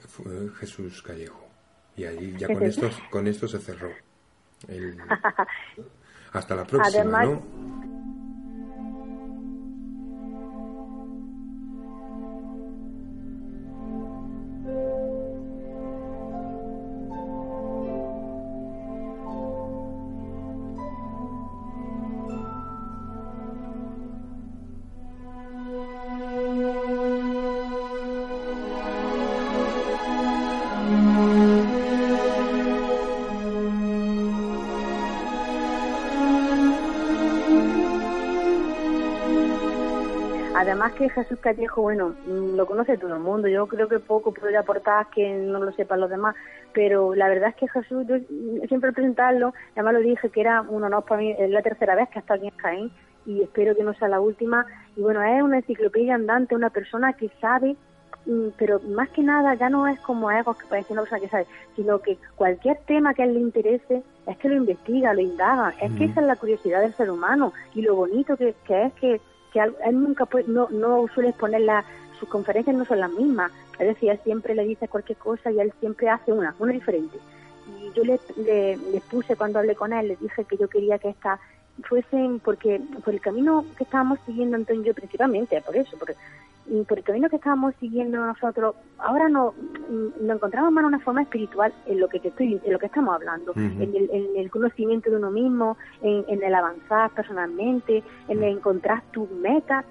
Jesús 0.59 1.03
Callejo. 1.03 1.47
Y 1.95 2.05
ahí 2.05 2.35
ya 2.37 2.47
con 2.47 2.63
esto, 2.63 2.89
con 3.11 3.27
esto 3.27 3.47
se 3.47 3.59
cerró. 3.59 3.91
hasta 6.33 6.55
la 6.55 6.65
próxima, 6.65 7.23
¿no? 7.23 7.88
Que 40.99 41.09
Jesús 41.09 41.39
Callejo, 41.39 41.81
bueno, 41.81 42.13
lo 42.27 42.65
conoce 42.65 42.97
todo 42.97 43.13
el 43.13 43.21
mundo. 43.21 43.47
Yo 43.47 43.67
creo 43.67 43.87
que 43.87 43.99
poco 43.99 44.33
podría 44.33 44.59
aportar 44.59 45.07
que 45.09 45.33
no 45.33 45.59
lo 45.59 45.71
sepan 45.71 46.01
los 46.01 46.09
demás. 46.09 46.35
Pero 46.73 47.15
la 47.15 47.29
verdad 47.29 47.49
es 47.49 47.55
que 47.55 47.69
Jesús, 47.69 48.05
yo 48.05 48.17
siempre 48.67 48.91
presentarlo, 48.91 49.53
además 49.75 49.93
lo 49.93 49.99
dije 50.01 50.29
que 50.29 50.41
era 50.41 50.61
un 50.61 50.83
honor 50.83 51.05
para 51.05 51.21
mí, 51.21 51.33
es 51.39 51.49
la 51.49 51.61
tercera 51.61 51.95
vez 51.95 52.09
que 52.09 52.19
está 52.19 52.33
aquí 52.33 52.47
en 52.47 52.57
Jaén 52.57 52.91
y 53.25 53.41
espero 53.41 53.77
que 53.77 53.83
no 53.83 53.93
sea 53.93 54.09
la 54.09 54.19
última. 54.19 54.65
Y 54.97 55.01
bueno, 55.01 55.23
es 55.23 55.41
una 55.41 55.59
enciclopedia 55.59 56.15
andante, 56.15 56.53
una 56.53 56.69
persona 56.69 57.13
que 57.13 57.31
sabe 57.39 57.77
mm, 58.25 58.49
pero 58.57 58.81
más 58.81 59.07
que 59.11 59.23
nada 59.23 59.53
ya 59.55 59.69
no 59.69 59.87
es 59.87 60.01
como 60.01 60.29
ego 60.29 60.53
que 60.53 60.67
parece 60.67 60.91
una 60.91 61.03
persona 61.03 61.21
que 61.21 61.29
sabe, 61.29 61.45
sino 61.77 61.99
que 61.99 62.17
cualquier 62.35 62.77
tema 62.85 63.13
que 63.13 63.23
a 63.23 63.25
él 63.25 63.35
le 63.35 63.39
interese 63.39 64.03
es 64.27 64.37
que 64.37 64.49
lo 64.49 64.55
investiga, 64.55 65.13
lo 65.13 65.21
indaga, 65.21 65.73
es 65.81 65.93
que 65.93 66.05
esa 66.05 66.19
es 66.19 66.27
la 66.27 66.35
curiosidad 66.35 66.81
del 66.81 66.93
ser 66.93 67.09
humano 67.09 67.53
y 67.73 67.83
lo 67.83 67.95
bonito 67.95 68.35
que, 68.35 68.53
que 68.65 68.83
es 68.83 68.93
que 68.95 69.21
que 69.51 69.59
él 69.59 69.73
nunca 69.93 70.25
puede, 70.25 70.47
no, 70.47 70.69
no 70.69 71.07
suele 71.13 71.29
exponer 71.29 71.61
sus 72.19 72.29
conferencias 72.29 72.75
no 72.75 72.85
son 72.85 72.99
las 72.99 73.11
mismas, 73.11 73.51
es 73.79 73.87
decir, 73.87 74.09
él 74.09 74.19
siempre 74.23 74.53
le 74.53 74.65
dice 74.65 74.87
cualquier 74.87 75.17
cosa 75.17 75.51
y 75.51 75.59
él 75.59 75.73
siempre 75.79 76.09
hace 76.09 76.33
una, 76.33 76.53
una 76.59 76.73
diferente. 76.73 77.17
Y 77.81 77.93
yo 77.93 78.03
le, 78.03 78.19
le, 78.37 79.01
puse 79.09 79.35
cuando 79.35 79.59
hablé 79.59 79.75
con 79.75 79.93
él, 79.93 80.09
le 80.09 80.15
dije 80.17 80.43
que 80.43 80.57
yo 80.57 80.67
quería 80.67 80.99
que 80.99 81.09
esta 81.09 81.39
fuesen, 81.83 82.39
porque 82.39 82.81
por 83.05 83.13
el 83.13 83.21
camino 83.21 83.63
que 83.77 83.85
estábamos 83.85 84.19
siguiendo 84.25 84.57
Antonio 84.57 84.81
y 84.81 84.85
yo 84.87 84.93
principalmente, 84.93 85.61
por 85.61 85.77
eso, 85.77 85.97
porque 85.97 86.15
por 86.87 86.97
el 86.97 87.03
camino 87.03 87.29
que 87.29 87.37
estábamos 87.37 87.73
siguiendo 87.79 88.25
nosotros, 88.25 88.75
ahora 88.99 89.29
no 89.29 89.53
mm, 89.53 90.25
nos 90.25 90.37
encontramos 90.37 90.71
más 90.71 90.83
en 90.83 90.87
una 90.87 90.99
forma 90.99 91.21
espiritual 91.23 91.73
en 91.85 91.99
lo 91.99 92.07
que 92.07 92.19
te 92.19 92.29
estoy, 92.29 92.59
en 92.63 92.73
lo 92.73 92.79
que 92.79 92.85
estamos 92.85 93.13
hablando, 93.15 93.53
en, 93.55 93.81
el, 93.81 94.09
en, 94.11 94.37
el, 94.37 94.51
conocimiento 94.51 95.09
de 95.09 95.17
uno 95.17 95.31
mismo, 95.31 95.77
en, 96.01 96.25
en 96.27 96.43
el 96.43 96.53
avanzar 96.53 97.11
personalmente, 97.11 98.03
en 98.27 98.43
el 98.43 98.57
encontrar 98.57 99.03
tus 99.11 99.29
metas, 99.31 99.85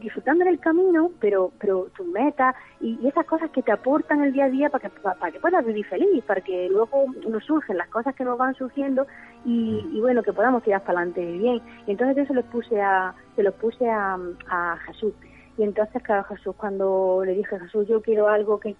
disfrutando 0.00 0.42
en 0.42 0.48
el 0.48 0.58
camino, 0.58 1.10
pero 1.20 1.52
pero 1.58 1.88
tus 1.96 2.06
metas 2.06 2.54
y, 2.80 3.06
esas 3.06 3.24
cosas 3.26 3.50
que 3.50 3.62
te 3.62 3.72
aportan 3.72 4.22
el 4.24 4.32
día 4.32 4.46
a 4.46 4.50
día 4.50 4.70
para 4.70 4.88
que 4.88 5.00
para, 5.00 5.30
que 5.30 5.40
puedas 5.40 5.64
vivir 5.64 5.86
feliz, 5.86 6.24
para 6.24 6.40
que 6.40 6.68
luego 6.68 7.06
nos 7.28 7.44
surgen 7.44 7.76
las 7.76 7.88
cosas 7.88 8.14
que 8.14 8.24
nos 8.24 8.36
van 8.38 8.54
surgiendo 8.54 9.06
y, 9.44 9.86
y 9.92 10.00
bueno 10.00 10.22
que 10.22 10.32
podamos 10.32 10.62
tirar 10.62 10.82
para 10.82 11.00
adelante 11.00 11.24
bien. 11.24 11.60
Y 11.86 11.92
entonces 11.92 12.18
eso 12.18 12.34
lo 12.34 12.42
puse 12.44 12.80
a 12.80 13.14
se 13.36 13.42
lo 13.42 13.52
puse 13.52 13.88
a, 13.88 14.18
a 14.50 14.76
Jesús 14.86 15.14
y 15.58 15.64
entonces, 15.64 16.02
claro, 16.02 16.22
Jesús, 16.24 16.54
cuando 16.56 17.22
le 17.26 17.34
dije, 17.34 17.58
Jesús, 17.58 17.86
yo 17.88 18.00
quiero 18.00 18.28
algo 18.28 18.60
que 18.60 18.76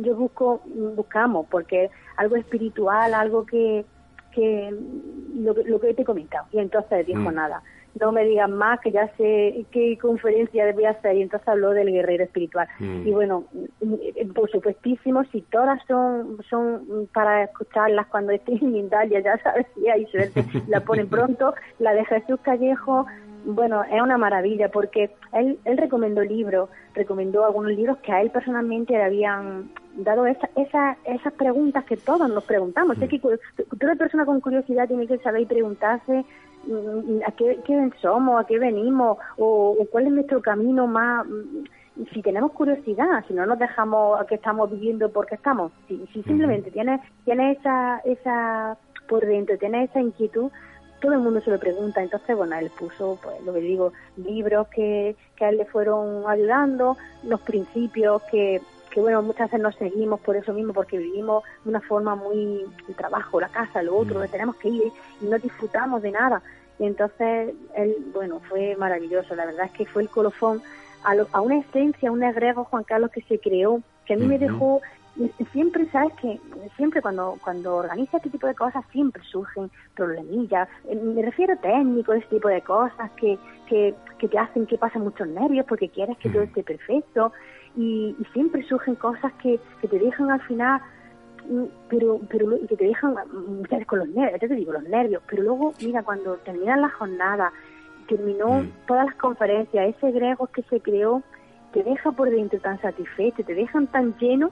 yo 0.00 0.16
busco, 0.16 0.60
buscamos, 0.96 1.46
porque 1.48 1.90
algo 2.16 2.34
espiritual, 2.34 3.14
algo 3.14 3.46
que, 3.46 3.84
que 4.32 4.74
lo, 5.34 5.54
lo 5.54 5.80
que 5.80 5.94
te 5.94 6.02
he 6.02 6.04
comentado. 6.04 6.46
Y 6.52 6.58
entonces 6.58 7.06
dijo, 7.06 7.30
mm. 7.30 7.34
nada, 7.34 7.62
no 8.00 8.10
me 8.10 8.24
digan 8.24 8.52
más, 8.52 8.80
que 8.80 8.90
ya 8.90 9.08
sé 9.16 9.66
qué 9.70 9.96
conferencia 10.00 10.72
voy 10.72 10.84
a 10.84 10.90
hacer. 10.90 11.16
Y 11.16 11.22
entonces 11.22 11.48
habló 11.48 11.70
del 11.70 11.92
guerrero 11.92 12.24
espiritual. 12.24 12.66
Mm. 12.80 13.06
Y 13.06 13.12
bueno, 13.12 13.44
por 14.34 14.50
supuestísimo, 14.50 15.24
si 15.30 15.42
todas 15.42 15.80
son 15.86 16.38
son 16.50 17.08
para 17.14 17.44
escucharlas 17.44 18.06
cuando 18.08 18.32
esté 18.32 18.52
en 18.52 18.72
Mindalia, 18.72 19.20
ya 19.20 19.38
sabes, 19.38 19.66
si 19.74 19.88
hay 19.88 20.06
suerte, 20.06 20.44
la 20.66 20.80
ponen 20.80 21.08
pronto. 21.08 21.54
La 21.78 21.94
de 21.94 22.04
Jesús 22.04 22.40
Callejo 22.42 23.06
bueno, 23.46 23.84
es 23.84 24.02
una 24.02 24.18
maravilla 24.18 24.68
porque 24.70 25.10
él, 25.32 25.58
él 25.64 25.78
recomendó 25.78 26.22
libros, 26.22 26.68
recomendó 26.94 27.44
algunos 27.44 27.70
libros 27.70 27.98
que 27.98 28.10
a 28.10 28.20
él 28.20 28.30
personalmente 28.30 28.92
le 28.92 29.04
habían 29.04 29.70
dado 29.94 30.26
esa, 30.26 30.50
esa, 30.56 30.96
esas 31.04 31.32
preguntas 31.34 31.84
que 31.84 31.96
todos 31.96 32.28
nos 32.28 32.42
preguntamos. 32.44 33.00
Es 33.00 33.08
que 33.08 33.20
toda 33.20 33.94
persona 33.94 34.26
con 34.26 34.40
curiosidad 34.40 34.88
tiene 34.88 35.06
que 35.06 35.18
saber 35.18 35.42
y 35.42 35.46
preguntarse 35.46 36.24
mm, 36.66 37.20
a 37.24 37.30
qué, 37.32 37.60
qué 37.64 37.90
somos, 38.02 38.40
a 38.40 38.46
qué 38.46 38.58
venimos 38.58 39.18
o, 39.38 39.76
cuál 39.92 40.06
es 40.06 40.12
nuestro 40.12 40.42
camino 40.42 40.88
más 40.88 41.24
mm, 41.24 42.04
si 42.12 42.22
tenemos 42.22 42.52
curiosidad, 42.52 43.24
si 43.26 43.32
no 43.32 43.46
nos 43.46 43.58
dejamos 43.58 44.20
a 44.20 44.26
que 44.26 44.34
estamos 44.34 44.70
viviendo 44.70 45.10
porque 45.10 45.36
estamos, 45.36 45.72
si, 45.88 46.04
si 46.12 46.22
simplemente 46.24 46.70
tienes, 46.70 47.00
tienes 47.24 47.58
esa, 47.58 48.00
esa 48.04 48.76
por 49.08 49.24
dentro, 49.24 49.56
tienes 49.56 49.88
esa 49.88 50.00
inquietud, 50.00 50.50
todo 51.06 51.14
el 51.14 51.22
mundo 51.22 51.40
se 51.40 51.52
lo 51.52 51.58
pregunta. 51.60 52.02
Entonces, 52.02 52.36
bueno, 52.36 52.56
él 52.58 52.68
puso, 52.76 53.16
pues 53.22 53.40
lo 53.44 53.54
que 53.54 53.60
digo, 53.60 53.92
libros 54.16 54.66
que, 54.68 55.14
que 55.36 55.44
a 55.44 55.50
él 55.50 55.58
le 55.58 55.64
fueron 55.64 56.24
ayudando, 56.26 56.96
los 57.22 57.40
principios 57.42 58.22
que, 58.24 58.60
que 58.90 59.00
bueno, 59.00 59.22
muchas 59.22 59.48
veces 59.48 59.60
nos 59.60 59.76
seguimos 59.76 60.18
por 60.20 60.34
eso 60.34 60.52
mismo, 60.52 60.72
porque 60.72 60.98
vivimos 60.98 61.44
de 61.62 61.70
una 61.70 61.80
forma 61.80 62.16
muy, 62.16 62.64
el 62.88 62.94
trabajo, 62.96 63.40
la 63.40 63.48
casa, 63.48 63.84
lo 63.84 63.96
otro, 63.96 64.20
que 64.20 64.26
tenemos 64.26 64.56
que 64.56 64.68
ir 64.68 64.92
y 65.20 65.26
no 65.26 65.38
disfrutamos 65.38 66.02
de 66.02 66.10
nada. 66.10 66.42
Y 66.80 66.86
entonces, 66.86 67.54
él, 67.76 67.96
bueno, 68.12 68.40
fue 68.48 68.74
maravilloso, 68.74 69.36
la 69.36 69.46
verdad 69.46 69.66
es 69.66 69.72
que 69.72 69.86
fue 69.86 70.02
el 70.02 70.08
colofón 70.08 70.60
a, 71.04 71.14
a 71.30 71.40
una 71.40 71.58
esencia, 71.58 72.08
a 72.08 72.12
un 72.12 72.24
egrego, 72.24 72.64
Juan 72.64 72.82
Carlos, 72.82 73.12
que 73.12 73.22
se 73.22 73.38
creó, 73.38 73.80
que 74.04 74.14
a 74.14 74.16
mí 74.16 74.26
me 74.26 74.40
dejó 74.40 74.80
siempre 75.52 75.88
sabes 75.90 76.12
que 76.20 76.38
siempre 76.76 77.00
cuando 77.00 77.38
cuando 77.42 77.76
organiza 77.76 78.18
este 78.18 78.30
tipo 78.30 78.46
de 78.46 78.54
cosas 78.54 78.84
siempre 78.92 79.22
surgen 79.24 79.70
problemillas. 79.94 80.68
Eh, 80.88 80.96
me 80.96 81.22
refiero 81.22 81.54
a 81.54 81.56
técnicos 81.56 82.16
este 82.16 82.36
tipo 82.36 82.48
de 82.48 82.60
cosas 82.62 83.10
que, 83.12 83.38
que, 83.68 83.94
que 84.18 84.28
te 84.28 84.38
hacen 84.38 84.66
que 84.66 84.78
pasen 84.78 85.02
muchos 85.02 85.26
nervios 85.28 85.66
porque 85.66 85.88
quieres 85.88 86.18
que 86.18 86.28
todo 86.28 86.42
esté 86.42 86.62
perfecto. 86.62 87.32
Y, 87.76 88.16
siempre 88.32 88.62
surgen 88.62 88.94
cosas 88.94 89.32
que, 89.34 89.60
que 89.80 89.88
te 89.88 89.98
dejan 89.98 90.30
al 90.30 90.40
final 90.42 90.80
mm, 91.48 91.64
pero 91.88 92.20
pero 92.28 92.48
que 92.68 92.76
te 92.76 92.86
dejan 92.86 93.14
muchas 93.32 93.70
veces 93.70 93.86
con 93.86 93.98
los 94.00 94.08
nervios 94.08 94.40
ya 94.40 94.48
te 94.48 94.54
digo 94.54 94.72
los 94.72 94.84
nervios. 94.84 95.22
Pero 95.28 95.42
luego 95.42 95.72
mira 95.80 96.02
cuando 96.02 96.36
terminan 96.38 96.82
la 96.82 96.90
jornada 96.90 97.52
terminó 98.08 98.62
mm. 98.62 98.72
todas 98.86 99.06
las 99.06 99.14
conferencias 99.16 99.94
ese 99.96 100.10
grego 100.12 100.46
que 100.48 100.62
se 100.64 100.80
creó 100.80 101.22
te 101.72 101.82
deja 101.82 102.12
por 102.12 102.30
dentro 102.30 102.60
tan 102.60 102.80
satisfecho 102.80 103.44
te 103.44 103.54
dejan 103.54 103.86
tan 103.88 104.16
lleno 104.18 104.50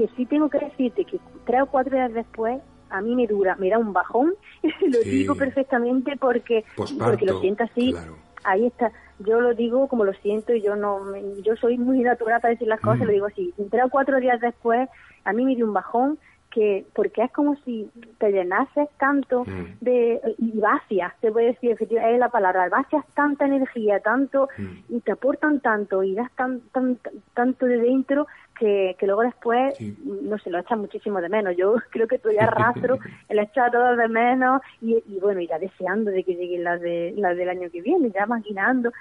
que 0.00 0.08
sí 0.16 0.24
tengo 0.24 0.48
que 0.48 0.58
decirte 0.58 1.04
que 1.04 1.20
tres 1.44 1.62
o 1.62 1.66
cuatro 1.66 1.94
días 1.94 2.14
después 2.14 2.62
a 2.88 3.02
mí 3.02 3.14
me 3.14 3.26
dura, 3.26 3.54
me 3.56 3.68
da 3.68 3.76
un 3.78 3.92
bajón, 3.92 4.32
lo 4.80 4.98
digo 5.00 5.34
perfectamente 5.34 6.16
porque, 6.18 6.64
porque 6.74 7.26
lo 7.26 7.38
siento 7.40 7.64
así. 7.64 7.94
Ahí 8.42 8.64
está, 8.64 8.90
yo 9.18 9.38
lo 9.42 9.52
digo 9.52 9.86
como 9.88 10.06
lo 10.06 10.14
siento 10.14 10.54
y 10.54 10.62
yo 10.62 10.74
no, 10.74 11.14
yo 11.42 11.54
soy 11.56 11.76
muy 11.76 11.98
natural 11.98 12.40
para 12.40 12.52
decir 12.52 12.66
las 12.66 12.80
cosas, 12.80 13.04
lo 13.04 13.12
digo 13.12 13.26
así. 13.26 13.52
Tres 13.70 13.84
o 13.84 13.90
cuatro 13.90 14.18
días 14.18 14.40
después 14.40 14.88
a 15.24 15.34
mí 15.34 15.44
me 15.44 15.54
dio 15.54 15.66
un 15.66 15.74
bajón 15.74 16.18
que 16.50 16.84
porque 16.94 17.22
es 17.22 17.32
como 17.32 17.54
si 17.64 17.88
te 18.18 18.32
llenases 18.32 18.88
tanto 18.98 19.44
mm. 19.44 19.78
de 19.80 20.20
y 20.38 20.58
vacias 20.58 21.12
se 21.20 21.30
puede 21.30 21.48
decir 21.48 21.70
efectivamente 21.70 22.14
es 22.14 22.18
la 22.18 22.28
palabra 22.28 22.68
vacias 22.68 23.04
tanta 23.14 23.46
energía 23.46 24.00
tanto 24.00 24.48
mm. 24.58 24.96
y 24.96 25.00
te 25.00 25.12
aportan 25.12 25.60
tanto 25.60 26.02
y 26.02 26.14
das 26.14 26.30
tan, 26.32 26.60
tan, 26.72 26.98
tanto 27.34 27.66
de 27.66 27.78
dentro 27.78 28.26
que, 28.60 28.94
que 28.98 29.06
luego 29.06 29.22
después 29.22 29.74
no 30.04 30.38
se 30.38 30.50
lo 30.50 30.58
echan 30.58 30.80
muchísimo 30.80 31.20
de 31.20 31.30
menos. 31.30 31.56
Yo 31.56 31.76
creo 31.90 32.06
que 32.06 32.18
todavía 32.18 32.46
rastro 32.46 32.98
el 33.28 33.38
echar 33.38 33.72
todo 33.72 33.96
de 33.96 34.08
menos 34.08 34.60
y, 34.82 35.02
y 35.06 35.18
bueno 35.18 35.40
irá 35.40 35.58
deseando 35.58 36.10
de 36.10 36.22
que 36.22 36.34
lleguen 36.34 36.64
las 36.64 36.80
de 36.80 37.14
las 37.16 37.36
del 37.36 37.48
año 37.48 37.70
que 37.70 37.80
viene 37.80 38.10
ya 38.10 38.26
maquinando. 38.26 38.92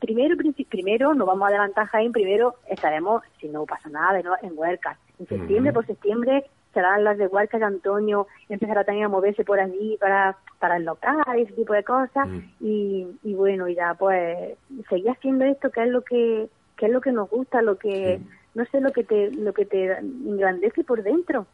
Primero 0.00 0.36
primero 0.68 1.14
nos 1.14 1.26
vamos 1.26 1.44
a 1.44 1.48
adelantar 1.48 1.86
Jaime 1.86 2.12
primero 2.12 2.56
estaremos 2.68 3.22
si 3.40 3.48
no 3.48 3.64
pasa 3.64 3.88
nada 3.88 4.20
en 4.42 4.58
Huercas 4.58 4.98
en 5.20 5.28
septiembre 5.28 5.72
por 5.72 5.86
septiembre 5.86 6.44
serán 6.72 7.04
las 7.04 7.16
de 7.16 7.28
Huarca 7.28 7.56
de 7.56 7.66
Antonio, 7.66 8.26
empezará 8.48 8.82
también 8.82 9.06
a 9.06 9.08
moverse 9.08 9.44
por 9.44 9.60
allí 9.60 9.96
para, 10.00 10.36
para 10.58 10.76
el 10.76 10.84
local, 10.84 11.22
ese 11.38 11.52
tipo 11.52 11.72
de 11.72 11.84
cosas, 11.84 12.26
mm. 12.26 12.40
y, 12.60 13.06
y 13.22 13.34
bueno, 13.34 13.68
y 13.68 13.76
ya 13.76 13.94
pues 13.94 14.58
seguir 14.88 15.10
haciendo 15.10 15.44
esto 15.44 15.70
que 15.70 15.84
es 15.84 15.88
lo 15.88 16.02
que, 16.02 16.48
que 16.76 16.86
es 16.86 16.92
lo 16.92 17.00
que 17.00 17.12
nos 17.12 17.30
gusta, 17.30 17.62
lo 17.62 17.78
que, 17.78 18.20
no 18.54 18.64
sé, 18.66 18.80
lo 18.80 18.92
que 18.92 19.04
te, 19.04 19.30
lo 19.32 19.52
que 19.52 19.64
te 19.64 19.98
engrandece 19.98 20.84
por 20.84 21.02
dentro. 21.02 21.46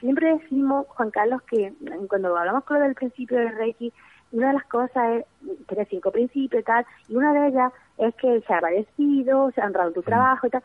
Siempre 0.00 0.34
decimos, 0.34 0.86
Juan 0.88 1.10
Carlos, 1.10 1.42
que 1.42 1.72
cuando 2.08 2.36
hablamos 2.36 2.64
con 2.64 2.78
lo 2.78 2.84
del 2.84 2.94
principio 2.94 3.38
del 3.38 3.56
Reiki, 3.56 3.92
una 4.32 4.48
de 4.48 4.54
las 4.54 4.64
cosas 4.64 5.18
es, 5.18 5.66
tiene 5.66 5.84
cinco 5.86 6.10
principios 6.10 6.62
y 6.62 6.64
tal, 6.64 6.86
y 7.08 7.16
una 7.16 7.32
de 7.32 7.48
ellas 7.48 7.72
es 7.98 8.14
que 8.16 8.40
se 8.40 8.52
ha 8.52 8.56
agradecido, 8.56 9.50
se 9.52 9.60
ha 9.60 9.66
honrado 9.66 9.92
tu 9.92 10.02
trabajo 10.02 10.46
y 10.46 10.50
tal. 10.50 10.62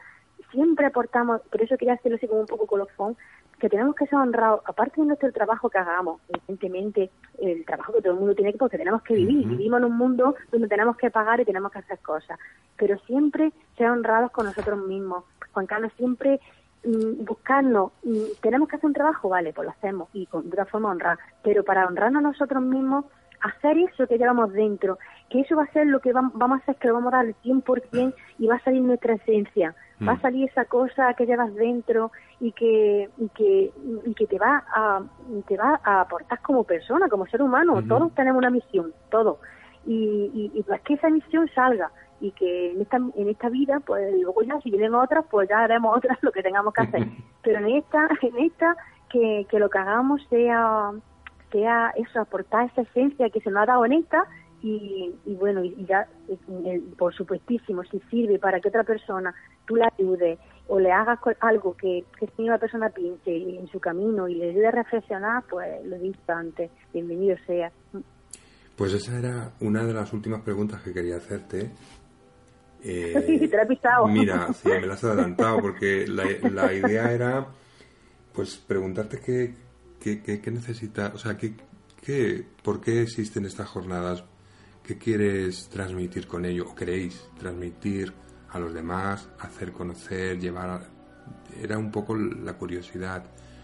Siempre 0.51 0.87
aportamos, 0.87 1.41
por 1.41 1.61
eso 1.61 1.77
quería 1.77 1.93
hacerlo 1.93 2.17
así 2.17 2.27
como 2.27 2.41
un 2.41 2.47
poco 2.47 2.65
colofón, 2.65 3.15
que 3.59 3.69
tenemos 3.69 3.95
que 3.95 4.07
ser 4.07 4.17
honrados, 4.17 4.61
aparte 4.65 5.01
de 5.01 5.07
nuestro 5.07 5.31
trabajo 5.31 5.69
que 5.69 5.77
hagamos, 5.77 6.21
evidentemente 6.29 7.11
el 7.39 7.65
trabajo 7.65 7.93
que 7.93 8.01
todo 8.01 8.13
el 8.13 8.19
mundo 8.19 8.35
tiene 8.35 8.51
que, 8.51 8.57
porque 8.57 8.77
tenemos 8.77 9.01
que 9.03 9.13
vivir, 9.13 9.47
vivimos 9.47 9.79
en 9.79 9.85
un 9.85 9.97
mundo 9.97 10.35
donde 10.51 10.67
tenemos 10.67 10.97
que 10.97 11.11
pagar 11.11 11.39
y 11.39 11.45
tenemos 11.45 11.71
que 11.71 11.79
hacer 11.79 11.99
cosas, 11.99 12.39
pero 12.77 12.97
siempre 12.99 13.51
ser 13.77 13.89
honrados 13.89 14.31
con 14.31 14.45
nosotros 14.45 14.79
mismos. 14.87 15.25
Juan 15.51 15.65
Carlos, 15.65 15.91
siempre 15.97 16.39
mm, 16.85 17.25
buscarnos, 17.25 17.91
mm, 18.03 18.41
tenemos 18.41 18.69
que 18.69 18.77
hacer 18.77 18.87
un 18.87 18.93
trabajo, 18.93 19.29
vale, 19.29 19.53
pues 19.53 19.65
lo 19.65 19.71
hacemos 19.71 20.09
y 20.13 20.25
con, 20.25 20.49
de 20.49 20.55
una 20.55 20.65
forma 20.65 20.89
honrar, 20.89 21.19
pero 21.43 21.63
para 21.63 21.85
honrarnos 21.85 22.23
a 22.23 22.27
nosotros 22.27 22.63
mismos, 22.63 23.05
hacer 23.41 23.77
eso 23.77 24.07
que 24.07 24.17
llevamos 24.17 24.51
dentro, 24.53 24.97
que 25.29 25.41
eso 25.41 25.55
va 25.55 25.63
a 25.63 25.71
ser 25.71 25.87
lo 25.87 25.99
que 25.99 26.11
vamos, 26.11 26.33
a 26.39 26.55
hacer, 26.55 26.75
que 26.75 26.87
lo 26.87 26.95
vamos 26.95 27.13
a 27.13 27.17
dar 27.17 27.25
el 27.25 27.35
100% 27.37 28.13
y 28.37 28.47
va 28.47 28.55
a 28.55 28.63
salir 28.63 28.81
nuestra 28.81 29.13
esencia 29.13 29.75
va 30.07 30.13
a 30.13 30.15
mm. 30.15 30.21
salir 30.21 30.49
esa 30.49 30.65
cosa 30.65 31.13
que 31.13 31.25
llevas 31.25 31.53
dentro 31.55 32.11
y 32.39 32.51
que 32.51 33.09
y 33.17 33.29
que 33.29 33.71
y 34.05 34.13
que 34.13 34.27
te 34.27 34.37
va 34.37 34.63
a 34.73 35.01
te 35.47 35.57
va 35.57 35.79
a 35.83 36.01
aportar 36.01 36.41
como 36.41 36.63
persona 36.63 37.09
como 37.09 37.27
ser 37.27 37.41
humano. 37.41 37.81
Todos 37.87 38.13
tenemos 38.15 38.39
una 38.39 38.49
misión 38.49 38.93
todos. 39.09 39.37
Y, 39.85 40.51
y, 40.53 40.63
pues 40.63 40.81
que 40.81 40.95
esa 40.95 41.09
misión 41.09 41.49
salga 41.55 41.89
y 42.19 42.31
que 42.31 42.71
en 42.71 42.81
esta 42.81 42.97
en 42.97 43.29
esta 43.29 43.49
vida 43.49 43.79
pues 43.79 44.13
luego 44.21 44.43
ya 44.43 44.59
si 44.61 44.69
vienen 44.69 44.93
otras 44.93 45.25
pues 45.31 45.47
ya 45.49 45.59
haremos 45.59 45.97
otras 45.97 46.17
lo 46.21 46.31
que 46.31 46.43
tengamos 46.43 46.73
que 46.73 46.81
hacer 46.81 47.07
pero 47.43 47.59
en 47.59 47.77
esta 47.77 48.09
en 48.21 48.37
esta 48.39 48.75
que, 49.09 49.47
que 49.49 49.57
lo 49.57 49.69
que 49.69 49.77
hagamos 49.77 50.21
sea 50.29 50.91
sea 51.51 51.93
eso 51.95 52.19
aportar 52.19 52.65
esa 52.65 52.81
esencia 52.81 53.29
que 53.29 53.39
se 53.39 53.49
nos 53.49 53.63
ha 53.63 53.67
dado 53.67 53.85
en 53.85 53.93
esta 53.93 54.25
y, 54.61 55.15
y 55.25 55.35
bueno, 55.35 55.63
y 55.63 55.85
ya, 55.85 56.07
eh, 56.27 56.81
por 56.97 57.13
supuestísimo, 57.13 57.83
si 57.83 57.99
sirve 58.09 58.39
para 58.39 58.59
que 58.59 58.69
otra 58.69 58.83
persona 58.83 59.33
tú 59.65 59.75
la 59.75 59.91
ayudes 59.97 60.39
o 60.67 60.79
le 60.79 60.91
hagas 60.91 61.19
algo 61.39 61.75
que, 61.75 62.05
que 62.17 62.25
esta 62.25 62.57
persona 62.57 62.89
piense 62.89 63.35
en 63.35 63.67
su 63.67 63.79
camino 63.79 64.27
y 64.27 64.35
le 64.35 64.49
ayude 64.49 64.67
a 64.67 64.71
reflexionar, 64.71 65.43
pues 65.49 65.67
lo 65.85 65.95
he 65.95 66.13
antes, 66.27 66.69
bienvenido 66.93 67.37
sea. 67.45 67.71
Pues 68.75 68.93
esa 68.93 69.17
era 69.17 69.51
una 69.61 69.83
de 69.83 69.93
las 69.93 70.13
últimas 70.13 70.41
preguntas 70.41 70.81
que 70.81 70.93
quería 70.93 71.17
hacerte. 71.17 71.71
Eh, 72.81 73.45
te 73.51 73.57
la 73.57 73.63
he 73.63 73.65
pistado. 73.65 74.07
Mira, 74.07 74.53
sí, 74.53 74.69
me 74.69 74.87
la 74.87 74.93
has 74.93 75.03
adelantado 75.03 75.59
porque 75.59 76.07
la, 76.07 76.23
la 76.49 76.73
idea 76.73 77.11
era 77.11 77.45
pues 78.31 78.55
preguntarte 78.55 79.19
qué, 79.19 79.53
qué, 79.99 80.23
qué, 80.23 80.39
qué 80.39 80.49
necesita, 80.49 81.11
o 81.13 81.17
sea, 81.17 81.35
qué, 81.35 81.55
qué, 82.01 82.45
por 82.63 82.79
qué 82.79 83.01
existen 83.01 83.43
estas 83.43 83.67
jornadas 83.67 84.23
¿Qué 84.89 84.97
quieres 84.97 85.69
transmitir 85.69 86.25
con 86.25 86.45
ello 86.45 86.65
o 86.67 86.73
queréis 86.73 87.29
transmitir 87.37 88.11
a 88.49 88.57
los 88.57 88.73
demás, 88.73 89.29
hacer 89.37 89.71
conocer, 89.71 90.39
llevar? 90.39 90.81
Era 91.61 91.77
un 91.77 91.91
poco 91.91 92.15
la 92.15 92.53
curiosidad 92.57 93.23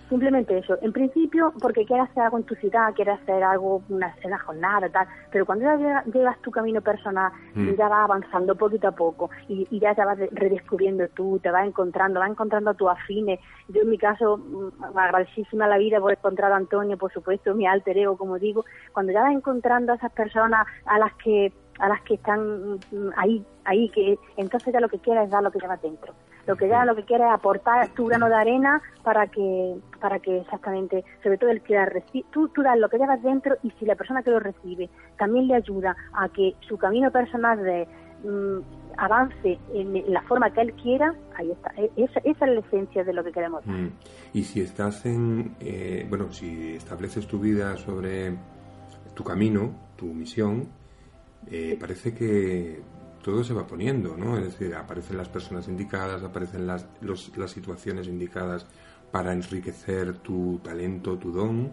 Simplemente 0.09 0.57
eso. 0.59 0.77
En 0.81 0.91
principio, 0.91 1.51
porque 1.59 1.83
quieres 1.83 2.09
hacer 2.09 2.23
algo 2.23 2.37
en 2.37 2.43
tu 2.43 2.53
ciudad, 2.55 2.93
quieres 2.93 3.19
hacer 3.21 3.43
algo, 3.43 3.81
una, 3.89 4.13
una 4.23 4.37
jornada, 4.37 4.87
tal. 4.89 5.07
Pero 5.31 5.45
cuando 5.47 5.65
ya 5.65 6.03
llevas 6.05 6.39
tu 6.41 6.51
camino 6.51 6.79
personal, 6.81 7.31
mm. 7.55 7.73
ya 7.73 7.87
vas 7.87 8.03
avanzando 8.03 8.55
poquito 8.55 8.87
a 8.87 8.91
poco 8.91 9.31
y, 9.47 9.67
ya 9.79 9.95
te 9.95 10.05
vas 10.05 10.17
redescubriendo 10.31 11.07
tú, 11.09 11.39
te 11.39 11.49
vas 11.49 11.65
encontrando, 11.65 12.19
vas 12.19 12.29
encontrando 12.29 12.69
a 12.69 12.73
tus 12.75 12.89
afines. 12.89 13.39
Yo, 13.67 13.81
en 13.81 13.89
mi 13.89 13.97
caso, 13.97 14.37
mm, 14.37 14.95
agradecísima 14.95 15.67
la 15.67 15.79
vida 15.79 15.99
por 15.99 16.11
encontrar 16.11 16.51
a 16.51 16.57
Antonio, 16.57 16.97
por 16.97 17.11
supuesto, 17.11 17.55
mi 17.55 17.65
alter 17.65 17.97
ego, 17.97 18.15
como 18.15 18.37
digo. 18.37 18.63
Cuando 18.93 19.11
ya 19.11 19.23
vas 19.23 19.33
encontrando 19.33 19.91
a 19.91 19.95
esas 19.95 20.11
personas 20.11 20.67
a 20.85 20.99
las 20.99 21.13
que 21.15 21.51
a 21.79 21.89
las 21.89 22.01
que 22.03 22.13
están 22.13 22.75
mm, 22.75 23.09
ahí, 23.17 23.43
ahí, 23.65 23.89
que 23.89 24.17
entonces 24.37 24.71
ya 24.71 24.79
lo 24.79 24.87
que 24.87 24.99
quieres 24.99 25.25
es 25.25 25.29
dar 25.31 25.43
lo 25.43 25.51
que 25.51 25.59
llevas 25.59 25.81
dentro 25.81 26.13
lo 26.47 26.55
que 26.55 26.67
ya 26.67 26.85
lo 26.85 26.95
que 26.95 27.03
quiere 27.03 27.23
es 27.25 27.31
aportar 27.31 27.89
tu 27.89 28.05
grano 28.05 28.27
de 28.27 28.35
arena 28.35 28.81
para 29.03 29.27
que 29.27 29.75
para 29.99 30.19
que 30.19 30.39
exactamente 30.39 31.03
sobre 31.23 31.37
todo 31.37 31.49
el 31.49 31.61
que 31.61 31.73
la 31.73 31.85
recibe 31.85 32.25
tú, 32.31 32.49
tú 32.49 32.61
das 32.61 32.77
lo 32.77 32.89
que 32.89 32.97
llevas 32.97 33.21
dentro 33.23 33.55
y 33.63 33.71
si 33.71 33.85
la 33.85 33.95
persona 33.95 34.23
que 34.23 34.31
lo 34.31 34.39
recibe 34.39 34.89
también 35.17 35.47
le 35.47 35.55
ayuda 35.55 35.95
a 36.13 36.29
que 36.29 36.55
su 36.67 36.77
camino 36.77 37.11
personal 37.11 37.61
de 37.63 37.87
mm, 38.23 38.59
avance 38.97 39.59
en 39.73 40.13
la 40.13 40.21
forma 40.23 40.51
que 40.51 40.61
él 40.61 40.73
quiera 40.73 41.13
ahí 41.35 41.51
está 41.51 41.73
e, 41.77 41.91
esa, 41.97 42.19
esa 42.19 42.45
es 42.45 42.53
la 42.53 42.59
esencia 42.59 43.03
de 43.03 43.13
lo 43.13 43.23
que 43.23 43.31
queremos. 43.31 43.65
Mm. 43.65 43.87
y 44.33 44.43
si 44.43 44.61
estás 44.61 45.05
en 45.05 45.55
eh, 45.59 46.05
bueno 46.09 46.31
si 46.31 46.75
estableces 46.75 47.27
tu 47.27 47.39
vida 47.39 47.75
sobre 47.77 48.35
tu 49.13 49.23
camino 49.23 49.71
tu 49.95 50.05
misión 50.05 50.67
eh, 51.49 51.77
parece 51.79 52.13
que 52.13 52.81
todo 53.25 53.43
se 53.43 53.55
va 53.55 53.65
poniendo, 53.65 54.15
¿no? 54.15 54.37
Es 54.37 54.43
decir, 54.43 54.75
aparecen 54.75 55.17
las 55.17 55.29
personas 55.29 55.67
indicadas, 55.67 56.21
aparecen 56.21 56.67
las, 56.67 56.85
las 57.01 57.49
situaciones 57.49 58.07
indicadas 58.07 58.67
para 59.11 59.33
enriquecer 59.33 60.19
tu 60.19 60.59
talento, 60.63 61.17
tu 61.17 61.31
don, 61.31 61.71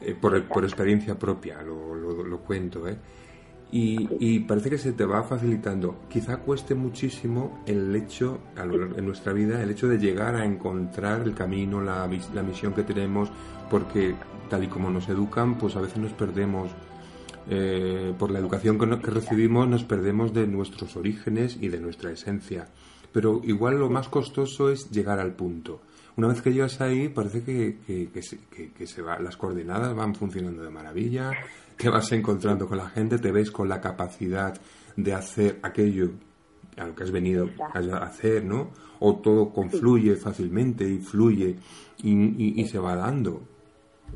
eh, 0.00 0.14
por, 0.14 0.40
por, 0.44 0.62
experiencia 0.62 1.18
propia, 1.18 1.60
lo, 1.62 1.96
lo, 1.96 2.38
cuento, 2.42 2.86
¿eh? 2.86 2.96
y, 3.72 4.38
parece 4.40 4.70
que 4.70 4.78
se 4.78 4.92
te 4.92 5.04
va 5.04 5.24
facilitando. 5.24 6.02
Quizá 6.08 6.36
cueste 6.36 6.76
muchísimo 6.76 7.64
el 7.66 7.96
hecho, 7.96 8.38
en 8.56 9.04
nuestra 9.04 9.32
vida, 9.32 9.60
el 9.60 9.70
hecho 9.70 9.88
de 9.88 9.98
llegar 9.98 10.36
a 10.36 10.44
encontrar 10.44 11.22
el 11.22 11.34
camino, 11.34 11.80
la, 11.80 12.08
la 12.34 12.42
misión 12.44 12.72
que 12.72 12.84
tenemos, 12.84 13.32
porque 13.68 14.14
tal 14.48 14.62
y 14.62 14.68
como 14.68 14.90
nos 14.90 15.08
educan, 15.08 15.58
pues 15.58 15.74
a 15.74 15.80
veces 15.80 15.98
nos 15.98 16.12
perdemos. 16.12 16.70
Eh, 17.52 18.14
por 18.16 18.30
la 18.30 18.38
educación 18.38 18.78
que, 18.78 18.88
que 19.00 19.10
recibimos 19.10 19.66
nos 19.66 19.82
perdemos 19.82 20.32
de 20.32 20.46
nuestros 20.46 20.94
orígenes 20.96 21.58
y 21.60 21.68
de 21.68 21.80
nuestra 21.80 22.12
esencia. 22.12 22.68
Pero 23.12 23.40
igual 23.42 23.80
lo 23.80 23.90
más 23.90 24.08
costoso 24.08 24.70
es 24.70 24.88
llegar 24.92 25.18
al 25.18 25.32
punto. 25.32 25.80
Una 26.16 26.28
vez 26.28 26.42
que 26.42 26.52
llegas 26.52 26.80
ahí, 26.80 27.08
parece 27.08 27.42
que, 27.42 27.78
que, 28.12 28.86
se 28.86 29.02
va, 29.02 29.18
las 29.18 29.36
coordenadas 29.36 29.96
van 29.96 30.14
funcionando 30.14 30.62
de 30.62 30.70
maravilla, 30.70 31.32
te 31.76 31.88
vas 31.88 32.12
encontrando 32.12 32.68
con 32.68 32.78
la 32.78 32.88
gente, 32.88 33.18
te 33.18 33.32
ves 33.32 33.50
con 33.50 33.68
la 33.68 33.80
capacidad 33.80 34.54
de 34.96 35.14
hacer 35.14 35.58
aquello 35.62 36.10
a 36.76 36.86
lo 36.86 36.94
que 36.94 37.04
has 37.04 37.10
venido 37.10 37.48
a 37.74 37.96
hacer, 38.04 38.44
¿no? 38.44 38.70
O 39.00 39.16
todo 39.16 39.50
confluye 39.50 40.14
fácilmente 40.14 40.88
y 40.88 40.98
fluye 40.98 41.56
y, 42.02 42.60
y, 42.60 42.64
se 42.66 42.78
va 42.78 42.94
dando. 42.94 43.42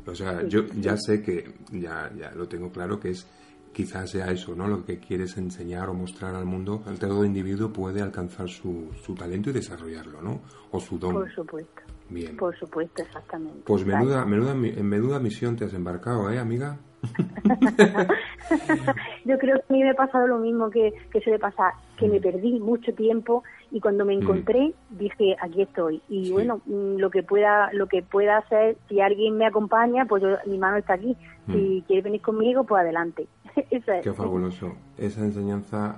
O 0.07 0.15
sea, 0.15 0.47
yo 0.47 0.65
ya 0.79 0.95
sé 0.97 1.21
que, 1.21 1.53
ya, 1.71 2.11
ya 2.17 2.31
lo 2.31 2.47
tengo 2.47 2.71
claro, 2.71 2.99
que 2.99 3.09
es 3.09 3.27
quizás 3.75 4.09
sea 4.09 4.31
eso, 4.31 4.55
¿no? 4.55 4.67
Lo 4.67 4.85
que 4.85 4.99
quieres 4.99 5.37
enseñar 5.37 5.89
o 5.89 5.93
mostrar 5.93 6.33
al 6.33 6.45
mundo. 6.45 6.81
Todo 6.99 7.25
individuo 7.25 7.73
puede 7.73 8.01
alcanzar 8.01 8.47
su, 8.47 8.91
su 9.03 9.13
talento 9.13 9.49
y 9.49 9.53
desarrollarlo, 9.53 10.21
¿no? 10.21 10.39
O 10.71 10.79
su 10.79 10.97
don. 10.97 11.13
Por 11.13 11.29
supuesto. 11.33 11.81
Bien. 12.09 12.37
Por 12.37 12.57
supuesto, 12.57 13.01
exactamente. 13.01 13.63
Pues 13.65 13.85
menuda, 13.85 14.23
menuda, 14.25 14.53
en 14.53 14.87
menuda 14.87 15.19
misión 15.19 15.57
te 15.57 15.65
has 15.65 15.73
embarcado, 15.73 16.31
¿eh, 16.31 16.39
amiga? 16.39 16.77
Yo 19.25 19.37
creo 19.37 19.57
que 19.57 19.65
a 19.69 19.73
mí 19.73 19.83
me 19.83 19.89
ha 19.89 19.95
pasado 19.95 20.27
lo 20.27 20.37
mismo 20.37 20.69
que, 20.69 20.93
que 21.11 21.19
suele 21.21 21.39
pasar, 21.39 21.73
que 21.97 22.07
me 22.07 22.19
mm. 22.19 22.21
perdí 22.21 22.59
mucho 22.59 22.93
tiempo 22.93 23.43
y 23.75 23.79
cuando 23.81 24.05
me 24.05 24.15
mm. 24.15 24.21
encontré 24.21 24.73
dije 24.89 25.35
aquí 25.39 25.61
estoy 25.61 26.01
y 26.07 26.31
bueno 26.31 26.61
mm, 26.65 26.95
lo 26.95 27.11
que 27.11 27.21
pueda 27.21 27.69
lo 27.73 27.87
que 27.87 28.01
pueda 28.01 28.37
hacer 28.37 28.77
si 28.87 29.01
alguien 29.01 29.37
me 29.37 29.45
acompaña 29.45 30.05
pues 30.05 30.23
mi 30.45 30.57
mano 30.57 30.77
está 30.77 30.93
aquí 30.93 31.15
si 31.51 31.83
quiere 31.85 32.01
venir 32.01 32.21
conmigo 32.21 32.63
pues 32.63 32.81
adelante 32.81 33.27
Qué 34.03 34.13
fabuloso. 34.13 34.73
Esa 34.97 35.21
enseñanza, 35.21 35.95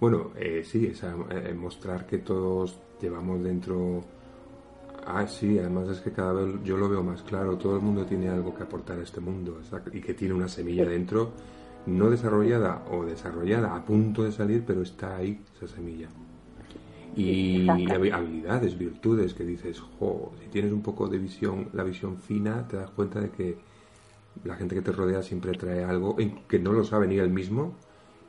bueno, 0.00 0.30
eh, 0.36 0.62
sí, 0.64 0.86
esa, 0.86 1.14
eh, 1.30 1.54
mostrar 1.54 2.06
que 2.06 2.18
todos 2.18 2.78
llevamos 3.00 3.42
dentro... 3.42 4.02
Ah, 5.06 5.26
sí, 5.26 5.58
además 5.58 5.88
es 5.88 6.00
que 6.00 6.12
cada 6.12 6.32
vez 6.32 6.62
yo 6.64 6.78
lo 6.78 6.88
veo 6.88 7.02
más 7.02 7.22
claro, 7.22 7.58
todo 7.58 7.76
el 7.76 7.82
mundo 7.82 8.06
tiene 8.06 8.28
algo 8.30 8.54
que 8.54 8.62
aportar 8.62 8.98
a 8.98 9.02
este 9.02 9.20
mundo 9.20 9.60
y 9.92 10.00
que 10.00 10.14
tiene 10.14 10.32
una 10.32 10.48
semilla 10.48 10.86
dentro, 10.86 11.32
no 11.84 12.08
desarrollada 12.08 12.82
o 12.90 13.04
desarrollada 13.04 13.76
a 13.76 13.84
punto 13.84 14.22
de 14.22 14.32
salir, 14.32 14.64
pero 14.66 14.80
está 14.80 15.16
ahí 15.16 15.42
esa 15.54 15.66
semilla. 15.66 16.08
Y 17.16 17.68
habilidades, 17.68 18.76
virtudes 18.76 19.34
que 19.34 19.44
dices, 19.44 19.80
jo, 19.80 20.32
si 20.42 20.48
tienes 20.48 20.72
un 20.72 20.82
poco 20.82 21.08
de 21.08 21.18
visión, 21.18 21.68
la 21.72 21.84
visión 21.84 22.18
fina, 22.18 22.66
te 22.66 22.76
das 22.76 22.90
cuenta 22.90 23.20
de 23.20 23.30
que 23.30 23.56
la 24.42 24.56
gente 24.56 24.74
que 24.74 24.82
te 24.82 24.90
rodea 24.90 25.22
siempre 25.22 25.52
trae 25.52 25.84
algo 25.84 26.16
que 26.48 26.58
no 26.58 26.72
lo 26.72 26.84
sabe 26.84 27.06
ni 27.06 27.18
él 27.18 27.30
mismo 27.30 27.74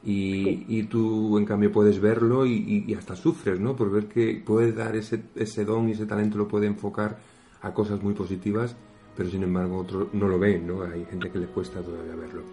y, 0.05 0.65
y 0.67 0.83
tú 0.83 1.37
en 1.37 1.45
cambio 1.45 1.71
puedes 1.71 1.99
verlo 1.99 2.45
y, 2.45 2.93
hasta 2.97 3.15
sufres, 3.15 3.59
¿no? 3.59 3.75
Por 3.75 3.89
ver 3.89 4.05
que 4.05 4.41
puede 4.45 4.71
dar 4.71 4.95
ese, 4.95 5.23
ese 5.35 5.65
don 5.65 5.89
y 5.89 5.93
ese 5.93 6.05
talento 6.05 6.37
lo 6.37 6.47
puede 6.47 6.67
enfocar 6.67 7.17
a 7.61 7.73
cosas 7.73 8.03
muy 8.03 8.13
positivas, 8.13 8.75
pero 9.17 9.29
sin 9.29 9.41
embargo 9.41 9.79
otro 9.79 10.09
no 10.13 10.27
lo 10.27 10.37
ven, 10.37 10.67
¿no? 10.67 10.83
Hay 10.83 11.05
gente 11.05 11.31
que 11.31 11.39
le 11.39 11.47
cuesta 11.47 11.81
todavía 11.81 12.15
verlo. 12.15 12.43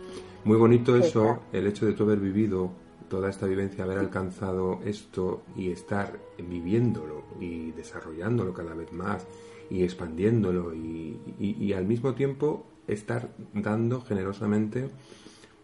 Muy 0.44 0.56
bonito 0.56 0.96
eso, 0.96 1.42
el 1.52 1.66
hecho 1.66 1.84
de 1.84 1.92
tú 1.92 2.04
haber 2.04 2.18
vivido 2.18 2.72
toda 3.12 3.28
esta 3.28 3.46
vivencia, 3.46 3.84
haber 3.84 3.98
alcanzado 3.98 4.80
esto 4.86 5.42
y 5.54 5.70
estar 5.70 6.18
viviéndolo 6.38 7.24
y 7.38 7.70
desarrollándolo 7.72 8.54
cada 8.54 8.72
vez 8.72 8.90
más 8.90 9.26
y 9.68 9.84
expandiéndolo 9.84 10.74
y, 10.74 11.20
y 11.38 11.72
al 11.74 11.84
mismo 11.84 12.14
tiempo 12.14 12.64
estar 12.88 13.28
dando 13.52 14.00
generosamente 14.00 14.88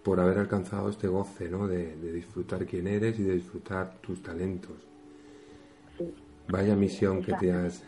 por 0.03 0.21
haber 0.21 0.37
alcanzado 0.37 0.91
este 0.91 1.09
goce, 1.09 1.49
¿no? 1.49 1.67
De, 1.67 1.97
disfrutar 2.13 2.67
quién 2.67 2.87
eres 2.87 3.19
y 3.19 3.23
de 3.23 3.33
disfrutar 3.37 3.99
tus 4.03 4.23
talentos. 4.23 4.77
Vaya 6.49 6.77
misión 6.77 7.23
que 7.23 7.33
te 7.33 7.51
has... 7.51 7.83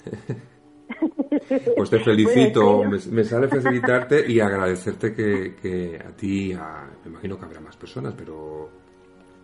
pues 1.77 1.91
te 1.91 2.01
felicito, 2.01 2.83
me, 3.11 3.25
sale 3.25 3.47
felicitarte 3.49 4.27
y 4.27 4.41
agradecerte 4.41 5.15
que, 5.15 5.99
a 6.03 6.17
ti, 6.17 6.57
me 7.05 7.11
imagino 7.11 7.39
que 7.39 7.45
habrá 7.45 7.61
más 7.61 7.77
personas, 7.77 8.15
pero 8.17 8.71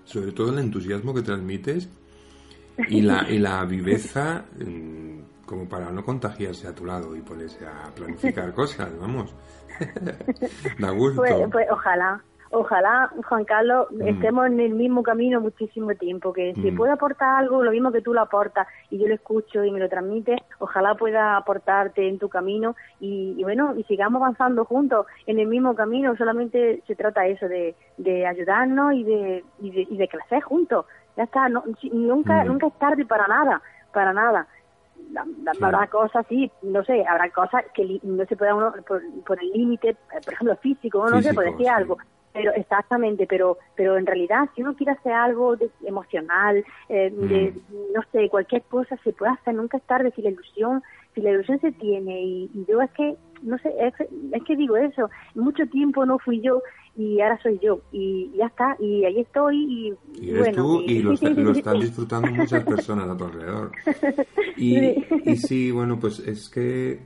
sobre 0.06 0.32
todo 0.32 0.52
el 0.52 0.60
entusiasmo 0.60 1.12
que 1.12 1.22
transmites 1.22 1.88
y 2.88 3.02
la, 3.02 3.28
y 3.28 3.38
la 3.38 3.64
viveza 3.64 4.44
como 5.44 5.68
para 5.68 5.90
no 5.90 6.04
contagiarse 6.04 6.66
a 6.66 6.74
tu 6.74 6.84
lado 6.84 7.14
y 7.14 7.20
ponerse 7.20 7.66
a 7.66 7.90
planificar 7.94 8.54
cosas, 8.54 8.88
vamos. 8.98 9.34
da 10.78 10.90
gusto. 10.90 11.20
Pues, 11.20 11.34
pues, 11.52 11.66
ojalá, 11.70 12.22
ojalá, 12.56 13.10
Juan 13.28 13.44
Carlos, 13.44 13.88
mm. 13.90 14.08
estemos 14.08 14.46
en 14.46 14.60
el 14.60 14.74
mismo 14.74 15.02
camino 15.02 15.40
muchísimo 15.40 15.94
tiempo, 15.94 16.32
que 16.32 16.54
si 16.54 16.70
mm. 16.70 16.76
puedo 16.76 16.92
aportar 16.92 17.40
algo, 17.40 17.62
lo 17.62 17.70
mismo 17.70 17.92
que 17.92 18.00
tú 18.00 18.14
lo 18.14 18.22
aportas 18.22 18.66
y 18.90 18.98
yo 18.98 19.06
lo 19.06 19.14
escucho 19.14 19.62
y 19.62 19.70
me 19.70 19.78
lo 19.78 19.88
transmites, 19.88 20.40
ojalá 20.58 20.94
pueda 20.94 21.36
aportarte 21.36 22.08
en 22.08 22.18
tu 22.18 22.28
camino 22.28 22.74
y, 22.98 23.42
bueno, 23.42 23.74
y 23.76 23.84
sigamos 23.84 24.22
avanzando 24.22 24.64
juntos 24.64 25.06
en 25.26 25.38
el 25.38 25.46
mismo 25.46 25.74
camino, 25.74 26.16
solamente 26.16 26.82
se 26.86 26.96
trata 26.96 27.26
eso, 27.26 27.46
de, 27.46 27.74
de 27.98 28.26
ayudarnos 28.26 28.94
y 28.94 29.04
de, 29.04 29.44
y 29.60 29.70
de, 29.70 29.86
y 29.90 29.96
de 29.96 30.08
crecer 30.08 30.42
juntos. 30.42 30.86
Ya 31.16 31.24
está, 31.24 31.48
nunca, 31.48 32.44
mm. 32.44 32.46
nunca 32.46 32.66
es 32.68 32.78
tarde 32.78 33.04
para 33.04 33.26
nada, 33.26 33.60
para 33.92 34.12
nada 34.12 34.46
habrá 35.62 35.86
cosas, 35.86 36.26
sí, 36.28 36.50
no 36.62 36.84
sé, 36.84 37.04
habrá 37.06 37.30
cosas 37.30 37.64
que 37.74 38.00
no 38.02 38.24
se 38.26 38.36
pueda 38.36 38.54
uno, 38.54 38.72
por, 38.86 39.42
el 39.42 39.50
límite, 39.50 39.90
eh, 39.90 39.96
por 40.24 40.34
ejemplo, 40.34 40.56
físico, 40.56 41.08
no 41.08 41.22
sé, 41.22 41.32
por 41.32 41.44
decir 41.44 41.68
algo, 41.68 41.98
pero 42.32 42.52
exactamente, 42.52 43.26
pero 43.26 43.56
pero 43.74 43.96
en 43.96 44.04
realidad 44.04 44.48
si 44.54 44.62
uno 44.62 44.74
quiere 44.74 44.92
hacer 44.92 45.12
algo 45.12 45.56
emocional, 45.84 46.64
eh, 46.88 47.10
de, 47.10 47.52
mm. 47.52 47.92
no 47.94 48.02
sé, 48.12 48.28
cualquier 48.28 48.62
cosa 48.62 48.96
se 49.02 49.12
puede 49.12 49.32
hacer, 49.32 49.54
nunca 49.54 49.78
es 49.78 49.82
tarde 49.84 50.12
si 50.14 50.22
la 50.22 50.30
ilusión, 50.30 50.82
si 51.16 51.22
la 51.22 51.30
ilusión 51.30 51.58
se 51.60 51.72
tiene 51.72 52.22
y, 52.22 52.50
y 52.52 52.66
yo 52.68 52.80
es 52.82 52.90
que, 52.90 53.16
no 53.42 53.58
sé, 53.58 53.72
es, 53.80 53.94
es 54.32 54.44
que 54.44 54.54
digo 54.54 54.76
eso, 54.76 55.08
mucho 55.34 55.66
tiempo 55.66 56.04
no 56.04 56.18
fui 56.18 56.42
yo 56.42 56.62
y 56.94 57.20
ahora 57.22 57.40
soy 57.42 57.58
yo 57.62 57.80
y 57.90 58.30
ya 58.36 58.46
está 58.46 58.76
y 58.78 59.04
ahí 59.04 59.20
estoy 59.20 59.94
y, 60.18 60.32
bueno 60.32 60.52
tú 60.54 60.82
y, 60.82 61.02
lo, 61.02 61.12
están 61.52 61.80
disfrutando 61.80 62.30
muchas 62.32 62.64
personas 62.64 63.08
a 63.08 63.16
tu 63.16 63.24
alrededor. 63.24 63.72
Y, 64.58 65.04
y 65.30 65.36
sí 65.36 65.70
bueno 65.70 65.98
pues 66.00 66.18
es 66.20 66.48
que 66.48 66.98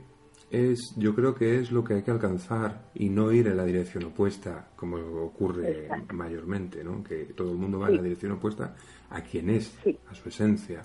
es 0.51 0.93
yo 0.97 1.15
creo 1.15 1.33
que 1.33 1.59
es 1.59 1.71
lo 1.71 1.83
que 1.83 1.95
hay 1.95 2.03
que 2.03 2.11
alcanzar 2.11 2.89
y 2.93 3.09
no 3.09 3.31
ir 3.31 3.47
en 3.47 3.57
la 3.57 3.65
dirección 3.65 4.03
opuesta 4.03 4.67
como 4.75 4.97
ocurre 4.97 5.87
mayormente 6.13 6.83
no 6.83 7.03
que 7.03 7.25
todo 7.35 7.51
el 7.51 7.57
mundo 7.57 7.79
va 7.79 7.87
en 7.89 7.95
la 7.95 8.01
dirección 8.01 8.33
opuesta 8.33 8.75
a 9.09 9.21
quien 9.21 9.49
es 9.49 9.77
a 10.09 10.15
su 10.15 10.29
esencia. 10.29 10.83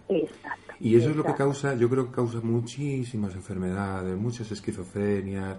Y 0.80 0.96
eso 0.96 1.10
es 1.10 1.16
lo 1.16 1.24
que 1.24 1.34
causa 1.34 1.74
yo 1.74 1.88
creo 1.90 2.06
que 2.06 2.12
causa 2.12 2.40
muchísimas 2.40 3.34
enfermedades 3.34 4.16
muchas 4.16 4.50
esquizofrenias 4.52 5.58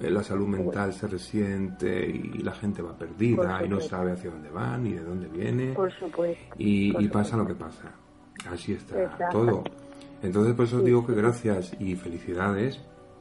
eh, 0.00 0.10
la 0.10 0.22
salud 0.22 0.46
mental 0.46 0.92
se 0.92 1.06
resiente 1.06 2.06
y 2.06 2.38
la 2.38 2.52
gente 2.52 2.82
va 2.82 2.96
perdida 2.96 3.64
y 3.64 3.68
no 3.68 3.80
sabe 3.80 4.12
hacia 4.12 4.30
dónde 4.30 4.50
va 4.50 4.76
ni 4.78 4.92
de 4.92 5.00
dónde 5.00 5.28
viene. 5.28 5.72
Por 5.72 5.92
supuesto. 5.92 6.54
Y, 6.58 7.08
pasa 7.08 7.36
lo 7.36 7.46
que 7.46 7.54
pasa. 7.54 7.92
Así 8.48 8.72
está 8.72 9.28
todo. 9.30 9.64
Entonces, 10.22 10.54
por 10.54 10.66
eso 10.66 10.80
digo 10.80 11.06
que 11.06 11.14
gracias 11.14 11.74
y 11.80 11.96
felicidades, 11.96 12.80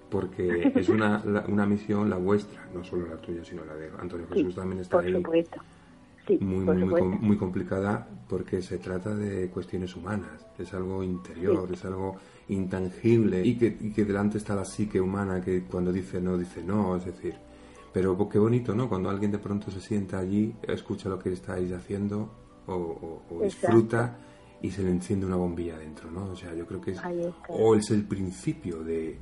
porque 0.09 0.71
es 0.75 0.89
una, 0.89 1.23
una 1.47 1.65
misión 1.65 2.09
la 2.09 2.17
vuestra, 2.17 2.67
no 2.73 2.83
solo 2.83 3.07
la 3.07 3.17
tuya, 3.17 3.43
sino 3.43 3.65
la 3.65 3.75
de 3.75 3.89
Antonio 3.99 4.27
Jesús 4.27 4.55
también 4.55 4.81
está 4.81 4.99
ahí. 4.99 5.13
Supuesto. 5.13 5.61
muy, 6.39 6.65
muy, 6.65 7.01
muy, 7.03 7.37
complicada 7.37 8.07
porque 8.27 8.61
se 8.61 8.77
trata 8.77 9.15
de 9.15 9.49
cuestiones 9.49 9.95
humanas, 9.95 10.45
es 10.57 10.73
algo 10.73 11.03
interior, 11.03 11.69
es 11.71 11.85
algo 11.85 12.17
intangible 12.49 13.45
y 13.45 13.57
que, 13.57 13.77
que 13.77 14.05
delante 14.05 14.37
está 14.37 14.55
la 14.55 14.65
psique 14.65 14.99
humana 14.99 15.41
que 15.41 15.63
cuando 15.63 15.91
dice 15.91 16.21
no, 16.21 16.37
dice 16.37 16.63
no, 16.63 16.95
es 16.95 17.05
decir, 17.05 17.35
pero 17.93 18.29
qué 18.29 18.37
bonito, 18.37 18.75
¿no? 18.75 18.87
Cuando 18.87 19.09
alguien 19.09 19.31
de 19.31 19.39
pronto 19.39 19.71
se 19.71 19.79
sienta 19.79 20.19
allí, 20.19 20.53
escucha 20.67 21.09
lo 21.09 21.17
que 21.17 21.33
estáis 21.33 21.71
haciendo 21.71 22.29
o, 22.67 23.41
disfruta 23.41 24.17
y 24.61 24.69
se 24.69 24.83
le 24.83 24.91
enciende 24.91 25.25
una 25.25 25.35
bombilla 25.35 25.77
dentro, 25.77 26.11
¿no? 26.11 26.25
O 26.25 26.35
sea, 26.35 26.53
yo 26.53 26.65
creo 26.65 26.81
que 26.81 26.91
es... 26.91 27.01
O 27.49 27.75
es 27.75 27.89
el 27.91 28.03
principio 28.03 28.83
de... 28.83 29.17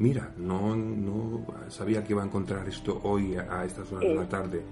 Mira, 0.00 0.30
no, 0.38 0.74
no 0.74 1.44
sabía 1.68 2.02
que 2.02 2.14
iba 2.14 2.22
a 2.22 2.24
encontrar 2.24 2.66
esto 2.66 3.02
hoy 3.02 3.36
a, 3.36 3.66
estas 3.66 3.92
horas 3.92 4.08
de 4.08 4.14
la 4.14 4.26
tarde. 4.26 4.62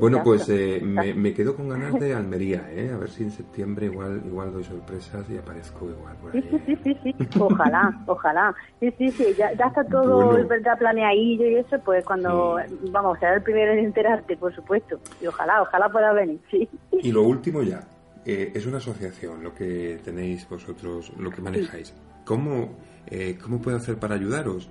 Bueno, 0.00 0.20
pues 0.24 0.48
eh, 0.48 0.80
me, 0.82 1.32
quedo 1.32 1.54
con 1.54 1.68
ganas 1.68 1.94
de 1.94 2.12
Almería, 2.14 2.68
¿eh? 2.72 2.90
A 2.92 2.96
ver 2.98 3.08
si 3.08 3.22
en 3.22 3.30
septiembre 3.30 3.86
igual 3.86 4.20
igual 4.26 4.52
doy 4.52 4.64
sorpresas 4.64 5.30
y 5.30 5.38
aparezco 5.38 5.88
igual 5.88 6.16
por 6.16 6.34
ahí. 6.34 6.42
Sí, 6.42 6.60
sí, 6.66 6.76
sí, 6.82 6.98
sí, 7.04 7.14
sí. 7.16 7.38
Ojalá, 7.38 8.02
ojalá. 8.06 8.52
Sí, 8.80 8.92
sí, 8.98 9.12
sí. 9.12 9.26
Ya, 9.38 9.52
ya 9.52 9.66
está 9.66 9.84
todo 9.84 10.26
bueno. 10.26 10.48
verdad 10.48 10.76
planeadillo 10.76 11.46
y 11.46 11.54
eso, 11.58 11.78
pues 11.84 12.04
cuando, 12.04 12.58
vamos, 12.90 13.20
será 13.20 13.36
el 13.36 13.42
primero 13.42 13.74
en 13.74 13.78
enterarte, 13.78 14.36
por 14.36 14.52
supuesto. 14.52 14.98
Y 15.20 15.28
ojalá, 15.28 15.62
ojalá 15.62 15.88
pueda 15.88 16.12
venir, 16.12 16.40
sí. 16.50 16.68
Y 16.90 17.12
lo 17.12 17.22
último 17.28 17.62
ya, 17.62 17.86
eh, 18.24 18.50
es 18.56 18.66
una 18.66 18.78
asociación 18.78 19.44
lo 19.44 19.54
que 19.54 20.00
tenéis 20.04 20.48
vosotros, 20.48 21.12
lo 21.16 21.30
que 21.30 21.40
manejáis. 21.40 21.94
¿Cómo, 22.24 22.74
eh, 23.08 23.38
¿Cómo 23.42 23.60
puedo 23.60 23.76
hacer 23.76 23.98
para 23.98 24.14
ayudaros? 24.14 24.70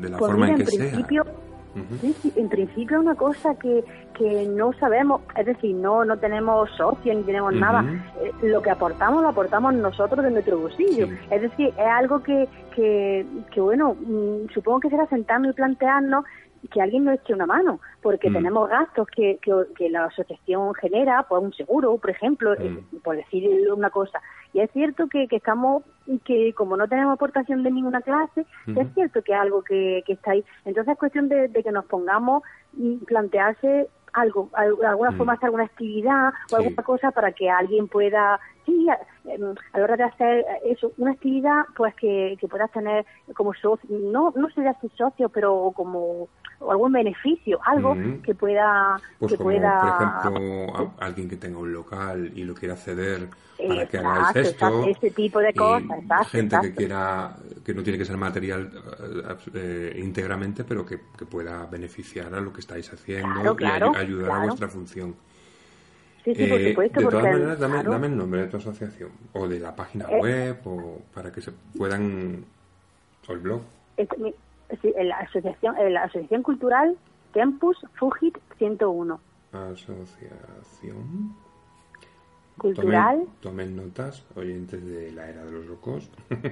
de 0.00 0.10
la 0.10 0.18
pues 0.18 0.30
forma 0.30 0.50
en 0.50 0.56
que 0.56 0.64
principio, 0.64 1.24
Sí, 2.00 2.14
sí, 2.22 2.32
en 2.36 2.48
principio 2.48 3.00
una 3.00 3.14
cosa 3.14 3.54
que, 3.56 3.84
que 4.16 4.46
no 4.46 4.72
sabemos, 4.74 5.20
es 5.36 5.44
decir, 5.44 5.74
no 5.74 6.06
no 6.06 6.16
tenemos 6.16 6.70
socios 6.70 7.16
ni 7.16 7.22
tenemos 7.22 7.52
nada. 7.52 7.84
Eh, 8.22 8.32
lo 8.44 8.62
que 8.62 8.70
aportamos 8.70 9.22
lo 9.22 9.28
aportamos 9.28 9.74
nosotros 9.74 10.24
de 10.24 10.30
nuestro 10.30 10.58
bolsillo. 10.58 11.06
Es 11.30 11.42
decir, 11.42 11.68
es 11.68 11.86
algo 11.86 12.22
que, 12.22 12.48
que, 12.74 13.26
que 13.50 13.60
bueno, 13.60 13.94
mm, 13.94 14.48
supongo 14.54 14.80
que 14.80 14.88
será 14.88 15.06
sentarnos 15.08 15.52
y 15.52 15.54
plantearnos 15.54 16.24
que 16.68 16.80
alguien 16.80 17.04
nos 17.04 17.14
eche 17.14 17.34
una 17.34 17.46
mano, 17.46 17.80
porque 18.02 18.30
mm. 18.30 18.32
tenemos 18.34 18.68
gastos 18.68 19.06
que, 19.08 19.38
que, 19.42 19.90
la 19.90 20.04
asociación 20.06 20.74
genera, 20.74 21.24
pues 21.28 21.42
un 21.42 21.52
seguro, 21.52 21.96
por 21.98 22.10
ejemplo, 22.10 22.54
eh, 22.54 22.70
mm. 22.70 22.96
por 22.98 23.16
decir 23.16 23.48
una 23.72 23.90
cosa. 23.90 24.20
Y 24.52 24.60
es 24.60 24.70
cierto 24.70 25.08
que, 25.08 25.28
que 25.28 25.36
estamos, 25.36 25.82
que 26.24 26.52
como 26.54 26.76
no 26.76 26.88
tenemos 26.88 27.14
aportación 27.14 27.62
de 27.62 27.70
ninguna 27.70 28.00
clase, 28.00 28.46
es 28.66 28.94
cierto 28.94 29.22
que 29.22 29.32
es 29.32 29.38
algo 29.38 29.62
que, 29.62 30.02
que 30.06 30.14
está 30.14 30.30
ahí. 30.30 30.44
Entonces 30.64 30.92
es 30.92 30.98
cuestión 30.98 31.28
de, 31.28 31.50
que 31.50 31.72
nos 31.72 31.84
pongamos 31.84 32.42
y 32.76 32.96
plantearse 33.04 33.88
algo, 34.14 34.48
de 34.80 34.86
alguna 34.86 35.10
mm. 35.10 35.16
forma 35.18 35.32
hacer 35.34 35.46
alguna 35.46 35.64
actividad 35.64 36.32
o 36.50 36.56
alguna 36.56 36.82
cosa 36.82 37.10
para 37.10 37.32
que 37.32 37.50
alguien 37.50 37.86
pueda, 37.86 38.40
sí, 38.64 38.86
em, 39.26 39.54
a, 39.72 39.78
la 39.78 39.84
hora 39.84 39.96
de 39.96 40.04
hacer 40.04 40.46
eso, 40.64 40.92
una 40.96 41.12
actividad 41.12 41.64
pues 41.76 41.94
que, 41.96 42.36
que 42.40 42.48
puedas 42.48 42.70
tener 42.70 43.04
como 43.34 43.52
socio, 43.52 43.90
no, 43.90 44.32
no 44.36 44.48
sé 44.50 44.62
si 44.80 44.88
socio, 44.96 45.28
pero 45.28 45.70
como 45.74 46.28
o 46.60 46.70
algún 46.70 46.92
beneficio, 46.92 47.58
algo 47.64 47.96
que 48.22 48.34
pueda... 48.34 49.00
Pues 49.18 49.32
que 49.32 49.38
como, 49.38 49.50
pueda... 49.50 50.20
por 50.22 50.32
ejemplo, 50.32 50.92
alguien 50.98 51.28
que 51.28 51.36
tenga 51.36 51.58
un 51.58 51.72
local 51.72 52.32
y 52.34 52.44
lo 52.44 52.54
quiera 52.54 52.76
ceder 52.76 53.28
para 53.56 53.86
que 53.86 53.98
hagáis 53.98 54.36
esto. 54.36 54.86
ese 54.86 55.10
tipo 55.10 55.38
de 55.40 55.52
cosas, 55.54 56.28
Gente 56.30 56.56
que 56.60 56.74
quiera, 56.74 57.36
que 57.64 57.74
no 57.74 57.82
tiene 57.82 57.98
que 57.98 58.04
ser 58.04 58.16
material 58.16 58.70
eh, 59.54 60.00
íntegramente, 60.02 60.64
pero 60.64 60.84
que, 60.84 60.98
pueda 60.98 61.66
beneficiar 61.66 62.32
a 62.34 62.40
lo 62.40 62.52
que 62.52 62.60
estáis 62.60 62.92
haciendo 62.92 63.56
y 63.58 63.64
ayudar 63.64 64.30
a 64.30 64.44
vuestra 64.44 64.68
función. 64.68 65.14
Sí, 66.24 66.34
sí, 66.34 66.46
por 66.46 66.60
eh, 66.60 66.70
supuesto. 66.70 67.00
de 67.00 67.06
todas 67.06 67.22
maneras, 67.22 67.58
dame, 67.58 68.06
el 68.08 68.16
nombre 68.16 68.40
de 68.42 68.46
tu 68.48 68.56
asociación, 68.56 69.10
o 69.32 69.46
de 69.46 69.60
la 69.60 69.74
página 69.74 70.06
eh, 70.10 70.20
web, 70.20 70.58
o 70.64 71.02
para 71.14 71.30
que 71.30 71.40
se 71.40 71.52
puedan, 71.76 72.44
o 73.28 73.32
el 73.32 73.38
blog 73.38 73.62
la 75.02 75.18
asociación, 75.18 75.74
la 75.92 76.04
asociación 76.04 76.42
cultural 76.42 76.96
Tempus 77.32 77.76
Fugit 77.94 78.38
101. 78.56 79.20
Asociación 79.52 81.36
cultural. 82.56 83.26
Tomen, 83.40 83.76
notas, 83.76 84.24
oyentes 84.34 84.84
de 84.86 85.12
la 85.12 85.28
era 85.28 85.44
de 85.44 85.52
los 85.52 85.66
locos. 85.66 86.10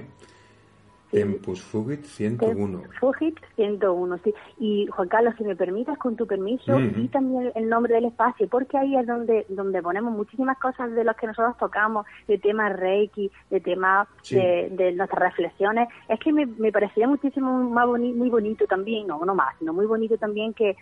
Tempus 1.11 1.61
Fugit 1.61 2.03
101. 2.03 2.83
Fugit 2.99 3.39
101, 3.55 4.17
sí. 4.23 4.33
Y 4.59 4.87
Juan 4.87 5.07
Carlos, 5.07 5.33
si 5.37 5.43
me 5.43 5.55
permitas, 5.55 5.97
con 5.97 6.15
tu 6.15 6.27
permiso, 6.27 6.79
y 6.79 7.07
también 7.07 7.51
el 7.55 7.69
nombre 7.69 7.93
del 7.93 8.05
espacio, 8.05 8.47
porque 8.47 8.77
ahí 8.77 8.95
es 8.97 9.05
donde 9.07 9.45
donde 9.49 9.81
ponemos 9.81 10.13
muchísimas 10.13 10.57
cosas 10.57 10.91
de 10.91 11.03
las 11.03 11.15
que 11.15 11.27
nosotros 11.27 11.57
tocamos, 11.57 12.05
de 12.27 12.37
temas 12.37 12.77
Reiki, 12.77 13.31
de 13.49 13.59
temas 13.61 14.07
de, 14.29 14.93
nuestras 14.95 15.21
reflexiones. 15.21 15.87
Es 16.09 16.19
que 16.19 16.33
me, 16.33 16.45
me 16.45 16.71
parecería 16.71 17.07
muchísimo 17.07 17.69
más 17.69 17.87
muy 17.87 18.29
bonito 18.29 18.65
también, 18.65 19.07
no, 19.07 19.23
no 19.23 19.35
más, 19.35 19.55
sino 19.59 19.73
muy 19.73 19.85
bonito 19.85 20.17
también 20.17 20.53
que 20.53 20.75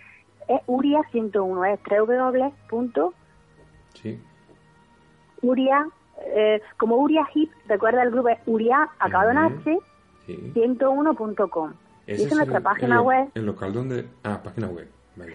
es 0.48 0.62
Uria 0.68 1.02
101, 1.12 1.66
es 1.66 1.80
www. 1.90 3.14
Sí. 3.94 4.20
Uria, 5.42 5.88
eh, 6.26 6.62
como 6.78 6.98
Uria 6.98 7.28
Hip, 7.34 7.52
recuerda 7.68 8.04
el 8.04 8.12
grupo 8.12 8.30
Uria, 8.46 8.90
acabado 9.00 9.32
en 9.32 9.38
H, 9.38 9.78
101.com. 10.28 11.74
Esa 12.06 12.24
es 12.24 12.36
nuestra 12.36 12.60
página 12.60 13.02
web. 13.02 13.30
El 13.34 13.46
local 13.46 13.74
donde... 13.74 14.08
Ah, 14.24 14.42
página 14.44 14.68
web. 14.68 14.90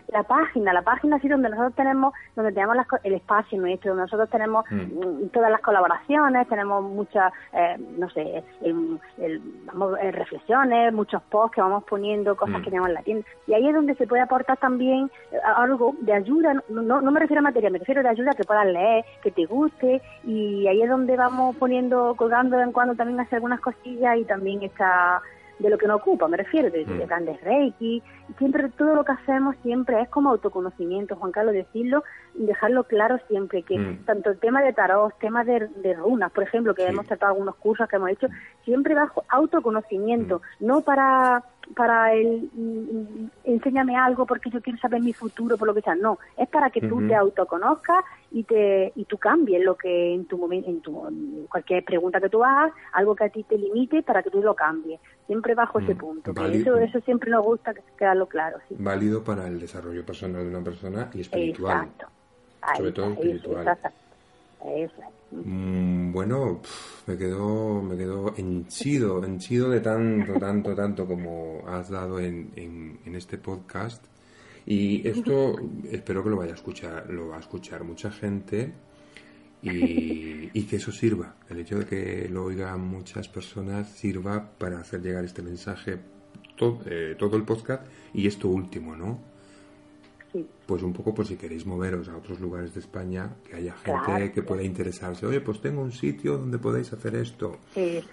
La 0.09 0.23
página, 0.25 0.73
la 0.73 0.83
página 0.83 1.17
así 1.17 1.29
donde 1.29 1.49
nosotros 1.49 1.75
tenemos, 1.75 2.13
donde 2.35 2.53
tenemos 2.53 2.77
el 3.05 3.15
espacio 3.15 3.61
nuestro, 3.61 3.91
donde 3.91 4.03
nosotros 4.03 4.29
tenemos 4.31 4.65
mm. 4.71 4.75
Mm, 4.75 5.29
todas 5.29 5.51
las 5.51 5.61
colaboraciones, 5.61 6.49
tenemos 6.49 6.83
muchas, 6.83 7.33
eh, 7.53 7.77
no 7.97 8.11
sé, 8.11 8.43
vamos, 9.67 9.99
reflexiones, 10.13 10.93
muchos 10.93 11.23
posts 11.25 11.55
que 11.55 11.61
vamos 11.61 11.85
poniendo, 11.85 12.37
cosas 12.37 12.59
mm. 12.59 12.63
que 12.63 12.71
tenemos 12.71 12.89
en 12.89 12.95
la 12.95 13.03
tienda. 13.03 13.27
Y 13.47 13.55
ahí 13.55 13.69
es 13.69 13.75
donde 13.75 13.95
se 13.95 14.07
puede 14.07 14.23
aportar 14.23 14.57
también 14.59 15.11
eh, 15.31 15.39
algo 15.57 15.95
de 16.01 16.13
ayuda, 16.13 16.55
no, 16.69 17.01
no 17.01 17.11
me 17.11 17.21
refiero 17.21 17.41
a 17.41 17.43
materia, 17.43 17.71
me 17.71 17.79
refiero 17.79 18.03
de 18.03 18.09
ayuda 18.09 18.33
que 18.33 18.45
puedas 18.45 18.67
leer, 18.67 19.05
que 19.23 19.31
te 19.31 19.47
guste, 19.47 20.03
y 20.25 20.67
ahí 20.67 20.83
es 20.83 20.89
donde 20.89 21.17
vamos 21.17 21.57
poniendo, 21.57 22.15
colgando 22.17 22.57
de 22.57 22.59
vez 22.59 22.67
en 22.67 22.73
cuando 22.73 22.95
también 22.95 23.21
hacer 23.21 23.37
algunas 23.37 23.61
cosillas 23.61 24.17
y 24.17 24.25
también 24.25 24.63
está 24.63 25.23
de 25.59 25.71
lo 25.71 25.79
que 25.79 25.87
nos 25.87 26.01
ocupa, 26.01 26.29
me 26.29 26.37
refiero, 26.37 26.71
de, 26.71 26.85
de, 26.85 27.05
mm. 27.05 27.09
grandes 27.09 27.41
reiki. 27.43 28.03
Siempre, 28.39 28.69
todo 28.71 28.95
lo 28.95 29.05
que 29.05 29.13
hacemos 29.13 29.57
siempre 29.63 30.01
es 30.01 30.09
como 30.09 30.31
autoconocimiento, 30.31 31.17
Juan 31.17 31.33
Carlos, 31.33 31.55
decirlo 31.55 32.05
dejarlo 32.35 32.85
claro 32.85 33.19
siempre, 33.29 33.63
que 33.63 33.79
mm. 33.79 34.05
tanto 34.05 34.31
el 34.31 34.39
tema 34.39 34.63
de 34.63 34.73
tarot, 34.73 35.19
temas 35.19 35.47
de, 35.47 35.95
runas, 35.95 36.31
por 36.33 36.45
ejemplo, 36.45 36.75
que 36.75 36.87
hemos 36.87 37.07
tratado 37.07 37.33
algunos 37.33 37.57
cursos 37.57 37.89
que 37.89 37.97
hemos 37.97 38.11
hecho, 38.11 38.29
siempre 38.65 38.95
bajo 38.95 39.25
autoconocimiento, 39.29 40.41
mm. 40.61 40.67
no 40.67 40.81
para 40.83 41.43
para 41.75 42.15
el 42.15 42.51
enséñame 43.45 43.97
algo 43.97 44.27
porque 44.27 44.51
yo 44.51 44.61
quiero 44.61 44.79
saber 44.79 45.01
mi 45.01 45.13
futuro 45.13 45.57
por 45.57 45.69
lo 45.69 45.75
que 45.75 45.83
sea. 45.83 45.95
No 45.95 46.19
es 46.37 46.49
para 46.49 46.71
que 46.71 46.81
tú 46.81 47.07
te 47.07 47.15
autoconozcas 47.15 48.05
y 48.31 48.45
te 48.45 48.93
y 48.95 49.05
tú 49.05 49.19
cambies 49.19 49.65
lo 49.65 49.77
que 49.77 50.15
en 50.15 50.27
tu 50.27 50.39
momento 50.39 50.71
en 50.71 50.81
tu 50.81 51.47
cualquier 51.51 51.85
pregunta 51.85 52.21
que 52.21 52.29
tú 52.29 52.45
hagas 52.45 52.73
algo 52.93 53.15
que 53.15 53.25
a 53.25 53.29
ti 53.29 53.43
te 53.45 53.57
limite 53.57 54.03
para 54.03 54.23
que 54.23 54.31
tú 54.31 54.43
lo 54.43 54.55
cambies 54.55 55.01
siempre 55.27 55.55
bajo 55.55 55.79
ese 55.79 55.95
punto 55.95 56.33
eso 56.45 56.77
eso 56.77 57.01
siempre 57.01 57.31
nos 57.31 57.45
gusta 57.45 57.75
quedarlo 57.97 58.27
claro 58.27 58.59
sí. 58.69 58.77
válido 58.79 59.25
para 59.25 59.47
el 59.47 59.59
desarrollo 59.59 60.05
personal 60.05 60.43
de 60.43 60.49
una 60.49 60.65
persona 60.65 61.11
y 61.15 61.23
espiritual. 61.23 61.87
Exacto. 61.87 62.07
sobre 62.77 62.93
todo 62.93 63.13
espiritual 63.13 63.79
Mm, 65.31 66.13
bueno, 66.13 66.61
me 67.07 67.17
quedo, 67.17 67.83
me 67.83 67.97
quedo 67.97 68.35
henchido, 68.37 69.25
henchido 69.25 69.71
de 69.71 69.81
tanto, 69.81 70.35
tanto, 70.35 70.75
tanto 70.75 71.07
como 71.07 71.63
has 71.67 71.91
dado 71.91 72.19
en, 72.19 72.53
en, 72.57 73.15
este 73.15 73.39
podcast. 73.39 74.05
Y 74.67 75.07
esto 75.07 75.57
espero 75.91 76.23
que 76.23 76.31
lo 76.31 76.37
vaya 76.37 76.53
a 76.53 76.57
escuchar, 76.57 77.11
lo 77.11 77.29
va 77.29 77.37
a 77.37 77.41
escuchar 77.41 77.85
mucha 77.85 78.11
gente 78.11 78.73
y, 79.63 80.51
y, 80.53 80.63
que 80.65 80.77
eso 80.77 80.93
sirva. 80.93 81.37
El 81.49 81.59
hecho 81.61 81.79
de 81.79 81.87
que 81.87 82.29
lo 82.29 82.45
oigan 82.45 82.81
muchas 82.81 83.29
personas 83.29 83.89
sirva 83.89 84.51
para 84.59 84.81
hacer 84.81 85.03
llegar 85.03 85.25
este 85.25 85.43
mensaje 85.43 85.99
todo, 86.57 86.81
eh, 86.87 87.15
todo 87.19 87.37
el 87.37 87.45
podcast 87.45 87.87
y 88.13 88.27
esto 88.27 88.49
último, 88.49 88.97
¿no? 88.97 89.21
Pues 90.69 90.83
un 90.83 90.93
poco 90.93 91.15
por 91.15 91.27
si 91.27 91.37
queréis 91.37 91.65
moveros 91.65 92.11
a 92.11 92.17
otros 92.19 92.41
lugares 92.41 92.75
de 92.75 92.81
España, 92.81 93.31
que 93.43 93.57
haya 93.57 93.73
gente 93.73 94.33
que 94.33 94.43
pueda 94.43 94.63
interesarse. 94.63 95.25
Oye, 95.25 95.41
pues 95.41 95.63
tengo 95.63 95.81
un 95.81 95.93
sitio 95.93 96.37
donde 96.37 96.59
podéis 96.59 96.93
hacer 96.93 97.15
esto. 97.17 97.57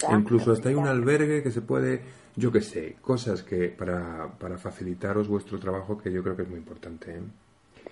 Incluso 0.10 0.54
hasta 0.54 0.70
hay 0.70 0.76
un 0.76 0.88
albergue 0.88 1.44
que 1.44 1.52
se 1.52 1.62
puede, 1.62 2.02
yo 2.38 2.54
qué 2.54 2.62
sé, 2.62 2.96
cosas 3.02 3.44
que 3.44 3.68
para, 3.68 4.32
para 4.40 4.58
facilitaros 4.58 5.28
vuestro 5.28 5.60
trabajo 5.60 5.98
que 5.98 6.10
yo 6.10 6.24
creo 6.24 6.38
que 6.38 6.44
es 6.44 6.50
muy 6.50 6.60
importante. 6.60 7.20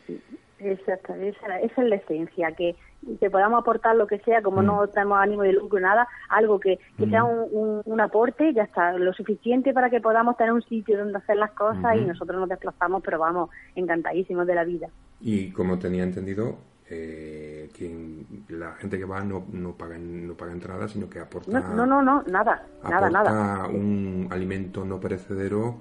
¿eh? 0.08 0.20
Exacto, 0.66 1.14
esa, 1.16 1.60
esa, 1.60 1.82
es 1.82 1.90
la 1.90 1.96
esencia, 1.96 2.52
que, 2.54 2.76
que 3.20 3.30
podamos 3.30 3.62
aportar 3.62 3.96
lo 3.96 4.08
que 4.08 4.20
sea, 4.20 4.42
como 4.42 4.62
mm. 4.62 4.66
no 4.66 4.88
tenemos 4.88 5.20
ánimo 5.20 5.44
de 5.44 5.54
lucro, 5.54 5.80
nada, 5.80 6.08
algo 6.30 6.60
que, 6.60 6.80
que 6.98 7.08
sea 7.08 7.24
mm. 7.24 7.48
un, 7.52 7.82
un, 7.86 8.02
aporte, 8.02 8.54
ya 8.54 8.64
está, 8.64 8.94
lo 8.94 9.14
suficiente 9.14 9.74
para 9.74 9.90
que 9.90 10.02
podamos 10.02 10.38
tener 10.38 10.54
un 10.54 10.62
sitio 10.64 10.98
donde 10.98 11.18
hacer 11.18 11.38
las 11.38 11.52
cosas 11.52 11.96
y 11.98 12.02
nosotros 12.02 12.40
nos 12.40 12.50
desplazamos, 12.50 13.02
pero 13.04 13.20
vamos, 13.20 13.50
encantadísimos 13.76 14.48
de 14.48 14.56
la 14.56 14.64
vida. 14.64 14.88
Y 15.20 15.52
como 15.52 15.78
tenía 15.80 16.04
entendido, 16.04 16.58
eh, 16.90 17.70
quien, 17.74 18.46
la 18.50 18.74
gente 18.74 18.98
que 18.98 19.06
va 19.06 19.24
no, 19.24 19.46
no, 19.52 19.74
paga, 19.74 19.98
no 19.98 20.34
paga 20.36 20.52
entrada, 20.52 20.88
sino 20.88 21.10
que 21.10 21.20
aporta... 21.20 21.60
No, 21.60 21.86
no, 21.86 22.02
no, 22.02 22.24
nada, 22.24 22.66
nada, 22.84 23.10
nada. 23.10 23.68
un 23.68 24.28
alimento 24.32 24.86
no 24.86 25.00
perecedero 25.00 25.80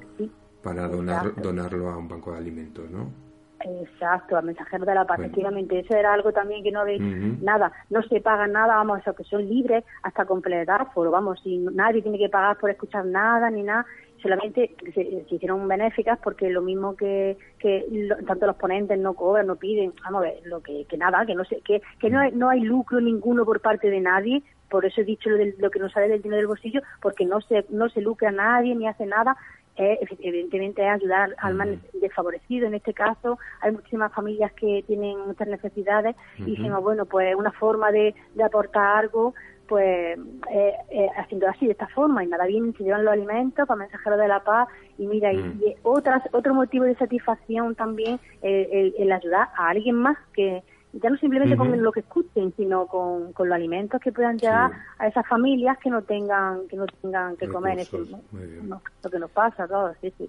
para 0.63 0.89
donar, 0.89 1.35
donarlo 1.41 1.91
a 1.91 1.97
un 1.97 2.09
banco 2.09 2.33
de 2.33 2.39
alimentos, 2.39 2.91
¿no? 2.91 3.22
Exacto, 3.65 4.37
a 4.37 4.43
mensajeros 4.43 4.87
de 4.87 4.95
la 4.95 5.07
paz, 5.07 5.21
efectivamente. 5.21 5.79
Eso 5.79 5.97
era 5.97 6.13
algo 6.13 6.33
también 6.33 6.63
que 6.63 6.73
no 6.73 6.85
veis 6.85 7.01
nada, 7.43 7.73
no 7.91 8.03
se 8.03 8.21
paga 8.21 8.47
nada, 8.47 8.77
vamos, 8.77 9.01
eso 9.01 9.15
que 9.15 9.25
son 9.25 9.49
libres 9.49 9.85
hasta 10.03 10.25
completar 10.25 10.93
foro, 10.93 11.11
vamos, 11.11 11.41
si 11.43 11.59
nadie 11.59 12.03
tiene 12.03 12.19
que 12.19 12.29
pagar 12.29 12.59
por 12.59 12.71
escuchar 12.71 13.05
nada 13.05 13.51
ni 13.51 13.63
nada, 13.63 13.87
solamente 14.23 14.75
se, 14.95 15.25
hicieron 15.31 15.67
benéficas 15.67 16.19
porque 16.23 16.49
lo 16.49 16.63
mismo 16.63 16.97
que, 16.97 17.37
que 17.59 18.09
tanto 18.27 18.47
los 18.47 18.57
ponentes 18.57 18.99
no 18.99 19.15
cobran, 19.15 19.47
no 19.47 19.57
piden, 19.57 19.93
vamos 20.05 20.23
a 20.23 20.25
ver, 20.27 20.41
lo 20.45 20.63
que, 20.63 20.85
que 20.87 20.97
nada, 20.97 21.27
que 21.27 21.35
no 21.35 21.45
sé, 21.45 21.61
que, 21.65 21.83
que 21.99 22.11
no, 22.11 22.21
hay, 22.21 22.33
no 22.33 22.49
hay 22.49 22.61
lucro 22.61 23.01
ninguno 23.01 23.45
por 23.45 23.61
parte 23.61 23.91
de 23.91 24.01
nadie, 24.01 24.43
por 24.71 24.87
eso 24.87 25.03
he 25.03 25.05
dicho 25.05 25.29
lo, 25.29 25.37
de, 25.37 25.55
lo 25.59 25.71
que 25.71 25.79
no 25.79 25.91
sale 25.91 26.09
del 26.09 26.23
dinero 26.23 26.39
del 26.39 26.47
bolsillo, 26.47 26.81
porque 27.01 27.27
no 27.27 27.41
se, 27.43 27.67
no 27.69 27.89
se 27.91 28.01
lucra 28.01 28.31
nadie 28.31 28.75
ni 28.75 28.87
hace 28.87 29.07
nada, 29.07 29.37
evidentemente 29.77 30.83
es 30.83 30.89
ayudar 30.89 31.35
al 31.39 31.55
más 31.55 31.69
desfavorecido. 31.95 32.67
En 32.67 32.75
este 32.75 32.93
caso, 32.93 33.39
hay 33.61 33.73
muchísimas 33.73 34.13
familias 34.13 34.53
que 34.53 34.85
tienen 34.87 35.19
muchas 35.27 35.49
necesidades 35.49 36.17
y 36.39 36.45
dijimos, 36.45 36.83
bueno, 36.83 37.07
pues 37.07 37.35
una 37.35 37.53
forma 37.53 37.91
de, 37.91 38.15
de 38.35 38.43
aportar 38.43 38.99
algo, 38.99 39.35
pues 39.69 40.19
eh, 40.51 40.75
eh, 40.91 41.09
haciendo 41.17 41.49
así, 41.49 41.67
de 41.67 41.73
esta 41.73 41.89
forma, 41.89 42.23
y 42.23 42.27
nada 42.27 42.45
bien 42.47 42.75
se 42.77 42.85
llevan 42.85 43.05
los 43.05 43.13
alimentos 43.13 43.67
para 43.67 43.79
mensajeros 43.79 44.19
de 44.19 44.29
la 44.29 44.41
paz. 44.41 44.69
Y 44.99 45.07
mira, 45.07 45.33
y, 45.33 45.75
otras, 45.83 46.23
otro 46.33 46.53
motivo 46.55 46.85
de 46.85 46.95
satisfacción 46.97 47.75
también 47.75 48.21
el, 48.43 48.95
el 48.99 49.13
ayudar 49.13 49.49
a 49.57 49.69
alguien 49.69 49.97
más 49.97 50.19
que 50.35 50.63
ya 50.93 51.09
no 51.09 51.17
simplemente 51.17 51.57
con 51.57 51.83
lo 51.83 51.91
que 51.91 52.01
escuchen, 52.01 52.53
sino 52.57 52.87
con, 52.87 53.33
con 53.33 53.49
los 53.49 53.57
alimentos 53.57 54.01
que 54.01 54.13
puedan 54.13 54.39
llegar 54.39 54.73
a 54.99 55.07
esas 55.07 55.27
familias 55.27 55.79
que 55.79 55.91
no 55.91 56.03
tengan 56.03 56.69
que 56.69 56.77
no 56.77 56.87
tengan 56.87 57.37
que 57.37 57.49
comer. 57.49 57.79
Ese, 57.79 57.99
lo 57.99 59.11
que 59.11 59.19
nos 59.19 59.31
pasa, 59.31 59.67
todo, 59.67 59.95
sí, 60.01 60.13
sí. 60.19 60.29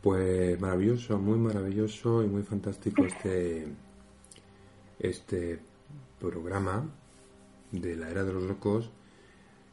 Pues 0.00 0.58
maravilloso, 0.58 1.18
muy 1.18 1.38
maravilloso 1.38 2.22
y 2.22 2.26
muy 2.26 2.42
fantástico 2.42 3.04
este 3.04 3.68
este 4.98 5.60
programa 6.18 6.84
de 7.72 7.96
la 7.96 8.08
era 8.08 8.24
de 8.24 8.32
los 8.32 8.44
locos. 8.44 8.90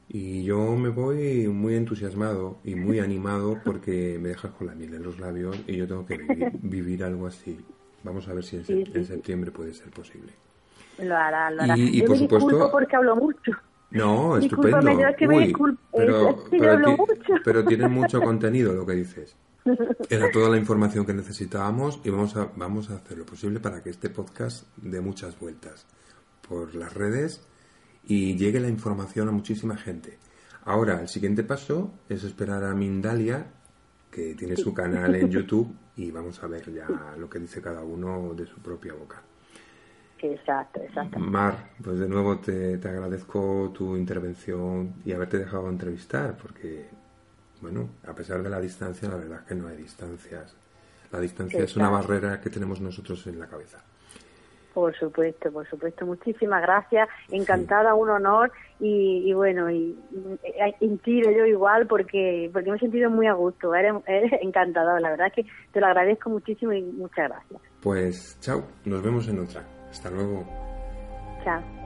Y 0.09 0.43
yo 0.43 0.75
me 0.78 0.89
voy 0.89 1.47
muy 1.47 1.75
entusiasmado 1.75 2.57
y 2.65 2.75
muy 2.75 2.99
animado 3.01 3.61
porque 3.63 4.17
me 4.21 4.30
dejas 4.30 4.51
con 4.51 4.67
la 4.67 4.75
miel 4.75 4.93
en 4.93 5.03
los 5.03 5.19
labios 5.19 5.57
y 5.67 5.78
yo 5.78 5.88
tengo 5.88 6.05
que 6.05 6.17
vivir 6.61 7.05
algo 7.05 7.28
así. 7.28 7.57
Vamos 8.04 8.28
a 8.28 8.34
ver 8.34 8.43
si 8.43 8.58
en, 8.58 9.06
septiembre 9.06 9.52
puede 9.52 9.74
ser 9.74 9.89
posible. 9.89 10.34
Lo 11.00 11.16
hará, 11.16 11.52
lo 11.52 11.64
hará. 11.64 11.76
Y, 11.78 12.02
por 12.04 12.18
supuesto. 12.18 12.72
porque 12.72 12.95
hablo 12.95 13.16
mucho. 13.16 13.52
No, 13.91 14.38
estupendo. 14.38 14.80
pero, 15.95 16.43
pero, 16.52 16.95
pero 17.43 17.66
tiene 17.66 17.88
mucho 17.88 18.22
contenido 18.22 18.74
lo 18.74 18.86
que 18.86 18.93
dices. 18.93 19.36
Era 20.10 20.32
toda 20.32 20.50
la 20.50 20.58
información 20.58 21.06
que 21.06 21.14
necesitábamos 21.14 22.00
y 22.04 22.10
vamos 22.10 22.36
a, 22.36 22.50
vamos 22.56 22.89
a 22.89 22.95
hacer 22.95 23.18
lo 23.18 23.26
posible 23.26 23.60
para 23.60 23.82
que 23.82 23.89
este 23.89 24.10
podcast 24.10 24.66
dé 24.78 25.02
muchas 25.02 25.39
vueltas 25.39 25.86
por 26.48 26.76
las 26.76 26.93
redes 26.93 27.41
y 28.06 28.36
llegue 28.38 28.60
la 28.60 28.70
información 28.70 29.28
a 29.28 29.32
muchísima 29.32 29.78
gente. 29.78 30.18
Ahora, 30.64 31.02
el 31.02 31.08
siguiente 31.08 31.43
paso 31.43 31.93
es 32.10 32.24
esperar 32.24 32.64
a 32.64 32.74
Mindalia, 32.74 33.54
que 34.18 34.34
tiene 34.34 34.55
su 34.55 34.74
canal 34.74 35.13
en 35.13 35.30
YouTube 35.30 35.72
y 35.95 36.09
vamos 36.09 36.41
a 36.41 36.47
ver 36.47 36.74
ya 36.74 36.88
lo 37.20 37.30
que 37.30 37.38
dice 37.38 37.61
cada 37.61 37.84
uno 37.84 38.34
de 38.34 38.47
su 38.47 38.59
propia 38.59 38.93
boca. 38.93 39.22
Exacto, 40.18 40.82
exacto. 40.82 41.20
Mar, 41.20 41.70
pues 41.84 41.99
de 41.99 42.09
nuevo 42.09 42.39
te, 42.39 42.74
agradezco 42.84 43.72
tu 43.76 43.95
intervención 43.95 44.95
y 45.05 45.11
haberte 45.11 45.38
dejado 45.38 45.70
entrevistar, 45.70 46.36
porque, 46.36 46.88
bueno, 47.61 47.89
a 48.07 48.15
pesar 48.15 48.41
de 48.41 48.49
la 48.49 48.59
distancia, 48.59 49.07
la 49.07 49.18
verdad 49.18 49.41
es 49.41 49.45
que 49.49 49.53
no 49.53 49.68
hay 49.68 49.78
distancias. 49.78 50.55
La 51.11 51.20
distancia 51.20 51.63
es 51.63 51.76
una 51.76 51.91
barrera 51.91 52.41
que 52.41 52.49
tenemos 52.49 52.82
nosotros 52.82 53.28
en 53.28 53.38
la 53.38 53.45
cabeza. 53.45 53.84
Por 54.78 54.95
supuesto, 54.95 55.51
por 55.51 55.67
supuesto. 55.67 56.05
Muchísimas 56.05 56.61
gracias. 56.61 57.09
Encantada, 57.32 57.95
un 57.95 58.11
honor 58.11 58.51
y, 58.80 59.34
bueno, 59.34 59.71
y, 59.71 59.97
en 60.80 61.01
yo 61.03 61.45
igual 61.47 61.88
porque 61.88 62.51
porque 62.53 62.69
me 62.69 62.78
he 62.78 62.80
sentido 62.80 63.09
muy 63.09 63.25
a 63.25 63.34
gusto. 63.34 63.73
Eres, 63.73 63.95
eres 64.05 64.34
encantador. 64.39 65.01
La 65.01 65.09
verdad 65.09 65.30
es 65.30 65.34
que 65.34 65.51
te 65.71 65.80
lo 65.80 65.88
agradezco 65.88 66.30
muchísimo 66.30 66.73
y 66.73 66.84
muchas 66.84 67.28
gracias. 67.28 67.59
Pues 67.82 68.39
chao, 68.39 68.67
nos 68.86 69.01
vemos 69.01 69.28
en 69.28 69.39
otra. 69.39 69.63
Hasta 69.89 70.11
luego. 70.11 70.45
Chao. 71.43 71.76